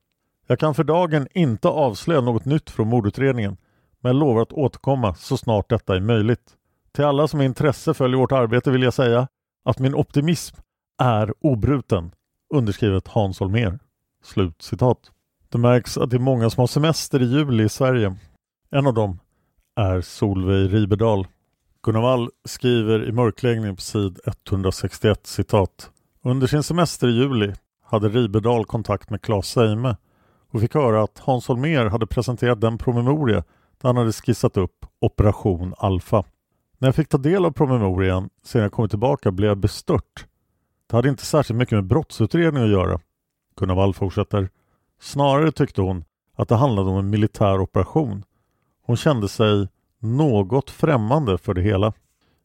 Jag 0.47 0.59
kan 0.59 0.75
för 0.75 0.83
dagen 0.83 1.27
inte 1.33 1.67
avslöja 1.67 2.21
något 2.21 2.45
nytt 2.45 2.69
från 2.69 2.87
mordutredningen 2.87 3.57
men 3.99 4.19
lovar 4.19 4.41
att 4.41 4.53
återkomma 4.53 5.15
så 5.15 5.37
snart 5.37 5.69
detta 5.69 5.95
är 5.95 5.99
möjligt. 5.99 6.57
Till 6.95 7.05
alla 7.05 7.27
som 7.27 7.37
med 7.37 7.45
intresse 7.45 7.93
följer 7.93 8.17
vårt 8.17 8.31
arbete 8.31 8.71
vill 8.71 8.83
jag 8.83 8.93
säga 8.93 9.27
att 9.65 9.79
min 9.79 9.95
optimism 9.95 10.55
är 11.01 11.33
obruten. 11.39 12.11
Underskrivet 12.53 13.07
Hans 13.07 13.39
Holmér. 13.39 13.79
Slut 14.23 14.61
citat. 14.61 15.11
Det 15.49 15.57
märks 15.57 15.97
att 15.97 16.09
det 16.09 16.17
är 16.17 16.19
många 16.19 16.49
som 16.49 16.61
har 16.61 16.67
semester 16.67 17.21
i 17.21 17.25
juli 17.25 17.63
i 17.63 17.69
Sverige. 17.69 18.15
En 18.71 18.87
av 18.87 18.93
dem 18.93 19.19
är 19.75 20.01
Solveig 20.01 20.73
Riberdal. 20.73 21.27
Gunnar 21.83 22.01
Wall 22.01 22.29
skriver 22.45 23.07
i 23.09 23.11
mörkläggning 23.11 23.75
på 23.75 23.81
sid 23.81 24.19
161 24.47 25.27
citat. 25.27 25.91
Under 26.23 26.47
sin 26.47 26.63
semester 26.63 27.07
i 27.07 27.11
juli 27.11 27.53
hade 27.83 28.09
Riberdal 28.09 28.65
kontakt 28.65 29.09
med 29.09 29.21
Claes 29.21 29.47
Seime 29.47 29.97
och 30.51 30.61
fick 30.61 30.73
höra 30.73 31.03
att 31.03 31.19
Hans 31.19 31.47
Holmér 31.47 31.85
hade 31.85 32.07
presenterat 32.07 32.61
den 32.61 32.77
promemoria 32.77 33.43
där 33.81 33.89
han 33.89 33.97
hade 33.97 34.11
skissat 34.11 34.57
upp 34.57 34.85
Operation 35.01 35.73
Alfa. 35.77 36.23
När 36.81 36.87
jag 36.87 36.95
fick 36.95 37.09
ta 37.09 37.17
del 37.17 37.45
av 37.45 37.51
promemorian 37.51 38.29
sedan 38.43 38.61
jag 38.61 38.71
kommit 38.71 38.91
tillbaka 38.91 39.31
blev 39.31 39.47
jag 39.47 39.57
bestört. 39.57 40.25
Det 40.87 40.95
hade 40.95 41.09
inte 41.09 41.25
särskilt 41.25 41.57
mycket 41.57 41.75
med 41.75 41.85
brottsutredning 41.85 42.63
att 42.63 42.69
göra. 42.69 42.99
Gunnar 43.55 43.75
Wall 43.75 43.93
fortsätter. 43.93 44.49
Snarare 45.01 45.51
tyckte 45.51 45.81
hon 45.81 46.03
att 46.35 46.49
det 46.49 46.55
handlade 46.55 46.89
om 46.89 46.97
en 46.97 47.09
militär 47.09 47.59
operation. 47.61 48.23
Hon 48.85 48.97
kände 48.97 49.29
sig 49.29 49.67
något 49.99 50.69
främmande 50.69 51.37
för 51.37 51.53
det 51.53 51.61
hela. 51.61 51.93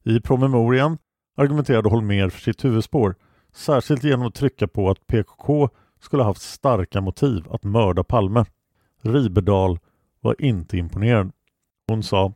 I 0.05 0.21
promemorian 0.21 0.99
argumenterade 1.37 1.89
Holmer 1.89 2.29
för 2.29 2.41
sitt 2.41 2.65
huvudspår, 2.65 3.15
särskilt 3.55 4.05
genom 4.05 4.27
att 4.27 4.35
trycka 4.35 4.69
på 4.69 4.91
att 4.91 5.07
PKK 5.07 5.69
skulle 6.01 6.23
haft 6.23 6.43
starka 6.43 7.01
motiv 7.01 7.47
att 7.51 7.65
mörda 7.65 8.05
Palme. 8.05 8.45
Riberdal 9.03 9.79
var 10.21 10.37
inte 10.39 10.77
imponerad. 10.79 11.33
Hon 11.89 12.03
sa 12.03 12.33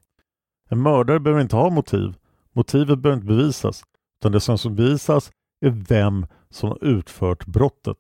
en 0.73 0.83
mördare 0.83 1.21
behöver 1.21 1.43
inte 1.43 1.57
ha 1.57 1.71
motiv. 1.71 2.15
Motivet 2.53 2.99
behöver 2.99 3.17
inte 3.17 3.35
bevisas, 3.35 3.83
utan 4.21 4.33
det 4.33 4.41
som 4.41 4.77
bevisas 4.77 5.31
är 5.61 5.71
vem 5.71 6.27
som 6.51 6.69
har 6.69 6.85
utfört 6.85 7.47
brottet. 7.47 7.97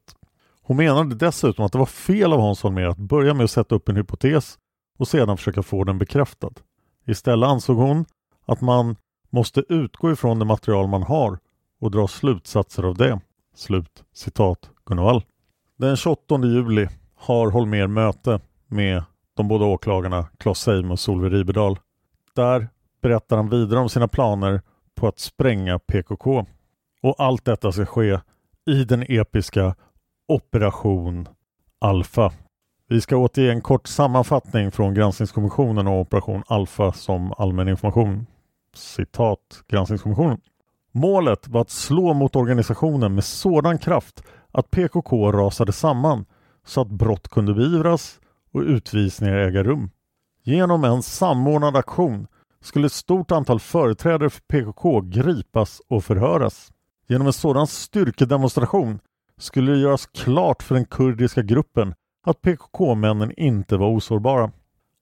Hon 0.62 0.76
menade 0.76 1.14
dessutom 1.14 1.64
att 1.64 1.72
det 1.72 1.78
var 1.78 1.86
fel 1.86 2.32
av 2.32 2.40
Hans 2.40 2.62
Holmér 2.62 2.86
att 2.86 2.98
börja 2.98 3.34
med 3.34 3.44
att 3.44 3.50
sätta 3.50 3.74
upp 3.74 3.88
en 3.88 3.96
hypotes 3.96 4.58
och 4.98 5.08
sedan 5.08 5.36
försöka 5.36 5.62
få 5.62 5.84
den 5.84 5.98
bekräftad. 5.98 6.50
Istället 7.06 7.48
ansåg 7.48 7.76
hon 7.76 8.04
att 8.46 8.60
man 8.60 8.96
måste 9.30 9.64
utgå 9.68 10.12
ifrån 10.12 10.38
det 10.38 10.44
material 10.44 10.88
man 10.88 11.02
har 11.02 11.38
och 11.80 11.90
dra 11.90 12.08
slutsatser 12.08 12.82
av 12.82 12.96
det. 12.96 13.20
Slut 13.54 14.04
citat 14.12 14.70
Gunvall. 14.86 15.24
Den 15.76 15.96
28 15.96 16.38
juli 16.44 16.88
har 17.14 17.50
Holmer 17.50 17.86
möte 17.86 18.40
med 18.66 19.04
de 19.36 19.48
båda 19.48 19.64
åklagarna 19.64 20.26
Claes 20.38 20.58
Seim 20.58 20.90
och 20.90 21.00
Solveig 21.00 21.32
Ribedal. 21.32 21.78
Där 22.34 22.68
berättar 23.02 23.36
han 23.36 23.48
vidare 23.48 23.80
om 23.80 23.88
sina 23.88 24.08
planer 24.08 24.62
på 24.94 25.08
att 25.08 25.18
spränga 25.18 25.78
PKK. 25.78 26.46
Och 27.02 27.14
allt 27.18 27.44
detta 27.44 27.72
ska 27.72 27.86
ske 27.86 28.20
i 28.66 28.84
den 28.84 29.04
episka 29.08 29.74
Operation 30.28 31.28
Alfa. 31.78 32.32
Vi 32.88 33.00
ska 33.00 33.16
återge 33.16 33.52
en 33.52 33.60
kort 33.60 33.88
sammanfattning 33.88 34.70
från 34.70 34.94
granskningskommissionen 34.94 35.86
och 35.86 36.00
Operation 36.00 36.42
Alfa 36.46 36.92
som 36.92 37.32
allmän 37.38 37.68
information. 37.68 38.26
Citat 38.74 39.64
granskningskommissionen. 39.68 40.40
Målet 40.92 41.48
var 41.48 41.60
att 41.60 41.70
slå 41.70 42.14
mot 42.14 42.36
organisationen 42.36 43.14
med 43.14 43.24
sådan 43.24 43.78
kraft 43.78 44.24
att 44.52 44.70
PKK 44.70 45.32
rasade 45.32 45.72
samman 45.72 46.24
så 46.66 46.80
att 46.80 46.88
brott 46.88 47.28
kunde 47.28 47.54
beivras 47.54 48.20
och 48.52 48.60
utvisningar 48.60 49.36
äga 49.36 49.62
rum. 49.62 49.90
Genom 50.42 50.84
en 50.84 51.02
samordnad 51.02 51.76
aktion 51.76 52.26
skulle 52.60 52.86
ett 52.86 52.92
stort 52.92 53.30
antal 53.30 53.60
företrädare 53.60 54.30
för 54.30 54.40
PKK 54.40 55.00
gripas 55.00 55.82
och 55.88 56.04
förhöras. 56.04 56.72
Genom 57.08 57.26
en 57.26 57.32
sådan 57.32 57.66
styrkedemonstration 57.66 59.00
skulle 59.38 59.72
det 59.72 59.78
göras 59.78 60.06
klart 60.06 60.62
för 60.62 60.74
den 60.74 60.84
kurdiska 60.84 61.42
gruppen 61.42 61.94
att 62.26 62.42
PKK-männen 62.42 63.32
inte 63.36 63.76
var 63.76 63.88
osårbara. 63.88 64.50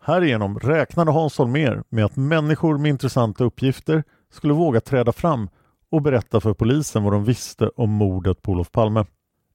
Härigenom 0.05 0.59
räknade 0.59 1.11
Hans 1.11 1.39
Holmér 1.39 1.83
med 1.89 2.05
att 2.05 2.17
människor 2.17 2.79
med 2.79 2.89
intressanta 2.89 3.45
uppgifter 3.45 4.05
skulle 4.33 4.53
våga 4.53 4.81
träda 4.81 5.13
fram 5.13 5.49
och 5.91 6.03
berätta 6.03 6.41
för 6.41 6.55
polisen 6.55 7.03
vad 7.03 7.13
de 7.13 7.25
visste 7.25 7.69
om 7.69 7.91
mordet 7.91 8.43
på 8.43 8.53
Olof 8.53 8.73
Palme. 8.73 9.05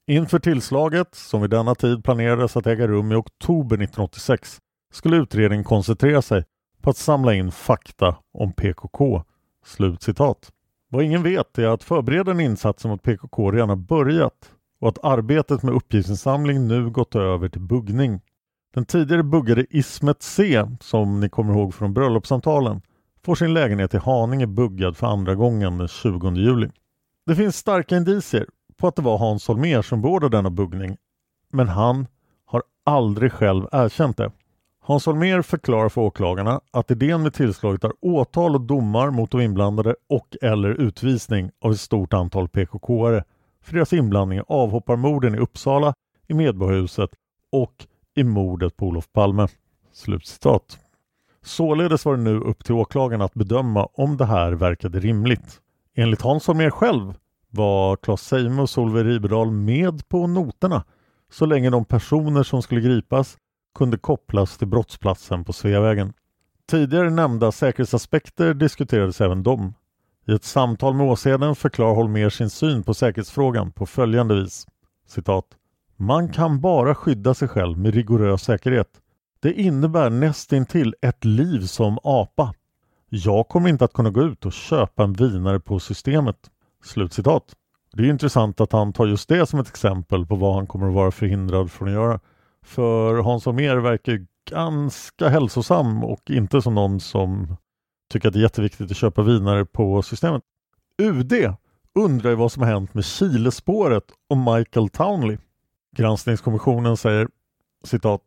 Inför 0.08 0.40
tillslaget, 0.40 1.16
som 1.16 1.42
vid 1.42 1.50
denna 1.50 1.76
tid 1.76 2.04
planerades 2.04 2.58
att 2.58 2.68
äga 2.68 2.88
rum 2.88 3.12
i 3.12 3.16
oktober 3.16 3.76
1986, 3.76 4.60
skulle 4.94 5.18
utredningen 5.18 5.64
koncentrera 5.64 6.22
sig 6.22 6.44
på 6.82 6.90
att 6.90 6.98
samla 6.98 7.34
in 7.34 7.52
fakta 7.52 8.16
om 8.34 8.54
PKK. 8.54 9.24
Slutcitat. 9.66 10.52
Vad 10.90 11.04
ingen 11.04 11.24
vet 11.24 11.58
är 11.58 11.68
att 11.68 11.84
förberedande 11.84 12.44
insatser 12.44 12.90
mot 12.90 13.04
PKK 13.04 13.52
redan 13.52 13.70
har 13.70 13.76
börjat 13.76 14.52
och 14.80 14.90
att 14.90 15.04
arbetet 15.04 15.64
med 15.64 15.74
uppgiftsinsamling 15.74 16.68
nu 16.68 16.90
gått 16.90 17.16
över 17.16 17.50
till 17.50 17.62
buggning. 17.62 18.22
Den 18.74 18.86
tidigare 18.86 19.24
buggade 19.24 19.66
Ismet 19.70 20.24
C, 20.24 20.66
som 20.80 21.20
ni 21.20 21.30
kommer 21.30 21.54
ihåg 21.54 21.74
från 21.74 21.94
bröllopssamtalen, 21.94 22.82
får 23.26 23.36
sin 23.36 23.54
lägenhet 23.54 23.94
i 23.94 23.98
Haninge 23.98 24.48
buggad 24.48 24.98
för 24.98 25.08
andra 25.08 25.36
gången 25.36 25.78
den 25.78 25.88
20 25.88 26.32
juli. 26.36 26.70
Det 27.26 27.36
finns 27.36 27.58
starka 27.58 27.98
indicier 27.98 28.48
på 28.78 28.88
att 28.88 28.96
det 28.96 29.02
var 29.02 29.18
Hans 29.18 29.48
Holmér 29.48 29.82
som 29.82 30.02
beordrade 30.02 30.38
denna 30.38 30.50
buggning, 30.50 30.98
men 31.52 31.68
han 31.68 32.08
har 32.46 32.64
aldrig 32.86 33.32
själv 33.32 33.68
erkänt 33.72 34.18
det. 34.18 34.32
Hans 34.86 35.06
Holmér 35.06 35.42
förklarar 35.42 35.90
för 35.90 36.02
åklagarna 36.02 36.62
att 36.72 36.92
idén 36.92 37.24
med 37.24 37.34
tillslaget 37.34 37.84
är 37.84 37.92
åtal 38.02 38.56
och 38.56 38.62
domar 38.62 39.12
mot 39.12 39.32
de 39.32 39.42
inblandade 39.42 39.96
och 40.10 40.36
eller 40.42 40.70
utvisning 40.70 41.52
av 41.62 41.72
ett 41.72 41.80
stort 41.80 42.14
antal 42.14 42.48
PKK-are 42.48 43.24
för 43.62 43.74
deras 43.74 43.94
inblandning 43.94 44.40
i 44.40 44.44
avhopparmorden 44.48 45.36
i 45.36 45.38
Uppsala, 45.38 45.94
i 46.28 46.34
Medborgarhuset 46.34 47.10
och 47.52 47.88
i 48.16 48.24
mordet 48.24 48.78
på 48.78 48.86
Olof 48.86 49.12
Palme. 49.12 49.48
Slutcitat. 49.94 50.80
Således 51.44 52.06
var 52.06 52.18
det 52.18 52.24
nu 52.24 52.40
upp 52.40 52.66
till 52.66 52.76
åklagarna 52.76 53.26
att 53.26 53.34
bedöma 53.34 53.86
om 53.94 54.18
det 54.18 54.26
här 54.26 54.52
verkade 54.52 55.00
rimligt. 55.00 55.62
Enligt 55.96 56.22
Hans 56.22 56.48
Holmér 56.48 56.70
själv 56.70 57.14
var 57.50 57.96
Claes 57.96 58.22
Seime 58.22 58.62
och 58.62 58.70
Solveig 58.70 59.06
Riberdahl 59.06 59.52
med 59.52 60.10
på 60.10 60.28
noterna 60.28 60.84
så 61.32 61.46
länge 61.46 61.70
de 61.70 61.86
personer 61.86 62.44
som 62.44 62.62
skulle 62.62 62.82
gripas 62.82 63.38
kunde 63.76 63.98
kopplas 63.98 64.58
till 64.58 64.68
brottsplatsen 64.68 65.44
på 65.44 65.54
Sveavägen. 65.54 66.14
Tidigare 66.70 67.10
nämnda 67.10 67.52
säkerhetsaspekter 67.52 68.54
diskuterades 68.54 69.22
även 69.22 69.44
de. 69.44 69.74
I 70.28 70.34
ett 70.34 70.44
samtal 70.44 70.94
med 70.94 71.06
Åsheden 71.06 71.56
förklarar 71.56 71.96
Holmer 71.96 72.30
sin 72.30 72.50
syn 72.50 72.84
på 72.84 72.94
säkerhetsfrågan 72.94 73.72
på 73.72 73.86
följande 73.86 74.36
vis. 74.36 74.68
Citat. 75.08 75.46
Man 75.96 76.30
kan 76.30 76.62
bara 76.62 76.96
skydda 76.96 77.34
sig 77.34 77.48
själv 77.48 77.78
med 77.78 77.94
rigorös 77.94 78.42
säkerhet. 78.42 78.90
Det 79.40 79.54
innebär 79.54 80.10
nästintill 80.10 80.96
ett 81.02 81.26
liv 81.26 81.62
som 81.62 82.00
apa. 82.04 82.54
Jag 83.10 83.48
kommer 83.48 83.70
inte 83.70 83.86
att 83.86 83.94
kunna 83.94 84.10
gå 84.10 84.22
ut 84.22 84.46
och 84.46 84.54
köpa 84.54 85.04
en 85.04 85.14
vinare 85.14 85.60
på 85.60 85.80
systemet. 85.80 86.38
Slutcitat. 86.84 87.56
Det 87.94 88.04
är 88.04 88.10
intressant 88.10 88.62
att 88.62 88.72
han 88.72 88.94
tar 88.94 89.06
just 89.06 89.30
det 89.30 89.46
som 89.46 89.60
ett 89.60 89.68
exempel 89.68 90.26
på 90.26 90.36
vad 90.36 90.56
han 90.56 90.68
kommer 90.68 90.88
att 90.88 90.94
vara 90.94 91.12
förhindrad 91.12 91.72
från 91.72 91.88
att 91.88 91.94
göra. 91.94 92.20
För 92.64 93.16
Hans 93.16 93.46
Holmér 93.46 93.76
verkar 93.76 94.26
ganska 94.50 95.30
hälsosam 95.30 96.04
och 96.04 96.30
inte 96.30 96.62
som 96.62 96.76
någon 96.76 97.00
som 97.00 97.56
tycker 98.10 98.28
att 98.28 98.34
det 98.34 98.40
är 98.40 98.44
jätteviktigt 98.44 98.92
att 98.92 98.98
köpa 98.98 99.22
vinare 99.22 99.66
på 99.66 100.02
systemet. 100.02 100.44
UD 100.98 101.34
undrar 101.96 102.36
vad 102.36 102.52
som 102.52 102.64
har 102.64 102.70
hänt 102.70 102.94
med 102.94 103.06
Chilespåret 103.06 104.04
och 104.30 104.38
Michael 104.38 104.90
Townley. 104.90 105.38
Granskningskommissionen 105.96 106.98
säger 106.98 107.28
citat 107.84 108.22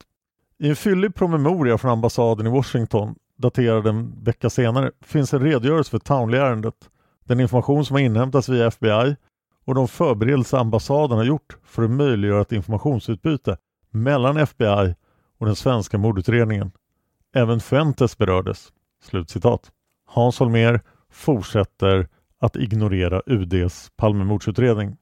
i 0.59 0.69
en 0.69 0.77
fyllig 0.77 1.15
promemoria 1.15 1.79
från 1.79 1.91
ambassaden 1.91 2.47
i 2.47 2.51
Washington 2.51 3.15
daterad 3.37 3.87
en 3.87 4.25
vecka 4.25 4.51
senare 4.51 4.91
finns 5.01 5.35
en 5.35 5.41
redogörelse 5.41 5.91
för 5.91 5.99
Townley-ärendet, 5.99 6.91
den 7.25 7.41
information 7.41 7.85
som 7.85 7.95
har 7.95 8.01
inhämtats 8.01 8.49
via 8.49 8.67
FBI 8.67 9.17
och 9.65 9.75
de 9.75 9.89
förberedelser 9.89 10.59
ambassaden 10.59 11.19
har 11.19 11.25
gjort 11.25 11.57
för 11.65 11.83
att 11.83 11.91
möjliggöra 11.91 12.41
ett 12.41 12.53
informationsutbyte 12.53 13.57
mellan 13.91 14.37
FBI 14.37 14.95
och 15.39 15.47
den 15.47 15.57
svenska 15.57 15.99
mordutredningen. 15.99 16.71
Även 17.35 17.61
Fuentes 17.61 18.19
berördes. 18.19 18.73
Slutcitat. 19.03 19.71
Hans 20.07 20.39
Holmér 20.39 20.81
fortsätter 21.11 22.09
att 22.41 22.57
ignorera 22.57 23.23
UDs 23.27 23.91
Palmemordsutredning. 23.97 24.97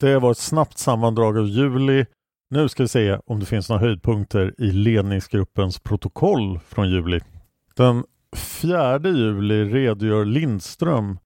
Det 0.00 0.18
var 0.18 0.30
ett 0.30 0.38
snabbt 0.38 0.78
sammandrag 0.78 1.38
av 1.38 1.46
juli. 1.46 2.06
Nu 2.50 2.68
ska 2.68 2.82
vi 2.82 2.88
se 2.88 3.18
om 3.26 3.40
det 3.40 3.46
finns 3.46 3.68
några 3.68 3.82
höjdpunkter 3.82 4.54
i 4.58 4.72
ledningsgruppens 4.72 5.78
protokoll 5.78 6.58
från 6.58 6.90
juli. 6.90 7.20
Den 7.76 8.04
4 8.36 8.98
juli 8.98 9.64
redogör 9.64 10.24
Lindström 10.24 11.18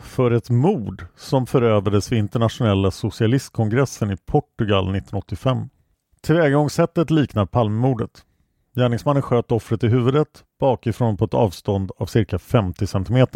för 0.00 0.30
ett 0.30 0.50
mord 0.50 1.06
som 1.16 1.46
förövades 1.46 2.12
vid 2.12 2.18
internationella 2.18 2.90
socialistkongressen 2.90 4.10
i 4.10 4.16
Portugal 4.16 4.82
1985. 4.82 5.68
Tillvägagångssättet 6.26 7.10
liknar 7.10 7.46
Palmemordet. 7.46 8.24
Gärningsmannen 8.76 9.22
sköt 9.22 9.52
offret 9.52 9.84
i 9.84 9.88
huvudet 9.88 10.44
bakifrån 10.60 11.16
på 11.16 11.24
ett 11.24 11.34
avstånd 11.34 11.90
av 11.96 12.06
cirka 12.06 12.38
50 12.38 12.86
cm. 12.86 13.26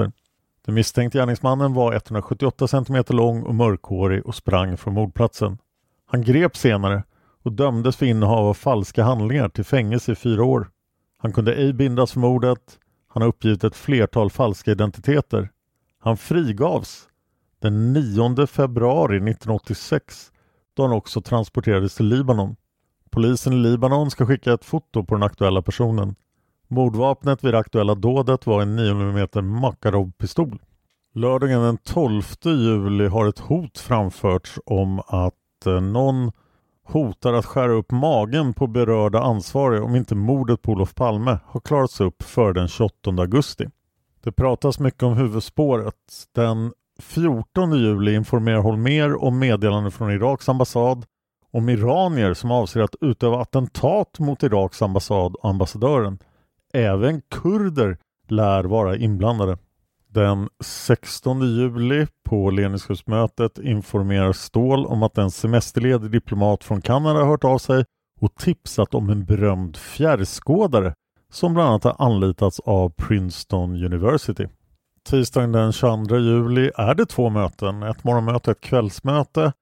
Den 0.65 0.75
misstänkte 0.75 1.19
gärningsmannen 1.19 1.75
var 1.75 1.93
178 1.95 2.69
cm 2.69 3.05
lång 3.09 3.43
och 3.43 3.55
mörkhårig 3.55 4.27
och 4.27 4.35
sprang 4.35 4.77
från 4.77 4.95
mordplatsen. 4.95 5.59
Han 6.07 6.23
greps 6.23 6.61
senare 6.61 7.03
och 7.43 7.53
dömdes 7.53 7.97
för 7.97 8.07
innehav 8.07 8.47
av 8.47 8.55
falska 8.55 9.05
handlingar 9.05 9.49
till 9.49 9.65
fängelse 9.65 10.13
i 10.13 10.15
fyra 10.15 10.45
år. 10.45 10.69
Han 11.19 11.33
kunde 11.33 11.55
ej 11.55 11.73
bindas 11.73 12.13
för 12.13 12.21
mordet. 12.21 12.79
Han 13.09 13.23
har 13.23 13.29
uppgivit 13.29 13.65
ett 13.65 13.77
flertal 13.77 14.31
falska 14.31 14.71
identiteter. 14.71 15.51
Han 15.99 16.17
frigavs 16.17 17.09
den 17.59 17.93
9 17.93 18.47
februari 18.47 19.17
1986 19.17 20.33
då 20.75 20.83
han 20.83 20.93
också 20.93 21.21
transporterades 21.21 21.95
till 21.95 22.07
Libanon. 22.07 22.57
Polisen 23.11 23.53
i 23.53 23.57
Libanon 23.57 24.11
ska 24.11 24.27
skicka 24.27 24.53
ett 24.53 24.65
foto 24.65 25.05
på 25.05 25.15
den 25.15 25.23
aktuella 25.23 25.63
personen. 25.63 26.15
Mordvapnet 26.69 27.45
vid 27.45 27.55
det 27.55 27.59
aktuella 27.59 27.95
dådet 27.95 28.47
var 28.47 28.63
en 28.63 28.77
9 28.77 28.91
mm 28.91 29.29
Makarov-pistol. 29.61 30.59
Lördagen 31.15 31.63
den 31.63 31.77
12 31.77 32.23
juli 32.45 33.07
har 33.07 33.29
ett 33.29 33.39
hot 33.39 33.79
framförts 33.79 34.59
om 34.67 35.01
att 35.07 35.67
eh, 35.67 35.81
någon 35.81 36.33
hotar 36.85 37.33
att 37.33 37.47
skära 37.47 37.73
upp 37.73 37.91
magen 37.91 38.55
på 38.55 38.67
berörda 38.67 39.21
ansvariga 39.21 39.83
om 39.83 39.97
inte 39.97 40.15
mordet 40.15 40.63
på 40.63 40.73
Olof 40.73 40.95
Palme 40.95 41.39
har 41.47 41.61
klarats 41.61 42.01
upp 42.01 42.23
före 42.23 42.53
den 42.53 42.69
28 42.69 43.11
augusti. 43.11 43.67
Det 44.23 44.33
pratas 44.33 44.79
mycket 44.79 45.03
om 45.03 45.17
huvudspåret. 45.17 45.95
Den 46.35 46.73
14 47.01 47.73
juli 47.73 48.15
informerar 48.15 48.61
Holmer 48.61 49.25
om 49.25 49.39
meddelande 49.39 49.91
från 49.91 50.11
Iraks 50.11 50.49
ambassad 50.49 51.07
om 51.51 51.69
iranier 51.69 52.35
som 52.35 52.51
avser 52.51 52.81
att 52.81 52.95
utöva 53.01 53.41
attentat 53.41 54.19
mot 54.19 54.43
Iraks 54.43 54.83
ambassad 54.83 55.35
och 55.35 55.49
ambassadören. 55.49 56.19
Även 56.73 57.21
kurder 57.21 57.99
lär 58.29 58.65
vara 58.65 58.97
inblandade. 58.97 59.59
Den 60.09 60.49
16 60.65 61.41
juli 61.41 62.07
på 62.29 62.51
ledningsgruppsmötet 62.51 63.59
informerar 63.59 64.33
Ståhl 64.33 64.87
om 64.87 65.03
att 65.03 65.19
en 65.19 65.31
semesterledig 65.31 66.11
diplomat 66.11 66.65
från 66.65 66.83
Kanada 66.83 67.25
hört 67.25 67.45
av 67.45 67.59
sig 67.59 67.85
och 68.21 68.35
tipsat 68.35 68.95
om 68.95 69.11
en 69.11 69.25
berömd 69.25 69.77
fjärrskådare 69.77 70.95
som 71.33 71.55
bland 71.55 71.69
annat 71.69 71.85
har 71.85 71.97
anlitats 71.99 72.61
av 72.61 72.91
Princeton 72.91 73.85
University. 73.85 74.47
Tisdagen 75.05 75.53
den 75.53 75.73
22 75.73 76.17
juli 76.17 76.71
är 76.77 76.95
det 76.95 77.07
två 77.07 77.31
möten, 77.31 77.83
ett 77.83 78.05
morgonmöte 78.05 78.51
och 78.51 78.57
ett 78.57 78.63
kvällsmöte. 78.63 79.53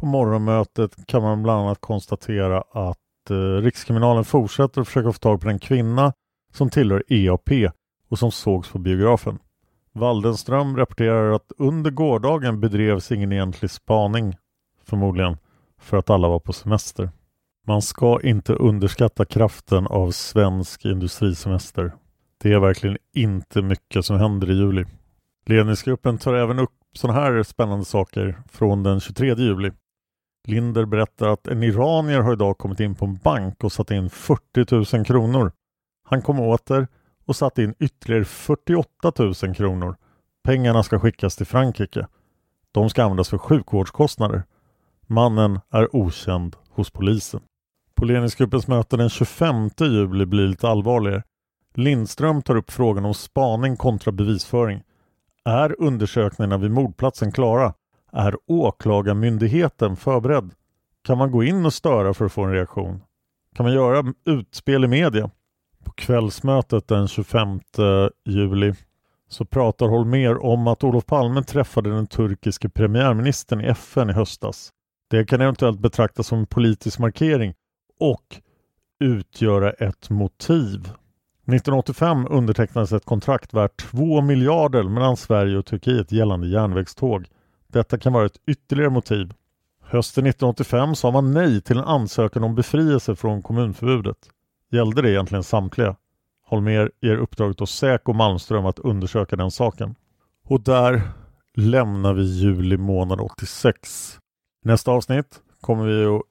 På 0.00 0.06
morgonmötet 0.06 1.06
kan 1.06 1.22
man 1.22 1.42
bland 1.42 1.60
annat 1.60 1.80
konstatera 1.80 2.60
att 2.60 3.30
eh, 3.30 3.34
Rikskriminalen 3.34 4.24
fortsätter 4.24 4.80
att 4.80 4.86
försöka 4.86 5.12
få 5.12 5.18
tag 5.18 5.40
på 5.40 5.48
den 5.48 5.58
kvinna 5.58 6.12
som 6.52 6.70
tillhör 6.70 7.04
EAP 7.08 7.50
och 8.10 8.18
som 8.18 8.32
sågs 8.32 8.68
på 8.68 8.78
biografen. 8.78 9.38
Waldenström 9.92 10.76
rapporterar 10.76 11.32
att 11.32 11.52
under 11.58 11.90
gårdagen 11.90 12.60
bedrevs 12.60 13.12
ingen 13.12 13.32
egentlig 13.32 13.70
spaning, 13.70 14.36
förmodligen 14.84 15.36
för 15.80 15.96
att 15.96 16.10
alla 16.10 16.28
var 16.28 16.40
på 16.40 16.52
semester. 16.52 17.10
Man 17.66 17.82
ska 17.82 18.20
inte 18.22 18.52
underskatta 18.52 19.24
kraften 19.24 19.86
av 19.86 20.10
svensk 20.10 20.84
industrisemester. 20.84 21.92
Det 22.42 22.52
är 22.52 22.58
verkligen 22.58 22.98
inte 23.14 23.62
mycket 23.62 24.04
som 24.04 24.16
händer 24.16 24.50
i 24.50 24.54
juli. 24.54 24.84
Ledningsgruppen 25.46 26.18
tar 26.18 26.34
även 26.34 26.58
upp 26.58 26.72
sådana 26.92 27.20
här 27.20 27.42
spännande 27.42 27.84
saker 27.84 28.42
från 28.48 28.82
den 28.82 29.00
23 29.00 29.34
juli. 29.34 29.70
Linder 30.48 30.84
berättar 30.84 31.28
att 31.28 31.46
en 31.46 31.62
iranier 31.62 32.20
har 32.20 32.32
idag 32.32 32.58
kommit 32.58 32.80
in 32.80 32.94
på 32.94 33.04
en 33.04 33.16
bank 33.16 33.64
och 33.64 33.72
satt 33.72 33.90
in 33.90 34.10
40 34.10 34.96
000 34.96 35.04
kronor. 35.04 35.52
Han 36.04 36.22
kom 36.22 36.40
åter 36.40 36.88
och 37.26 37.36
satte 37.36 37.62
in 37.62 37.74
ytterligare 37.78 38.24
48 38.24 39.12
000 39.18 39.34
kronor. 39.34 39.96
Pengarna 40.44 40.82
ska 40.82 40.98
skickas 40.98 41.36
till 41.36 41.46
Frankrike. 41.46 42.06
De 42.72 42.90
ska 42.90 43.02
användas 43.02 43.28
för 43.28 43.38
sjukvårdskostnader. 43.38 44.42
Mannen 45.06 45.60
är 45.70 45.96
okänd 45.96 46.56
hos 46.70 46.90
polisen. 46.90 47.40
På 47.94 48.04
ledningsgruppens 48.04 48.68
möte 48.68 48.96
den 48.96 49.08
25 49.08 49.70
juli 49.80 50.26
blir 50.26 50.46
lite 50.46 50.68
allvarligare. 50.68 51.22
Lindström 51.74 52.42
tar 52.42 52.56
upp 52.56 52.70
frågan 52.70 53.04
om 53.04 53.14
spaning 53.14 53.76
kontra 53.76 54.12
bevisföring. 54.12 54.82
Är 55.44 55.80
undersökningarna 55.82 56.58
vid 56.58 56.70
mordplatsen 56.70 57.32
klara? 57.32 57.74
Är 58.12 58.36
åklagarmyndigheten 58.46 59.96
förberedd? 59.96 60.50
Kan 61.04 61.18
man 61.18 61.30
gå 61.30 61.44
in 61.44 61.66
och 61.66 61.72
störa 61.72 62.14
för 62.14 62.24
att 62.24 62.32
få 62.32 62.44
en 62.44 62.52
reaktion? 62.52 63.00
Kan 63.56 63.66
man 63.66 63.72
göra 63.72 64.14
utspel 64.24 64.84
i 64.84 64.88
media? 64.88 65.30
På 65.84 65.92
kvällsmötet 65.92 66.88
den 66.88 67.08
25 67.08 67.60
juli 68.24 68.74
så 69.28 69.44
pratar 69.44 69.86
Holmer 69.86 70.44
om 70.44 70.66
att 70.66 70.84
Olof 70.84 71.06
Palme 71.06 71.42
träffade 71.42 71.90
den 71.90 72.06
turkiske 72.06 72.68
premiärministern 72.68 73.60
i 73.60 73.64
FN 73.64 74.10
i 74.10 74.12
höstas. 74.12 74.72
Det 75.10 75.24
kan 75.24 75.40
eventuellt 75.40 75.80
betraktas 75.80 76.26
som 76.26 76.38
en 76.38 76.46
politisk 76.46 76.98
markering 76.98 77.54
och 78.00 78.40
utgöra 79.00 79.70
ett 79.70 80.10
motiv. 80.10 80.80
1985 80.80 82.26
undertecknades 82.30 82.92
ett 82.92 83.04
kontrakt 83.04 83.54
värt 83.54 83.76
2 83.76 84.20
miljarder 84.20 84.82
mellan 84.82 85.16
Sverige 85.16 85.58
och 85.58 85.66
Turkiet 85.66 86.12
gällande 86.12 86.48
järnvägståg. 86.48 87.26
Detta 87.72 87.98
kan 87.98 88.12
vara 88.12 88.26
ett 88.26 88.40
ytterligare 88.46 88.90
motiv. 88.90 89.32
Hösten 89.82 90.26
1985 90.26 90.94
sa 90.94 91.10
man 91.10 91.34
nej 91.34 91.60
till 91.60 91.78
en 91.78 91.84
ansökan 91.84 92.44
om 92.44 92.54
befrielse 92.54 93.16
från 93.16 93.42
kommunförbudet. 93.42 94.16
Gällde 94.70 95.02
det 95.02 95.10
egentligen 95.10 95.44
samtliga? 95.44 95.96
Holmer 96.46 96.90
ger 97.00 97.16
uppdraget 97.16 97.60
åt 97.60 97.70
Säko 97.70 98.12
Malmström 98.12 98.66
att 98.66 98.78
undersöka 98.78 99.36
den 99.36 99.50
saken. 99.50 99.94
Och 100.44 100.60
där 100.60 101.02
lämnar 101.54 102.14
vi 102.14 102.22
juli 102.22 102.76
månad 102.76 103.20
86. 103.20 104.18
Nästa 104.64 104.90
avsnitt 104.90 105.42
kommer 105.60 105.84
vi 105.84 106.04
att 106.04 106.22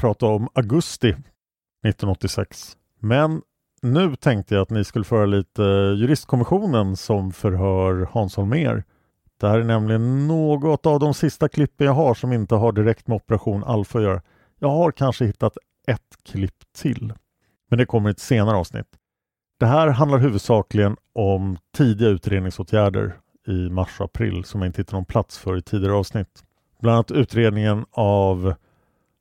prata 0.00 0.26
om 0.26 0.48
augusti 0.54 1.08
1986. 1.08 2.76
Men 3.00 3.42
nu 3.82 4.16
tänkte 4.16 4.54
jag 4.54 4.62
att 4.62 4.70
ni 4.70 4.84
skulle 4.84 5.04
föra 5.04 5.26
lite 5.26 5.62
juristkommissionen 5.96 6.96
som 6.96 7.32
förhör 7.32 8.08
Hans 8.12 8.36
Holmér. 8.36 8.84
Det 9.40 9.48
här 9.48 9.58
är 9.58 9.64
nämligen 9.64 10.26
något 10.26 10.86
av 10.86 11.00
de 11.00 11.14
sista 11.14 11.48
klippen 11.48 11.86
jag 11.86 11.94
har 11.94 12.14
som 12.14 12.32
inte 12.32 12.54
har 12.54 12.72
direkt 12.72 13.06
med 13.06 13.16
Operation 13.16 13.64
Alfa 13.64 13.98
att 13.98 14.04
göra. 14.04 14.22
Jag 14.58 14.68
har 14.68 14.92
kanske 14.92 15.24
hittat 15.24 15.56
ett 15.86 16.16
klipp 16.24 16.72
till. 16.78 17.12
Men 17.70 17.78
det 17.78 17.86
kommer 17.86 18.10
i 18.10 18.12
ett 18.12 18.20
senare 18.20 18.56
avsnitt. 18.56 18.86
Det 19.60 19.66
här 19.66 19.88
handlar 19.88 20.18
huvudsakligen 20.18 20.96
om 21.12 21.56
tidiga 21.76 22.08
utredningsåtgärder 22.08 23.16
i 23.46 23.70
mars 23.70 24.00
och 24.00 24.04
april 24.04 24.44
som 24.44 24.62
jag 24.62 24.68
inte 24.68 24.80
hittar 24.80 24.96
någon 24.96 25.04
plats 25.04 25.38
för 25.38 25.56
i 25.56 25.62
tidigare 25.62 25.94
avsnitt. 25.94 26.44
Bland 26.80 26.94
annat 26.94 27.10
utredningen 27.10 27.84
av 27.90 28.54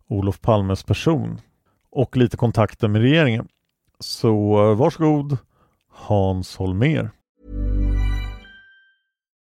Olof 0.07 0.41
Palmes 0.41 0.83
person 0.83 1.41
och 1.91 2.17
lite 2.17 2.37
kontakter 2.37 2.87
med 2.87 3.01
regeringen. 3.01 3.47
Så 3.99 4.73
varsågod 4.73 5.37
Hans 5.91 6.57
Holmer. 6.57 7.11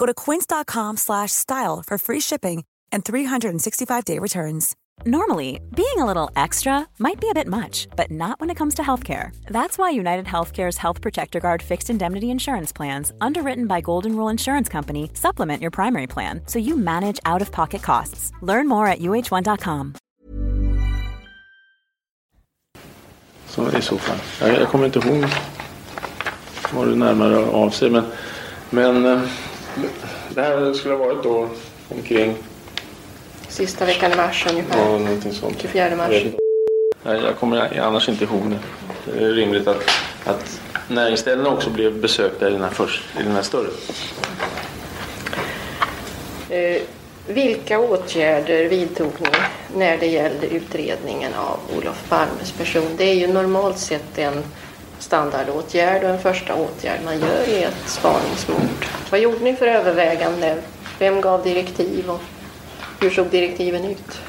Go 0.00 0.06
to 0.06 0.14
quince.com 0.14 0.96
slash 0.96 1.30
style 1.30 1.82
for 1.86 1.98
free 1.98 2.20
shipping 2.20 2.64
and 2.90 3.04
365-day 3.04 4.18
returns. 4.18 4.74
Normally, 5.04 5.60
being 5.76 5.98
a 5.98 6.06
little 6.06 6.30
extra 6.34 6.86
might 6.98 7.20
be 7.20 7.28
a 7.28 7.34
bit 7.34 7.46
much, 7.46 7.86
but 7.96 8.10
not 8.10 8.40
when 8.40 8.50
it 8.50 8.56
comes 8.56 8.74
to 8.74 8.82
healthcare. 8.82 9.32
That's 9.46 9.76
why 9.76 9.90
United 9.90 10.24
Healthcare's 10.24 10.78
Health 10.78 11.02
Protector 11.02 11.38
Guard 11.40 11.62
fixed 11.62 11.90
indemnity 11.90 12.30
insurance 12.30 12.72
plans, 12.72 13.12
underwritten 13.20 13.66
by 13.66 13.82
Golden 13.82 14.16
Rule 14.16 14.30
Insurance 14.30 14.70
Company, 14.70 15.10
supplement 15.12 15.60
your 15.60 15.70
primary 15.70 16.06
plan 16.06 16.40
so 16.46 16.58
you 16.58 16.76
manage 16.78 17.20
out 17.26 17.42
of 17.42 17.52
pocket 17.52 17.82
costs. 17.82 18.32
Learn 18.42 18.68
more 18.68 18.86
at 18.86 19.00
uh1.com. 19.00 19.94
Så 23.46 23.78
i 23.78 23.82
så 23.82 23.98
fall. 23.98 24.48
Jag, 24.48 24.60
jag 24.60 24.68
kommer 24.68 24.86
inte 24.86 24.98
ihåg 24.98 25.24
vad 26.74 26.88
du 26.88 26.96
närmare 26.96 27.38
avser, 27.38 27.90
men, 27.90 28.04
men 28.70 29.06
eh, 29.06 29.22
det 30.34 30.42
här 30.42 30.72
skulle 30.72 30.94
ha 30.94 31.04
varit 31.04 31.22
då 31.22 31.48
omkring 31.88 32.36
Sista 33.48 33.84
veckan 33.84 34.12
i 34.12 34.16
mars 34.16 34.46
ungefär. 34.50 34.78
Ja, 34.78 34.98
någonting 34.98 35.32
sånt. 35.32 35.60
24 35.60 35.96
mars. 35.96 36.12
Jag, 36.12 36.32
Nej, 37.02 37.20
jag 37.24 37.36
kommer 37.36 37.80
annars 37.80 38.08
inte 38.08 38.24
ihåg 38.24 38.50
det. 38.50 38.58
Det 39.12 39.24
är 39.24 39.32
rimligt 39.32 39.68
att, 39.68 39.90
att 40.24 40.60
näringsställena 40.88 41.50
också 41.50 41.70
blev 41.70 42.00
besökta 42.00 42.48
i 42.48 42.52
den 42.52 42.62
här, 42.62 42.70
först, 42.70 43.02
i 43.20 43.22
den 43.22 43.32
här 43.32 43.42
större. 43.42 43.68
Eh, 46.50 46.82
vilka 47.26 47.78
åtgärder 47.78 48.64
vidtog 48.68 49.12
ni 49.18 49.28
när 49.76 49.98
det 49.98 50.06
gällde 50.06 50.46
utredningen 50.46 51.34
av 51.34 51.58
Olof 51.78 52.08
Palmes 52.08 52.52
person? 52.52 52.88
Det 52.96 53.04
är 53.04 53.14
ju 53.14 53.26
normalt 53.26 53.78
sett 53.78 54.18
en 54.18 54.44
standardåtgärd 55.00 56.04
och 56.04 56.10
en 56.10 56.18
första 56.18 56.54
åtgärd 56.54 57.00
man 57.04 57.20
gör 57.20 57.48
i 57.48 57.62
ett 57.62 57.82
spaningsmord. 57.86 58.86
Vad 59.10 59.20
gjorde 59.20 59.44
ni 59.44 59.56
för 59.56 59.66
övervägande? 59.66 60.56
Vem 60.98 61.20
gav 61.20 61.42
direktiv 61.42 62.10
och 62.10 62.20
hur 63.00 63.10
såg 63.10 63.26
direktiven 63.26 63.84
ut? 63.84 64.20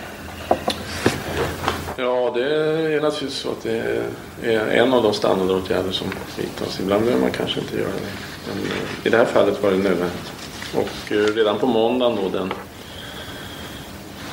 Ja, 1.95 2.31
det 2.35 2.45
är 2.45 3.01
naturligtvis 3.01 3.33
så 3.33 3.51
att 3.51 3.63
det 3.63 4.03
är 4.43 4.67
en 4.67 4.93
av 4.93 5.03
de 5.03 5.13
standardåtgärder 5.13 5.91
som 5.91 6.07
vidtas. 6.37 6.79
Ibland 6.79 7.03
behöver 7.03 7.21
man 7.21 7.31
kanske 7.31 7.59
inte 7.59 7.77
göra 7.77 7.87
det. 7.87 8.11
Men 8.47 8.57
i 9.03 9.09
det 9.09 9.17
här 9.17 9.25
fallet 9.25 9.63
var 9.63 9.71
det 9.71 9.77
nödvändigt. 9.77 10.31
Och 10.75 11.11
eh, 11.11 11.35
redan 11.35 11.59
på 11.59 11.65
måndagen 11.65 12.17
då 12.23 12.37
den 12.37 12.53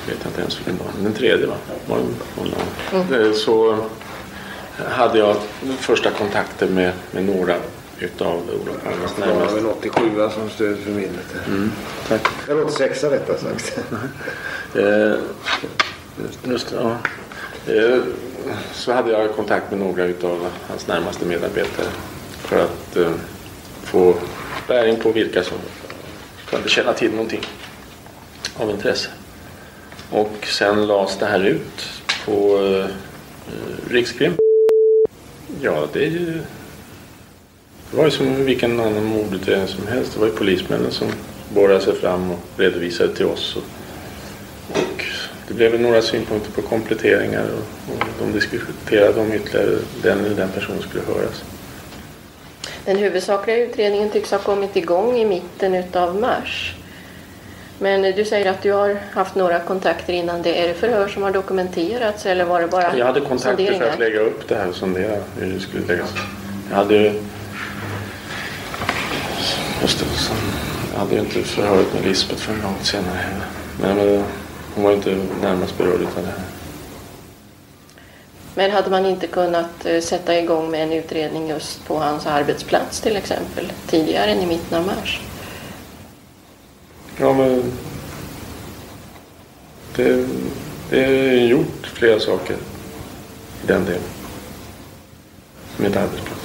vet 0.06 0.18
jag 0.22 0.30
inte 0.30 0.40
ens 0.40 0.58
vilken 0.58 0.76
dag, 0.76 0.86
den 1.02 1.12
tredje 1.12 1.46
va? 1.46 1.54
Var 1.86 1.98
det 1.98 2.04
måndag? 2.36 3.14
Mm. 3.14 3.34
Så 3.34 3.78
hade 4.86 5.18
jag 5.18 5.36
första 5.78 6.10
kontakter 6.10 6.68
med, 6.68 6.92
med 7.10 7.24
några 7.24 7.56
utav 8.00 8.42
Olof 8.62 8.84
Palmes 8.84 9.18
närmaste. 9.18 9.56
Det 9.56 9.62
var 9.62 9.72
väl 9.80 9.90
87 9.90 10.30
som 10.34 10.50
stöd 10.50 10.78
för 10.78 10.90
minnet. 10.90 11.34
Mm, 11.46 11.72
tack. 12.08 12.28
Eller 12.48 12.64
86 12.64 13.04
rättare 13.04 13.38
sagt. 13.38 13.78
eh, 14.74 15.14
just 16.44 16.72
ja. 16.72 16.96
Eh, 17.66 18.00
så 18.72 18.92
hade 18.92 19.10
jag 19.10 19.34
kontakt 19.36 19.70
med 19.70 19.80
några 19.80 20.04
utav 20.04 20.46
hans 20.68 20.86
närmaste 20.86 21.26
medarbetare 21.26 21.86
för 22.38 22.64
att 22.64 22.96
eh, 22.96 23.12
få 23.84 24.14
bäring 24.68 24.96
på 24.96 25.12
vilka 25.12 25.42
som 25.42 25.58
kunde 26.50 26.68
känna 26.68 26.92
till 26.92 27.10
någonting 27.10 27.42
av 28.56 28.70
intresse. 28.70 29.08
Och 30.10 30.46
sen 30.46 30.86
lades 30.86 31.18
det 31.18 31.26
här 31.26 31.44
ut 31.44 32.02
på 32.24 32.58
eh, 32.64 32.86
Rikskrim. 33.90 34.36
Ja, 35.62 35.88
det 35.92 35.98
är 35.98 36.10
ju... 36.10 36.40
Det 37.90 37.96
var 37.96 38.04
ju 38.04 38.10
som 38.10 38.44
vilken 38.44 38.80
annan 38.80 39.04
mordutredning 39.04 39.68
som 39.68 39.86
helst. 39.86 40.12
Det 40.14 40.20
var 40.20 40.26
ju 40.26 40.32
polismännen 40.32 40.90
som 40.90 41.08
borrade 41.54 41.80
sig 41.80 41.94
fram 41.94 42.30
och 42.30 42.38
redovisade 42.56 43.14
till 43.16 43.26
oss. 43.26 43.56
Och, 43.56 43.62
och 44.72 45.04
det 45.48 45.54
blev 45.54 45.80
några 45.80 46.02
synpunkter 46.02 46.52
på 46.52 46.62
kompletteringar 46.62 47.44
och, 47.44 47.94
och 47.94 48.04
de 48.18 48.32
diskuterade 48.32 49.20
om 49.20 49.32
ytterligare 49.32 49.78
den 50.02 50.24
eller 50.24 50.36
den 50.36 50.48
personen 50.48 50.82
skulle 50.82 51.04
höras. 51.04 51.44
Den 52.84 52.96
huvudsakliga 52.96 53.56
utredningen 53.56 54.10
tycks 54.10 54.30
ha 54.30 54.38
kommit 54.38 54.76
igång 54.76 55.18
i 55.18 55.24
mitten 55.24 55.74
utav 55.74 56.20
mars. 56.20 56.74
Men 57.78 58.02
du 58.02 58.24
säger 58.24 58.50
att 58.50 58.62
du 58.62 58.72
har 58.72 58.98
haft 59.12 59.34
några 59.34 59.60
kontakter 59.60 60.12
innan 60.12 60.42
det. 60.42 60.62
Är 60.62 60.68
det 60.68 60.74
förhör 60.74 61.08
som 61.08 61.22
har 61.22 61.30
dokumenterats 61.30 62.26
eller 62.26 62.44
var 62.44 62.60
det 62.60 62.66
bara 62.66 62.96
Jag 62.96 63.06
hade 63.06 63.20
kontakter 63.20 63.78
för 63.78 63.88
att 63.88 63.98
lägga 63.98 64.20
upp 64.20 64.48
det 64.48 64.54
här 64.54 64.68
och 64.68 64.74
sondera 64.74 65.16
hur 65.38 65.52
det 65.54 65.60
skulle 65.60 65.86
läggas. 65.86 66.14
Jag 66.70 66.76
hade 66.76 67.12
Just 69.82 69.98
det, 69.98 70.04
sen, 70.04 70.36
jag 70.92 71.00
hade 71.00 71.14
ju 71.14 71.20
inte 71.20 71.42
förhöret 71.42 71.94
med 71.94 72.04
Lisbeth 72.04 72.40
förrän 72.40 72.62
långt 72.62 72.86
senare 72.86 73.16
heller. 73.16 73.46
Men 73.80 74.24
hon 74.74 74.84
var 74.84 74.92
inte 74.92 75.18
närmast 75.42 75.78
berörd 75.78 75.92
av 75.92 76.22
det 76.22 76.30
här. 76.30 76.44
Men 78.54 78.70
hade 78.70 78.90
man 78.90 79.06
inte 79.06 79.26
kunnat 79.26 79.86
eh, 79.86 80.00
sätta 80.00 80.38
igång 80.38 80.70
med 80.70 80.82
en 80.82 80.92
utredning 80.92 81.48
just 81.48 81.86
på 81.86 81.98
hans 81.98 82.26
arbetsplats 82.26 83.00
till 83.00 83.16
exempel 83.16 83.72
tidigare 83.86 84.30
än 84.30 84.40
i 84.40 84.46
mitten 84.46 84.78
av 84.78 84.86
mars? 84.86 85.20
Ja, 87.20 87.32
men 87.32 87.72
det, 89.96 90.26
det 90.90 91.04
är 91.04 91.46
gjort 91.46 91.86
flera 91.86 92.20
saker 92.20 92.54
i 93.64 93.66
den 93.66 93.84
delen. 93.84 94.02
Med 95.76 95.96
arbetsplats. 95.96 96.40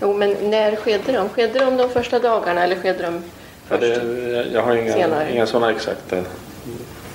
Jo, 0.00 0.14
men 0.14 0.36
när 0.50 0.76
skedde 0.76 1.12
de? 1.12 1.28
Skedde 1.28 1.58
de 1.58 1.76
de 1.76 1.90
första 1.90 2.18
dagarna 2.18 2.64
eller 2.64 2.76
skedde 2.76 3.02
de 3.02 3.22
först 3.68 3.82
ja, 3.82 3.98
det, 3.98 4.46
Jag 4.52 4.62
har 4.62 4.76
inga, 4.76 5.28
inga 5.30 5.46
sådana 5.46 5.72
exakta 5.72 6.16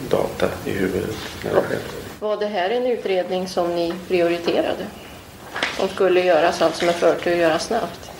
data 0.09 0.49
i 0.65 0.69
huvudet 0.69 1.15
när 1.43 1.55
det 1.55 1.61
skedde. 1.61 1.81
Var 2.19 2.37
det 2.37 2.45
här 2.45 2.69
en 2.69 2.85
utredning 2.85 3.47
som 3.47 3.75
ni 3.75 3.93
prioriterade? 4.07 4.85
Som 5.77 5.87
skulle 5.89 6.21
göras 6.21 6.61
alltså 6.61 6.85
med 6.85 6.95
förtur, 6.95 7.35
göras 7.35 7.65
snabbt? 7.65 8.10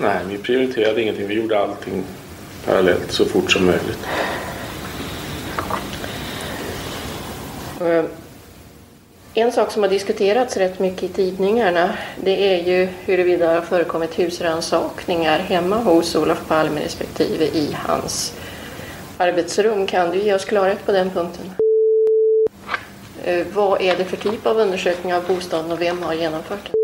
Nej, 0.00 0.18
vi 0.28 0.38
prioriterade 0.38 1.02
ingenting. 1.02 1.28
Vi 1.28 1.34
gjorde 1.34 1.58
allting 1.58 2.04
parallellt 2.66 3.12
så 3.12 3.24
fort 3.24 3.52
som 3.52 3.66
möjligt. 3.66 3.98
Eh, 7.80 8.04
en 9.34 9.52
sak 9.52 9.72
som 9.72 9.82
har 9.82 9.90
diskuterats 9.90 10.56
rätt 10.56 10.78
mycket 10.78 11.02
i 11.02 11.08
tidningarna 11.08 11.90
det 12.24 12.54
är 12.54 12.64
ju 12.64 12.88
huruvida 13.04 13.48
det 13.48 13.54
har 13.54 13.60
förekommit 13.60 14.18
husransakningar 14.18 15.38
hemma 15.38 15.76
hos 15.76 16.16
Olof 16.16 16.48
Palme 16.48 16.80
respektive 16.80 17.44
i 17.44 17.76
hans 17.86 18.34
arbetsrum. 19.16 19.86
Kan 19.86 20.10
du 20.10 20.18
ge 20.18 20.34
oss 20.34 20.44
klarhet 20.44 20.86
på 20.86 20.92
den 20.92 21.10
punkten? 21.10 21.52
Eh, 23.24 23.46
vad 23.54 23.82
är 23.82 23.96
det 23.96 24.04
för 24.04 24.16
typ 24.16 24.46
av 24.46 24.56
undersökning 24.56 25.14
av 25.14 25.26
bostaden 25.26 25.72
och 25.72 25.80
vem 25.80 26.02
har 26.02 26.14
genomfört 26.14 26.64
den? 26.64 26.79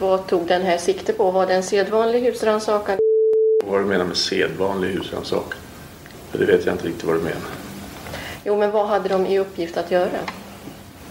Vad 0.00 0.26
tog 0.26 0.46
den 0.46 0.62
här 0.62 0.78
sikte 0.78 1.12
på? 1.12 1.30
Var 1.30 1.46
det 1.46 1.54
en 1.54 1.62
sedvanlig 1.62 2.20
husrannsakan? 2.20 2.98
Vad 3.64 3.80
du 3.80 3.84
menar 3.84 4.04
med 4.04 4.16
sedvanlig 4.16 4.88
husrannsakan? 4.88 5.58
Det 6.32 6.44
vet 6.44 6.66
jag 6.66 6.74
inte 6.74 6.86
riktigt 6.86 7.04
vad 7.04 7.16
du 7.16 7.20
menar. 7.20 7.50
Jo, 8.44 8.58
men 8.58 8.70
vad 8.70 8.86
hade 8.86 9.08
de 9.08 9.26
i 9.26 9.38
uppgift 9.38 9.76
att 9.76 9.90
göra? 9.90 10.18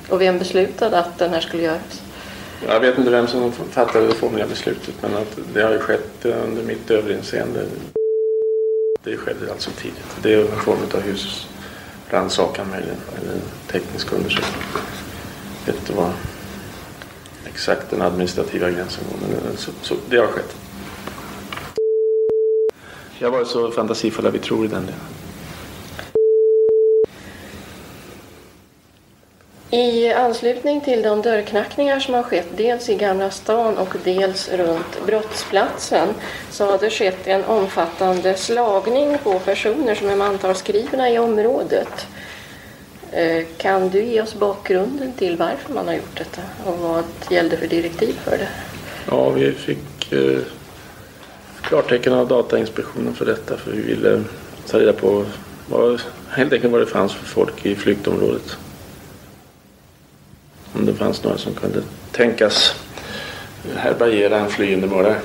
Och 0.09 0.21
vem 0.21 0.39
beslutade 0.39 0.99
att 0.99 1.17
den 1.17 1.29
här 1.29 1.41
skulle 1.41 1.63
göras? 1.63 2.01
Jag 2.67 2.79
vet 2.79 2.97
inte 2.97 3.11
vem 3.11 3.27
som 3.27 3.51
fattade 3.51 4.07
det 4.07 4.13
formella 4.13 4.47
beslutet 4.47 4.95
men 5.01 5.17
att 5.17 5.37
det 5.53 5.61
har 5.61 5.71
ju 5.71 5.79
skett 5.79 6.25
under 6.25 6.63
mitt 6.63 6.91
överinseende. 6.91 7.65
Det 9.03 9.17
skedde 9.17 9.51
alltså 9.51 9.71
tidigt. 9.71 10.17
Det 10.21 10.33
är 10.33 10.39
en 10.39 10.59
form 10.59 10.79
av 10.93 11.01
husrannsakan 11.01 12.69
möjligen, 12.69 12.97
eller 13.21 13.39
teknisk 13.71 14.11
undersökning. 14.13 14.63
Vet 15.65 15.75
inte 15.75 15.93
vad 15.93 16.11
exakt 17.57 17.89
den 17.89 18.01
administrativa 18.01 18.69
gränsen 18.69 19.03
går 19.11 19.27
men 19.27 19.57
så, 19.57 19.71
så, 19.81 19.95
det 20.09 20.17
har 20.17 20.27
skett. 20.27 20.55
Jag 23.19 23.31
var 23.31 23.45
så 23.45 23.71
fantasifulla 23.71 24.29
vi 24.29 24.39
tror 24.39 24.65
i 24.65 24.67
den 24.67 24.85
delen. 24.85 24.99
I 29.69 30.13
anslutning 30.13 30.81
till 30.81 31.01
de 31.01 31.21
dörrknackningar 31.21 31.99
som 31.99 32.13
har 32.13 32.23
skett 32.23 32.47
dels 32.57 32.89
i 32.89 32.95
Gamla 32.95 33.31
stan 33.31 33.77
och 33.77 33.95
dels 34.03 34.49
runt 34.49 35.05
brottsplatsen 35.05 36.07
så 36.51 36.65
har 36.65 36.77
det 36.77 36.89
skett 36.89 37.27
en 37.27 37.43
omfattande 37.43 38.35
slagning 38.35 39.17
på 39.23 39.39
personer 39.39 39.95
som 39.95 40.09
är 40.09 40.15
mantalsskrivna 40.15 41.09
i 41.09 41.19
området. 41.19 42.07
Eh, 43.11 43.45
kan 43.57 43.89
du 43.89 44.03
ge 44.03 44.21
oss 44.21 44.35
bakgrunden 44.35 45.13
till 45.13 45.37
varför 45.37 45.73
man 45.73 45.87
har 45.87 45.93
gjort 45.93 46.17
detta 46.17 46.41
och 46.65 46.77
vad 46.77 47.03
gällde 47.29 47.57
för 47.57 47.67
direktiv 47.67 48.13
för 48.13 48.37
det? 48.37 48.47
Ja, 49.09 49.29
vi 49.29 49.51
fick 49.51 50.11
eh, 50.11 50.39
klartecken 51.61 52.13
av 52.13 52.27
Datainspektionen 52.27 53.13
för 53.13 53.25
detta 53.25 53.57
för 53.57 53.71
vi 53.71 53.81
ville 53.81 54.23
ta 54.67 54.79
reda 54.79 54.93
på 54.93 55.25
vad, 55.69 56.01
helt 56.29 56.53
enkelt 56.53 56.71
vad 56.71 56.81
det 56.81 56.85
fanns 56.85 57.13
för 57.13 57.25
folk 57.25 57.65
i 57.65 57.75
flyktområdet 57.75 58.57
om 60.73 60.85
det 60.85 60.93
fanns 60.93 61.23
några 61.23 61.37
som 61.37 61.53
kunde 61.53 61.81
tänkas 62.11 62.75
härbärgera 63.75 64.39
en 64.39 64.49
flyende 64.49 64.87
mördare. 64.87 65.15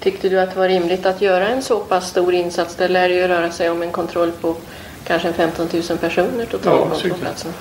Tyckte 0.00 0.28
du 0.28 0.40
att 0.40 0.50
det 0.50 0.58
var 0.58 0.68
rimligt 0.68 1.06
att 1.06 1.20
göra 1.20 1.48
en 1.48 1.62
så 1.62 1.80
pass 1.80 2.08
stor 2.08 2.34
insats? 2.34 2.74
Det 2.74 2.88
lär 2.88 3.08
ju 3.08 3.28
röra 3.28 3.50
sig 3.50 3.70
om 3.70 3.82
en 3.82 3.92
kontroll 3.92 4.32
på 4.32 4.56
kanske 5.04 5.32
15 5.32 5.68
000 5.72 5.98
personer 5.98 6.44
totalt 6.44 7.04
ja, 7.04 7.10
på 7.10 7.16
platsen. 7.16 7.52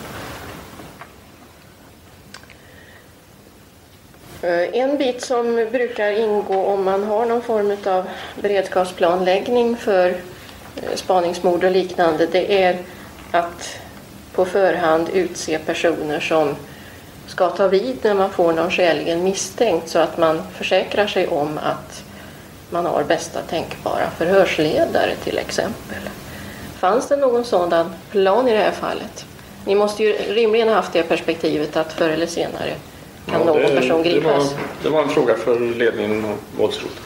Eh, 4.42 4.80
en 4.80 4.98
bit 4.98 5.22
som 5.22 5.56
brukar 5.72 6.12
ingå 6.12 6.66
om 6.66 6.84
man 6.84 7.04
har 7.04 7.26
någon 7.26 7.42
form 7.42 7.78
av 7.86 8.06
beredskapsplanläggning 8.42 9.78
för 9.78 10.10
eh, 10.10 10.96
spaningsmord 10.96 11.64
och 11.64 11.72
liknande 11.72 12.26
det 12.26 12.64
är 12.64 12.78
att 13.32 13.80
på 14.34 14.46
förhand 14.46 15.10
utse 15.14 15.60
personer 15.60 16.20
som 16.20 16.56
ska 17.28 17.50
ta 17.50 17.68
vid 17.68 17.98
när 18.02 18.14
man 18.14 18.30
får 18.30 18.54
någon 18.54 18.72
skäligen 18.72 19.24
misstänkt 19.24 19.90
så 19.90 20.00
att 20.00 20.18
man 20.18 20.42
försäkrar 20.54 21.08
sig 21.08 21.28
om 21.28 21.58
att 21.58 22.04
man 22.70 22.86
har 22.86 23.04
bästa 23.04 23.42
tänkbara 23.42 24.10
förhörsledare 24.18 25.16
till 25.24 25.38
exempel. 25.38 26.10
Fanns 26.80 27.08
det 27.08 27.16
någon 27.16 27.44
sådan 27.44 27.94
plan 28.12 28.48
i 28.48 28.52
det 28.52 28.58
här 28.58 28.72
fallet? 28.72 29.26
Ni 29.66 29.76
måste 29.76 30.04
ju 30.04 30.14
rimligen 30.14 30.68
ha 30.68 30.76
haft 30.76 30.94
det 30.94 31.04
perspektivet 31.04 31.78
att 31.78 31.94
förr 31.94 32.10
eller 32.10 32.28
senare 32.28 32.74
kan 33.26 33.40
ja, 33.40 33.46
någon 33.46 33.62
det, 33.62 33.76
person 33.76 34.04
gripas. 34.04 34.24
Det 34.24 34.56
var, 34.56 34.64
det 34.84 34.90
var, 34.90 35.02
en 35.04 35.10
fråga 35.10 35.36
för 35.36 35.60
ledningen 35.60 36.26
och 36.26 36.38
våldsroteln. 36.58 37.04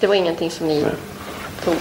Det 0.00 0.06
var 0.06 0.14
ingenting 0.14 0.50
som 0.50 0.66
ni 0.66 0.82
Nej. 0.82 0.92
tog? 1.64 1.76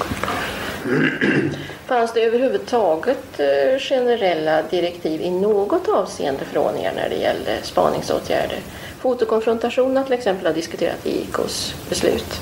Fanns 1.86 2.14
det 2.14 2.22
överhuvudtaget 2.24 3.40
eh, 3.40 3.80
generella 3.80 4.62
direktiv 4.62 5.22
i 5.22 5.32
något 5.32 5.88
avseende 5.88 6.46
från 6.46 6.78
er 6.78 6.92
när 6.96 7.10
det 7.10 7.16
gällde 7.16 7.58
spaningsåtgärder? 7.64 8.60
Fotokonfrontationer 9.06 10.04
till 10.04 10.14
exempel 10.14 10.46
har 10.46 10.54
diskuterat 10.54 11.06
i 11.06 11.22
IKs 11.22 11.76
beslut. 11.90 12.42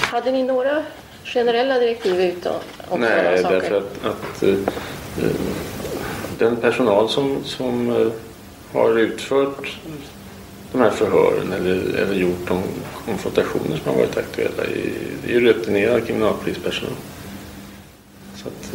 Hade 0.00 0.32
ni 0.32 0.42
några 0.42 0.82
generella 1.24 1.78
direktiv 1.78 2.20
utom 2.20 2.52
om 2.88 3.00
Nej, 3.00 3.10
sådana 3.10 3.42
saker? 3.42 3.60
därför 3.60 3.76
att, 3.76 4.04
att 4.04 4.42
eh, 4.42 5.30
den 6.38 6.56
personal 6.56 7.08
som, 7.08 7.44
som 7.44 7.90
eh, 7.90 8.12
har 8.72 8.98
utfört 8.98 9.78
de 10.72 10.80
här 10.80 10.90
förhören 10.90 11.52
eller, 11.52 11.98
eller 11.98 12.14
gjort 12.14 12.48
de 12.48 12.62
konfrontationer 13.04 13.76
som 13.76 13.92
har 13.92 13.98
varit 13.98 14.16
aktuella 14.16 14.64
är 14.64 15.32
ju 15.32 15.40
rutinerad 15.40 16.06
kriminalpolispersonal. 16.06 16.94
Så 18.36 18.48
att, 18.48 18.74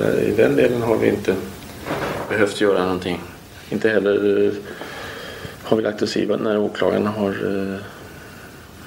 eh, 0.00 0.28
i 0.28 0.34
den 0.36 0.56
delen 0.56 0.82
har 0.82 0.96
vi 0.96 1.08
inte 1.08 1.34
behövt 2.28 2.60
göra 2.60 2.84
någonting. 2.84 3.20
Inte 3.70 3.88
heller 3.88 4.52
har 5.72 5.76
vi 5.76 5.82
lagt 5.82 6.02
oss 6.02 6.16
i 6.16 6.26
när 6.26 6.58
åklagarna 6.58 7.10
har 7.10 7.28
eh, 7.30 7.80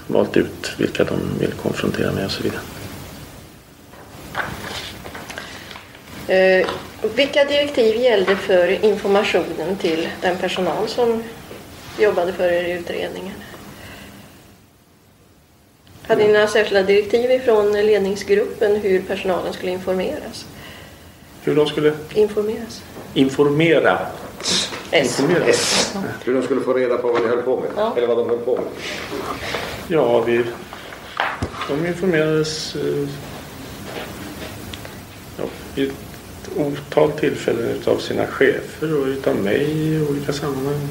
valt 0.08 0.38
ut 0.38 0.72
vilka 0.78 1.04
de 1.04 1.20
vill 1.40 1.52
konfrontera 1.52 2.12
med 2.12 2.26
och 2.26 2.32
så 2.32 2.44
vidare. 2.44 2.62
Eh, 6.28 6.68
vilka 7.16 7.44
direktiv 7.44 7.96
gällde 7.96 8.36
för 8.36 8.86
informationen 8.86 9.76
till 9.78 10.10
den 10.22 10.38
personal 10.38 10.88
som 10.88 11.24
jobbade 12.00 12.34
för 12.34 12.52
er 12.52 12.64
i 12.64 12.72
utredningen? 12.72 13.36
Hade 16.08 16.28
ni 16.28 16.34
några 16.34 16.48
särskilda 16.48 16.84
direktiv 16.84 17.32
ifrån 17.32 17.72
ledningsgruppen 17.72 18.76
hur 18.76 19.02
personalen 19.02 19.54
skulle 19.54 19.72
informeras? 19.72 20.46
Hur 21.44 21.56
de 21.56 21.68
skulle 21.68 21.94
Informeras? 22.14 22.84
informera. 23.14 24.00
S. 24.96 25.20
Informera. 25.20 25.46
Hur 26.24 26.34
de 26.34 26.44
skulle 26.44 26.62
få 26.62 26.74
reda 26.74 26.98
på 26.98 27.12
vad 27.12 27.22
ni 27.22 27.28
höll 27.28 27.42
på 27.42 27.60
med? 27.60 27.70
Ja. 27.78 27.94
Eller 27.98 28.08
vad 28.08 28.18
de 28.18 28.30
höll 28.30 28.40
på 28.40 28.56
med? 28.56 28.66
Ja, 29.88 30.22
vi, 30.22 30.44
de 31.70 31.88
informerades 31.88 32.76
eh, 32.76 33.08
ja, 35.38 35.44
vid 35.76 35.90
ett 35.90 35.96
otal 36.58 37.12
tillfällen 37.12 37.70
utav 37.70 37.98
sina 37.98 38.28
chefer 38.28 39.02
och 39.02 39.06
utav 39.06 39.36
mig 39.36 39.62
i 39.72 40.08
olika 40.10 40.34
sammanhang. 40.34 40.88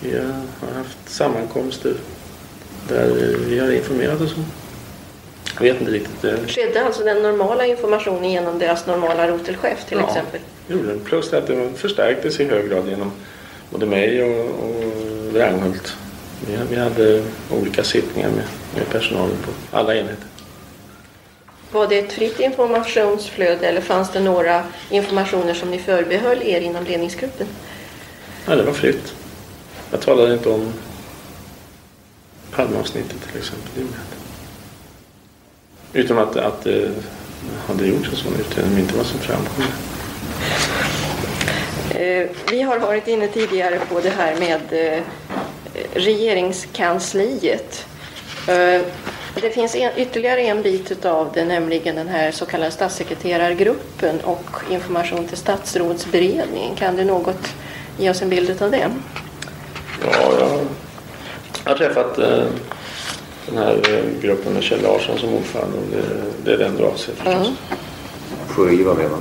Vi 0.00 0.18
har 0.18 0.74
haft 0.74 0.98
sammankomster 1.06 1.94
där 2.88 3.36
vi 3.48 3.58
har 3.58 3.72
informerat 3.72 4.20
oss 4.20 4.36
om. 4.36 4.44
Jag 5.54 5.62
vet 5.62 5.80
inte 5.80 5.92
riktigt. 5.92 6.24
eh, 6.24 6.34
Skedde 6.46 6.84
alltså 6.86 7.04
den 7.04 7.22
normala 7.22 7.66
informationen 7.66 8.30
genom 8.30 8.58
deras 8.58 8.86
normala 8.86 9.28
rotelchef 9.28 9.84
till 9.88 9.98
Ja. 9.98 10.08
exempel? 10.08 10.40
gjorde 10.68 10.88
den. 10.88 11.00
Plus 11.00 11.32
att 11.32 11.46
det 11.46 11.70
förstärktes 11.76 12.40
i 12.40 12.44
hög 12.44 12.68
grad 12.70 12.88
genom 12.88 13.12
både 13.70 13.86
mig 13.86 14.22
och, 14.22 14.46
och 14.46 14.84
Wranghult. 15.32 15.96
Vi, 16.46 16.58
vi 16.70 16.76
hade 16.76 17.22
olika 17.50 17.84
sittningar 17.84 18.28
med, 18.28 18.44
med 18.74 18.88
personalen 18.90 19.36
på 19.44 19.76
alla 19.76 19.94
enheter. 19.94 20.24
Var 21.72 21.86
det 21.86 21.98
ett 21.98 22.12
fritt 22.12 22.40
informationsflöde 22.40 23.66
eller 23.68 23.80
fanns 23.80 24.10
det 24.12 24.20
några 24.20 24.62
informationer 24.90 25.54
som 25.54 25.70
ni 25.70 25.78
förbehöll 25.78 26.42
er 26.42 26.60
inom 26.60 26.84
ledningsgruppen? 26.84 27.46
Ja, 28.46 28.56
det 28.56 28.62
var 28.62 28.72
fritt. 28.72 29.12
Jag 29.90 30.00
talade 30.00 30.32
inte 30.34 30.48
om 30.48 30.72
Palmeavsnittet 32.50 33.16
till 33.30 33.38
exempel. 33.38 33.68
Det 33.74 33.80
gjorde 33.80 33.92
jag 33.92 34.02
inte. 34.02 34.21
Utom 35.92 36.18
att, 36.18 36.36
att 36.36 36.64
det 36.64 36.90
hade 37.68 37.86
gjorts 37.86 38.08
en 38.08 38.16
sån 38.16 38.32
utredning, 38.40 38.72
men 38.74 38.82
inte 38.82 38.96
vad 38.96 39.06
som 39.06 39.18
framkom. 39.18 39.64
Eh, 41.90 42.26
Vi 42.50 42.62
har 42.62 42.78
varit 42.78 43.08
inne 43.08 43.28
tidigare 43.28 43.78
på 43.88 44.00
det 44.00 44.10
här 44.10 44.36
med 44.36 44.60
eh, 44.94 45.02
regeringskansliet. 45.94 47.86
Eh, 48.48 48.80
Det 49.34 49.50
finns 49.50 49.74
en, 49.74 49.90
ytterligare 49.96 50.40
en 50.40 50.62
bit 50.62 50.90
utav 50.90 51.30
det, 51.34 51.44
nämligen 51.44 51.96
den 51.96 52.08
här 52.08 52.30
så 52.30 52.46
kallade 52.46 52.70
statssekreterargruppen 52.70 54.20
och 54.20 54.46
information 54.70 55.26
till 55.28 55.36
statsrådsberedningen. 55.36 56.74
Kan 56.76 56.96
du 56.96 57.04
något 57.04 57.54
ge 57.98 58.10
oss 58.10 58.22
en 58.22 58.28
bild 58.28 58.62
av 58.62 58.70
det? 58.70 58.90
Ja, 60.04 60.32
jag 61.64 61.70
har 61.70 61.78
träffat 61.78 62.18
eh, 62.18 62.44
den 63.46 63.56
här 63.58 63.72
eh, 63.94 64.20
gruppen 64.22 64.52
med 64.52 64.62
Kjell 64.62 64.82
Larsson 64.82 65.18
som 65.18 65.34
ordförande 65.34 65.76
och 65.78 65.84
det, 65.90 66.04
det 66.44 66.52
är 66.54 66.58
den 66.68 66.76
du 66.76 66.84
avser 66.84 67.12
förstås. 67.14 67.50
Schori 68.48 68.82
var 68.82 68.94
med 68.94 69.10
va? 69.10 69.18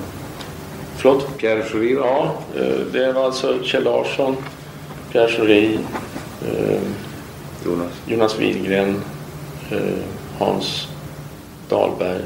Förlåt? 0.97 1.37
Pierre 1.37 1.63
Schori 1.63 1.93
var 1.95 2.05
Ja, 2.07 2.33
eh, 2.55 2.79
det 2.93 3.11
var 3.13 3.25
alltså 3.25 3.59
Kjell 3.63 3.83
Larsson, 3.83 4.37
Pierre 5.11 5.27
Schori, 5.31 5.79
eh, 6.47 6.79
Jonas. 7.65 7.91
Jonas 8.05 8.39
Widgren, 8.39 9.01
eh, 9.71 9.79
Hans 10.39 10.87
Dahlberg, 11.69 12.21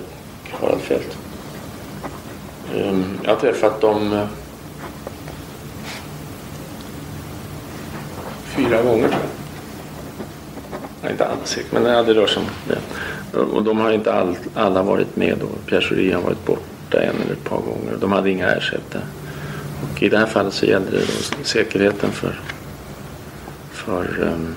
Harald 0.52 0.82
Fält. 0.82 1.18
Eh, 2.76 3.00
Jag 3.24 3.30
har 3.32 3.40
träffat 3.40 3.82
dem 3.82 4.14
eh, 4.14 4.26
fyra 8.46 8.82
gånger 8.82 9.08
tror 9.08 9.20
jag. 9.22 9.45
Inte 11.12 11.28
säker, 11.44 11.80
men 11.80 11.86
ja, 11.86 12.04
det 12.04 12.14
rör 12.14 12.28
sig 12.28 12.44
om 12.44 12.50
det. 12.68 13.40
Och 13.40 13.64
de 13.64 13.78
har 13.78 13.92
inte 13.92 14.14
all, 14.14 14.36
alla 14.54 14.84
varit 14.84 15.16
med 15.16 15.38
då. 15.40 15.48
Pierre 15.66 15.82
Schori 15.82 16.12
har 16.12 16.22
varit 16.22 16.46
borta 16.46 17.02
en 17.02 17.16
eller 17.22 17.34
ett 17.34 17.44
par 17.44 17.58
gånger. 17.58 17.98
De 18.00 18.12
hade 18.12 18.30
inga 18.30 18.48
ersättare. 18.48 19.04
Och 19.84 20.04
i 20.04 20.10
det 20.10 20.18
här 20.18 20.26
fallet 20.26 20.54
så 20.54 20.66
gällde 20.66 20.92
det 20.92 20.98
då 21.00 21.44
säkerheten 21.44 22.12
för, 22.12 22.40
för 23.72 24.22
um, 24.22 24.56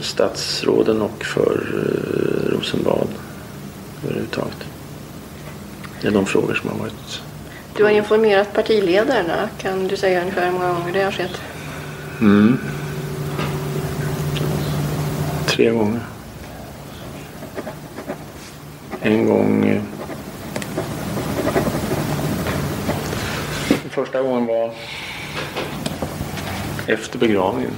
statsråden 0.00 1.02
och 1.02 1.24
för 1.24 1.66
uh, 1.74 2.56
Rosenbad 2.56 3.08
överhuvudtaget. 4.04 4.64
Det 6.00 6.08
är 6.08 6.12
de 6.12 6.26
frågor 6.26 6.54
som 6.54 6.70
har 6.70 6.78
varit. 6.78 7.22
Du 7.76 7.84
har 7.84 7.90
informerat 7.90 8.54
partiledarna. 8.54 9.48
Kan 9.58 9.88
du 9.88 9.96
säga 9.96 10.20
ungefär 10.20 10.44
hur 10.44 10.52
många 10.52 10.72
gånger 10.72 10.92
det 10.92 11.02
har 11.02 11.12
skett? 11.12 11.40
Mm. 12.20 12.58
Tre 15.58 15.70
gånger. 15.70 16.00
En 19.02 19.26
gång... 19.26 19.68
eh, 19.68 19.82
Första 23.90 24.22
gången 24.22 24.46
var 24.46 24.70
efter 26.86 27.18
begravningen 27.18 27.70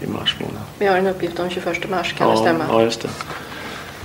i 0.00 0.06
mars 0.06 0.36
månad. 0.40 0.62
Vi 0.78 0.86
har 0.86 0.96
en 0.96 1.06
uppgift 1.06 1.38
om 1.38 1.50
21 1.50 1.90
mars, 1.90 2.12
kan 2.18 2.30
det 2.30 2.36
stämma? 2.36 2.64
Ja, 2.68 2.82
just 2.82 3.06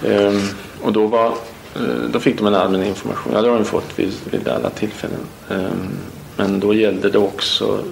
det. 0.01 0.15
Ehm, 0.15 0.41
och 0.81 0.93
då, 0.93 1.07
var, 1.07 1.27
eh, 1.75 1.81
då 2.11 2.19
fick 2.19 2.37
de 2.37 2.47
en 2.47 2.55
allmän 2.55 2.83
information. 2.83 3.33
Ja, 3.35 3.41
det 3.41 3.49
har 3.49 3.55
de 3.55 3.65
fått 3.65 3.99
vid, 3.99 4.13
vid 4.31 4.47
alla 4.47 4.69
tillfällen. 4.69 5.19
Ehm, 5.49 5.97
men 6.35 6.59
då 6.59 6.73
gällde 6.73 7.09
det 7.09 7.17
också 7.19 7.83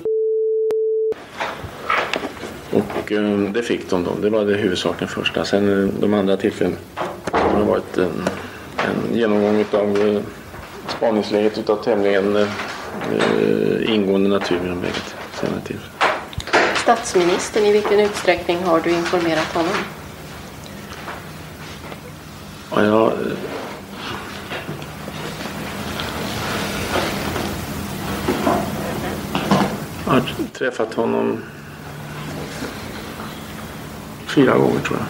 och 3.11 3.51
det 3.51 3.63
fick 3.63 3.89
de 3.89 4.03
då. 4.03 4.11
Det 4.21 4.29
var 4.29 4.45
det 4.45 4.53
huvudsakligen 4.53 5.13
första. 5.13 5.45
Sen 5.45 5.83
eh, 5.83 5.89
de 5.99 6.13
andra 6.13 6.37
tillfällen 6.37 6.77
har 7.31 7.59
det 7.59 7.65
varit 7.65 7.97
en, 7.97 8.29
en 8.77 9.17
genomgång 9.17 9.65
av 9.71 10.07
eh, 10.07 10.21
spaningsläget 10.87 11.57
utav 11.57 11.83
tämligen 11.83 12.35
eh, 12.35 12.47
eh, 13.11 13.93
ingående 13.93 14.29
natur 14.29 14.59
vid 14.59 14.69
de 14.69 14.81
bägge 14.81 14.93
senare 15.41 15.61
tillfällen. 15.61 15.91
Statsministern, 16.75 17.65
i 17.65 17.71
vilken 17.71 17.99
utsträckning 17.99 18.63
har 18.63 18.79
du 18.79 18.89
informerat 18.89 19.53
honom? 19.53 19.73
Ja, 22.71 22.83
jag, 22.83 23.07
eh, 23.07 23.17
jag 30.05 30.13
har 30.13 30.21
träffat 30.53 30.93
honom 30.93 31.41
fyra 34.35 34.57
gånger 34.57 34.79
tror 34.79 34.99
jag. 34.99 35.07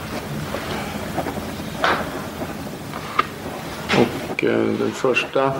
Och 4.01 4.43
eh, 4.43 4.65
den 4.79 4.91
första... 4.91 5.53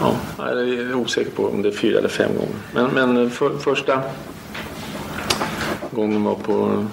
Ja, 0.00 0.16
jag 0.38 0.48
är 0.48 0.94
osäker 0.94 1.30
på 1.30 1.46
om 1.46 1.62
det 1.62 1.68
är 1.68 1.72
fyra 1.72 1.98
eller 1.98 2.08
fem 2.08 2.30
gånger. 2.36 2.56
Men, 2.74 2.90
men 2.90 3.24
eh, 3.24 3.30
för, 3.30 3.58
första 3.58 4.02
gången 5.90 6.24
var 6.24 6.34
på 6.34 6.84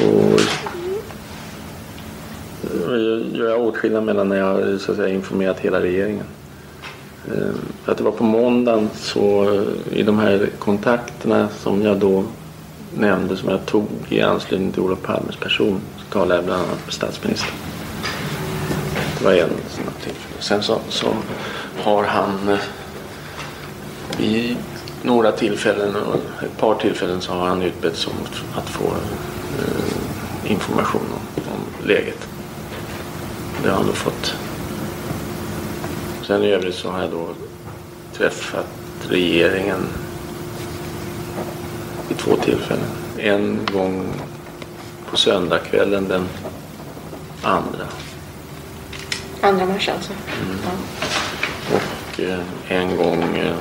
eh, 0.00 0.40
Jag 2.86 3.00
gör 3.32 3.56
åtskillnad 3.56 4.04
mellan 4.04 4.28
när 4.28 4.36
jag 4.36 4.80
så 4.80 4.92
att 4.92 4.96
säga, 4.96 5.14
informerat 5.14 5.60
hela 5.60 5.80
regeringen. 5.80 6.26
För 7.84 7.92
att 7.92 7.98
det 7.98 8.04
var 8.04 8.12
på 8.12 8.24
måndagen 8.24 8.90
så 8.94 9.54
eh, 9.54 9.98
i 9.98 10.02
de 10.02 10.18
här 10.18 10.48
kontakterna 10.58 11.48
som 11.48 11.82
jag 11.82 11.96
då 11.96 12.24
nämnde 12.94 13.36
som 13.36 13.48
jag 13.48 13.66
tog 13.66 13.86
i 14.08 14.20
anslutning 14.20 14.72
till 14.72 14.82
Olof 14.82 15.02
Palmes 15.02 15.36
person 15.36 15.80
så 15.98 16.12
talade 16.12 16.34
jag 16.34 16.44
bland 16.44 16.62
annat 16.62 16.84
med 16.84 16.94
statsministern. 16.94 17.54
Det 19.18 19.24
var 19.24 19.32
en 19.32 19.48
sån 19.48 19.84
tillfälle. 20.02 20.34
Sen 20.38 20.62
så, 20.62 20.78
så 20.88 21.06
har 21.82 22.04
han 22.04 22.48
eh, 22.48 22.58
i 24.24 24.56
vid 25.00 25.08
några 25.08 25.32
tillfällen 25.32 25.96
ett 26.42 26.56
par 26.58 26.74
tillfällen 26.74 27.20
så 27.20 27.32
har 27.32 27.46
han 27.46 27.62
utbett 27.62 27.96
sig 27.96 28.12
om 28.12 28.26
att 28.60 28.68
få 28.68 28.84
eh, 28.84 30.50
information 30.50 31.02
om, 31.12 31.42
om 31.52 31.86
läget. 31.86 32.28
Det 33.62 33.68
har 33.68 33.76
han 33.76 33.86
då 33.86 33.92
fått. 33.92 34.34
Sen 36.30 36.44
i 36.44 36.50
övrigt 36.50 36.74
så 36.74 36.90
har 36.90 37.00
jag 37.00 37.10
då 37.10 37.28
träffat 38.12 38.66
regeringen 39.08 39.86
vid 42.08 42.18
två 42.18 42.36
tillfällen. 42.36 42.90
En 43.18 43.58
gång 43.72 44.06
på 45.10 45.16
söndagskvällen 45.16 46.08
den 46.08 46.28
andra. 47.42 47.86
Andra 49.40 49.66
mars 49.66 49.88
alltså? 49.88 50.12
Mm. 50.42 50.58
Ja. 50.64 51.76
Och 51.76 52.20
eh, 52.20 52.40
en 52.68 52.96
gång 52.96 53.36
eh, 53.36 53.56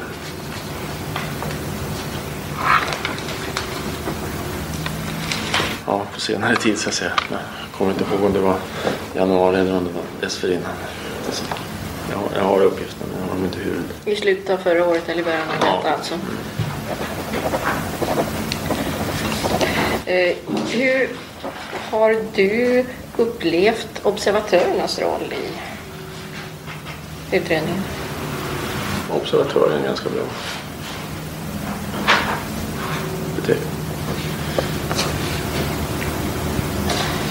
Ja, 5.86 6.02
på 6.14 6.20
senare 6.20 6.56
tid 6.56 6.78
så 6.78 6.90
att 6.90 6.96
säga. 6.96 7.12
Jag 7.32 7.40
kommer 7.78 7.92
inte 7.92 8.04
ihåg 8.04 8.24
om 8.24 8.34
det 8.34 8.40
var 8.40 8.56
januari 9.16 9.60
eller 9.60 9.78
om 9.78 9.84
det 9.84 9.92
var 9.92 10.04
dessförinnan. 10.22 10.72
Jag 11.26 11.69
har, 12.20 12.30
jag 12.36 12.44
har 12.44 12.62
uppgifterna 12.62 13.12
men 13.12 13.22
jag 13.22 13.28
har 13.28 13.36
dem 13.36 13.46
inte 13.46 13.60
i 13.60 13.64
huvudet. 13.64 13.92
I 14.06 14.16
slutet 14.16 14.50
av 14.50 14.58
förra 14.58 14.86
året 14.86 15.10
eller 15.10 15.22
i 15.22 15.24
början 15.24 15.42
av 15.42 15.60
detta 15.60 15.88
ja. 15.90 15.94
alltså? 15.94 16.14
Eh, 20.06 20.36
hur 20.72 21.10
har 21.92 22.16
du 22.36 22.86
upplevt 23.18 24.02
observatörernas 24.04 25.00
roll 25.00 25.34
i 25.34 25.52
utredningen? 27.36 27.84
Observatören 29.16 29.82
är 29.82 29.88
ganska 29.88 30.10
bra. 30.10 30.24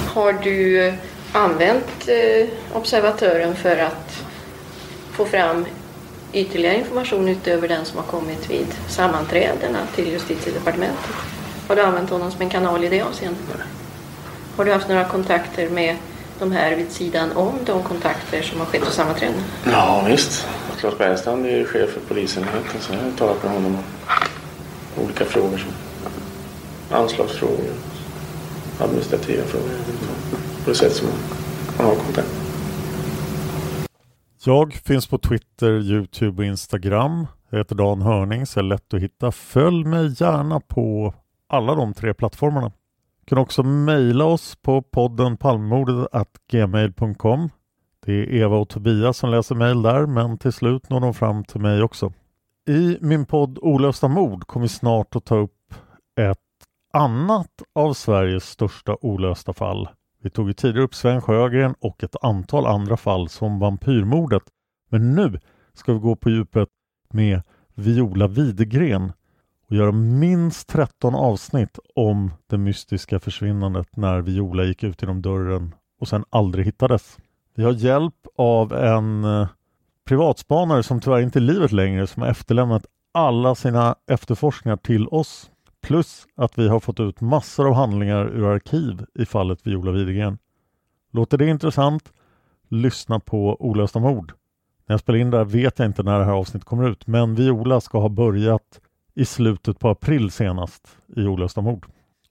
Har 0.07 0.32
du 0.32 0.93
använt 1.32 2.09
eh, 2.09 2.49
observatören 2.72 3.57
för 3.57 3.76
att 3.76 4.22
få 5.19 5.25
fram 5.25 5.64
ytterligare 6.33 6.77
information 6.79 7.29
utöver 7.29 7.69
den 7.69 7.85
som 7.85 7.99
har 7.99 8.05
kommit 8.05 8.51
vid 8.51 8.66
sammanträdena 8.89 9.79
till 9.95 10.09
justitiedepartementet? 10.09 11.11
Har 11.69 11.77
du 11.77 11.83
använt 11.83 12.11
honom 12.11 12.31
som 12.31 12.43
en 12.43 12.51
kanal 12.51 12.85
i 12.85 12.89
det 12.89 13.03
avseendet? 13.03 13.41
Har 14.57 14.64
du 14.64 14.73
haft 14.73 14.89
några 14.89 15.05
kontakter 15.05 15.69
med 15.69 15.97
de 16.39 16.53
här 16.53 16.77
vid 16.77 16.93
sidan 16.93 17.33
om 17.33 17.53
de 17.66 17.83
kontakter 17.83 18.43
som 18.43 18.59
har 18.59 18.66
skett 18.66 18.85
på 18.85 18.91
sammanträdena? 18.91 19.43
Ja 19.64 20.05
visst. 20.09 20.47
Claes 20.81 20.99
Bergstrand 20.99 21.47
är 21.47 21.64
chef 21.64 21.91
för 21.91 22.01
polisenheten 22.01 22.81
så 22.81 22.93
jag 22.93 23.01
har 23.01 23.11
talat 23.11 23.43
med 23.43 23.53
honom 23.53 23.79
om 24.97 25.05
olika 25.05 25.25
frågor 25.25 25.59
som 25.59 25.71
anslagsfrågor, 26.99 27.73
administrativa 28.79 29.45
frågor 29.45 29.71
på 30.64 30.71
det 30.71 30.77
sätt 30.77 30.97
som 30.97 31.09
man 31.77 31.87
har 31.87 31.95
kontakt. 31.95 32.38
Jag 34.49 34.72
finns 34.72 35.07
på 35.07 35.18
Twitter, 35.18 35.72
Youtube 35.72 36.42
och 36.42 36.46
Instagram. 36.46 37.26
Jag 37.51 37.59
heter 37.59 37.74
Dan 37.74 38.03
Hörning 38.03 38.46
så 38.46 38.61
är 38.61 38.64
lätt 38.64 38.94
att 38.94 39.01
hitta. 39.01 39.32
Följ 39.32 39.84
mig 39.84 40.14
gärna 40.18 40.61
på 40.61 41.14
alla 41.49 41.74
de 41.74 41.94
tre 41.94 42.14
plattformarna. 42.14 42.72
Du 43.20 43.26
kan 43.26 43.38
också 43.38 43.62
mejla 43.62 44.24
oss 44.24 44.57
på 44.57 44.82
podden 44.82 45.36
palmemordet.gmail.com 45.36 47.51
Det 48.07 48.12
är 48.12 48.34
Eva 48.34 48.57
och 48.57 48.68
Tobias 48.68 49.18
som 49.18 49.30
läser 49.30 49.55
mejl 49.55 49.82
där 49.82 50.07
men 50.07 50.38
till 50.38 50.53
slut 50.53 50.90
når 50.90 51.01
de 51.01 51.14
fram 51.14 51.44
till 51.44 51.61
mig 51.61 51.82
också. 51.82 52.12
I 52.68 52.99
min 53.01 53.26
podd 53.26 53.59
Olösta 53.62 54.09
mord 54.09 54.46
kommer 54.46 54.64
vi 54.64 54.68
snart 54.68 55.16
att 55.16 55.24
ta 55.24 55.36
upp 55.36 55.74
ett 56.20 56.38
annat 56.92 57.62
av 57.74 57.92
Sveriges 57.92 58.44
största 58.44 58.96
olösta 59.01 59.53
fall. 59.53 59.88
Vi 60.23 60.31
tog 60.31 60.49
ju 60.49 60.53
tidigare 60.53 60.85
upp 60.85 60.95
Sven 60.95 61.23
Sjögren 61.23 61.75
och 61.81 62.05
ett 62.05 62.16
antal 62.23 62.66
andra 62.66 62.97
fall 62.97 63.29
som 63.29 63.59
vampyrmordet. 63.59 64.43
Men 64.91 65.14
nu 65.14 65.41
ska 65.75 65.93
vi 65.93 65.99
gå 65.99 66.16
på 66.16 66.31
djupet 66.31 66.69
med 67.12 67.43
Viola 67.75 68.29
Widegren 68.29 69.12
och 69.69 69.77
göra 69.77 69.93
minst 69.93 70.69
13 70.69 71.14
avsnitt 71.14 71.79
om 71.95 72.31
det 72.47 72.59
mystiska 72.59 73.21
försvinnandet 73.21 73.97
när 73.97 74.21
Viola 74.21 74.64
gick 74.64 74.83
ut 74.83 75.03
genom 75.03 75.23
dörren 75.23 75.75
och 76.01 76.09
sen 76.09 76.25
aldrig 76.31 76.66
hittades. 76.66 77.19
Vi 77.55 77.64
har 77.64 77.73
hjälp 77.73 78.27
av 78.37 78.73
en 78.73 79.25
eh, 79.25 79.49
privatspanare 80.05 80.83
som 80.83 81.01
tyvärr 81.01 81.21
inte 81.21 81.39
är 81.39 81.41
i 81.41 81.45
livet 81.45 81.73
längre 81.73 82.07
som 82.07 82.23
har 82.23 82.29
efterlämnat 82.29 82.87
alla 83.12 83.55
sina 83.55 83.95
efterforskningar 84.11 84.77
till 84.77 85.09
oss. 85.09 85.51
Plus 85.83 86.26
att 86.35 86.59
vi 86.59 86.68
har 86.68 86.81
fått 86.81 87.01
ut 87.01 87.20
massor 87.20 87.66
av 87.66 87.74
handlingar 87.74 88.26
ur 88.26 88.45
arkiv 88.45 89.05
i 89.14 89.26
fallet 89.26 89.66
Viola 89.66 89.93
Widegren. 89.93 90.39
Låter 91.12 91.39
det 91.39 91.47
intressant? 91.47 92.12
Lyssna 92.68 93.20
på 93.20 93.57
Olösta 93.61 93.99
mord. 93.99 94.33
När 94.87 94.93
jag 94.93 95.01
spelar 95.01 95.18
in 95.18 95.31
det 95.31 95.37
här 95.37 95.45
vet 95.45 95.79
jag 95.79 95.87
inte 95.87 96.03
när 96.03 96.18
det 96.18 96.24
här 96.24 96.33
avsnittet 96.33 96.68
kommer 96.68 96.91
ut 96.91 97.07
men 97.07 97.35
Viola 97.35 97.81
ska 97.81 98.01
ha 98.01 98.09
börjat 98.09 98.81
i 99.14 99.24
slutet 99.24 99.79
på 99.79 99.89
april 99.89 100.31
senast 100.31 100.97
i 101.16 101.26
Olösta 101.26 101.61
mord. 101.61 101.87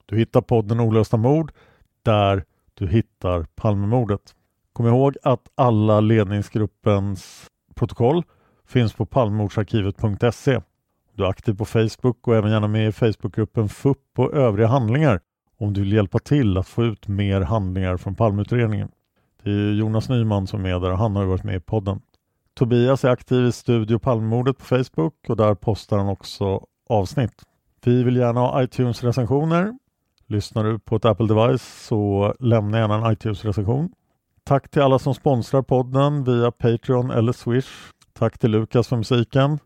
Du 0.05 0.17
hittar 0.17 0.41
podden 0.41 0.79
Olösta 0.79 1.17
mord 1.17 1.51
där 2.03 2.43
du 2.73 2.87
hittar 2.87 3.43
Palmemordet. 3.55 4.35
Kom 4.73 4.87
ihåg 4.87 5.17
att 5.23 5.47
alla 5.55 5.99
ledningsgruppens 5.99 7.47
protokoll 7.75 8.23
finns 8.67 8.93
på 8.93 9.05
palmemordsarkivet.se. 9.05 10.61
Du 11.17 11.23
är 11.23 11.27
aktiv 11.27 11.53
på 11.53 11.65
Facebook 11.65 12.27
och 12.27 12.35
även 12.35 12.51
gärna 12.51 12.67
med 12.67 12.87
i 12.87 12.91
Facebookgruppen 12.91 13.69
FUP 13.69 13.97
och 14.17 14.33
övriga 14.33 14.67
handlingar 14.67 15.19
om 15.57 15.73
du 15.73 15.81
vill 15.81 15.93
hjälpa 15.93 16.19
till 16.19 16.57
att 16.57 16.67
få 16.67 16.83
ut 16.83 17.07
mer 17.07 17.41
handlingar 17.41 17.97
från 17.97 18.15
Palmeutredningen. 18.15 18.89
Det 19.43 19.49
är 19.49 19.73
Jonas 19.73 20.09
Nyman 20.09 20.47
som 20.47 20.65
är 20.65 20.79
där 20.79 20.91
och 20.91 20.97
han 20.97 21.15
har 21.15 21.25
varit 21.25 21.43
med 21.43 21.55
i 21.55 21.59
podden. 21.59 22.01
Tobias 22.53 23.03
är 23.03 23.09
aktiv 23.09 23.45
i 23.45 23.51
Studio 23.51 23.99
Palmemordet 23.99 24.57
på 24.57 24.65
Facebook 24.65 25.13
och 25.27 25.37
där 25.37 25.55
postar 25.55 25.97
han 25.97 26.07
också 26.07 26.65
avsnitt. 26.89 27.43
Vi 27.85 28.03
vill 28.03 28.15
gärna 28.15 28.39
ha 28.39 28.63
iTunes-recensioner. 28.63 29.73
Lyssnar 30.27 30.63
du 30.63 30.79
på 30.79 30.95
ett 30.95 31.05
Apple 31.05 31.27
device 31.27 31.85
så 31.87 32.33
lämna 32.39 32.79
gärna 32.79 32.95
en 32.95 33.13
iTunes-recension. 33.13 33.89
Tack 34.43 34.69
till 34.69 34.81
alla 34.81 34.99
som 34.99 35.13
sponsrar 35.13 35.61
podden 35.61 36.23
via 36.23 36.51
Patreon 36.51 37.11
eller 37.11 37.31
Swish. 37.31 37.91
Tack 38.13 38.37
till 38.37 38.51
Lukas 38.51 38.87
för 38.87 38.97
musiken. 38.97 39.59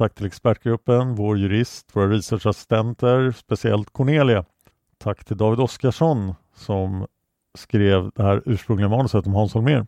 Tack 0.00 0.14
till 0.14 0.26
expertgruppen, 0.26 1.14
vår 1.14 1.38
jurist, 1.38 1.86
våra 1.92 2.08
researchassistenter, 2.08 3.34
speciellt 3.38 3.92
Cornelia. 3.92 4.44
Tack 4.98 5.24
till 5.24 5.36
David 5.36 5.60
Oskarsson 5.60 6.34
som 6.56 7.06
skrev 7.58 8.10
det 8.14 8.22
här 8.22 8.42
ursprungliga 8.46 8.88
manuset 8.88 9.26
om 9.26 9.34
Hans 9.34 9.54
Holmér. 9.54 9.86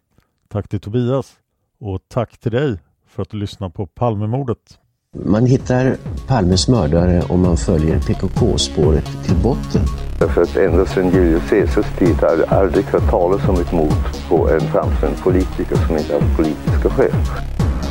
Tack 0.48 0.68
till 0.68 0.80
Tobias 0.80 1.32
och 1.80 2.00
tack 2.08 2.38
till 2.38 2.52
dig 2.52 2.78
för 3.06 3.22
att 3.22 3.30
du 3.30 3.36
lyssnar 3.36 3.68
på 3.68 3.86
Palmemordet. 3.86 4.78
Man 5.16 5.46
hittar 5.46 5.96
Palmes 6.26 6.68
mördare 6.68 7.22
om 7.28 7.42
man 7.42 7.56
följer 7.56 8.00
PKK-spåret 8.00 9.24
till 9.24 9.36
botten. 9.42 9.82
Därför 10.18 10.42
att 10.42 10.56
ända 10.56 10.86
sedan 10.86 11.10
Julius 11.10 11.50
Caesars 11.50 11.98
tid 11.98 12.16
har 12.16 12.36
det 12.36 12.46
aldrig 12.46 12.84
hört 12.84 13.10
talas 13.10 13.48
om 13.48 13.60
ett 13.60 13.72
mord 13.72 14.28
på 14.28 14.48
en 14.50 14.60
framstående 14.60 15.18
politiker 15.22 15.76
som 15.76 15.96
inte 15.96 16.14
haft 16.14 16.36
politiska 16.36 16.90
skäl. 16.90 17.14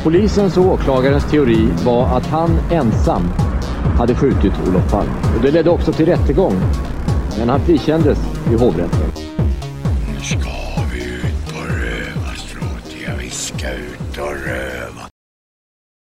Polisens 0.02 0.56
och 0.56 0.64
åklagarens 0.64 1.30
teori 1.30 1.68
var 1.84 2.16
att 2.16 2.26
han 2.26 2.50
ensam 2.70 3.22
hade 3.98 4.14
skjutit 4.14 4.52
Olof 4.68 4.90
Palme. 4.90 5.12
Och 5.36 5.42
det 5.42 5.50
ledde 5.50 5.70
också 5.70 5.92
till 5.92 6.06
rättegång, 6.06 6.54
men 7.38 7.48
han 7.48 7.60
frikändes 7.60 8.18
i 8.52 8.54
hovrätten. 8.54 9.12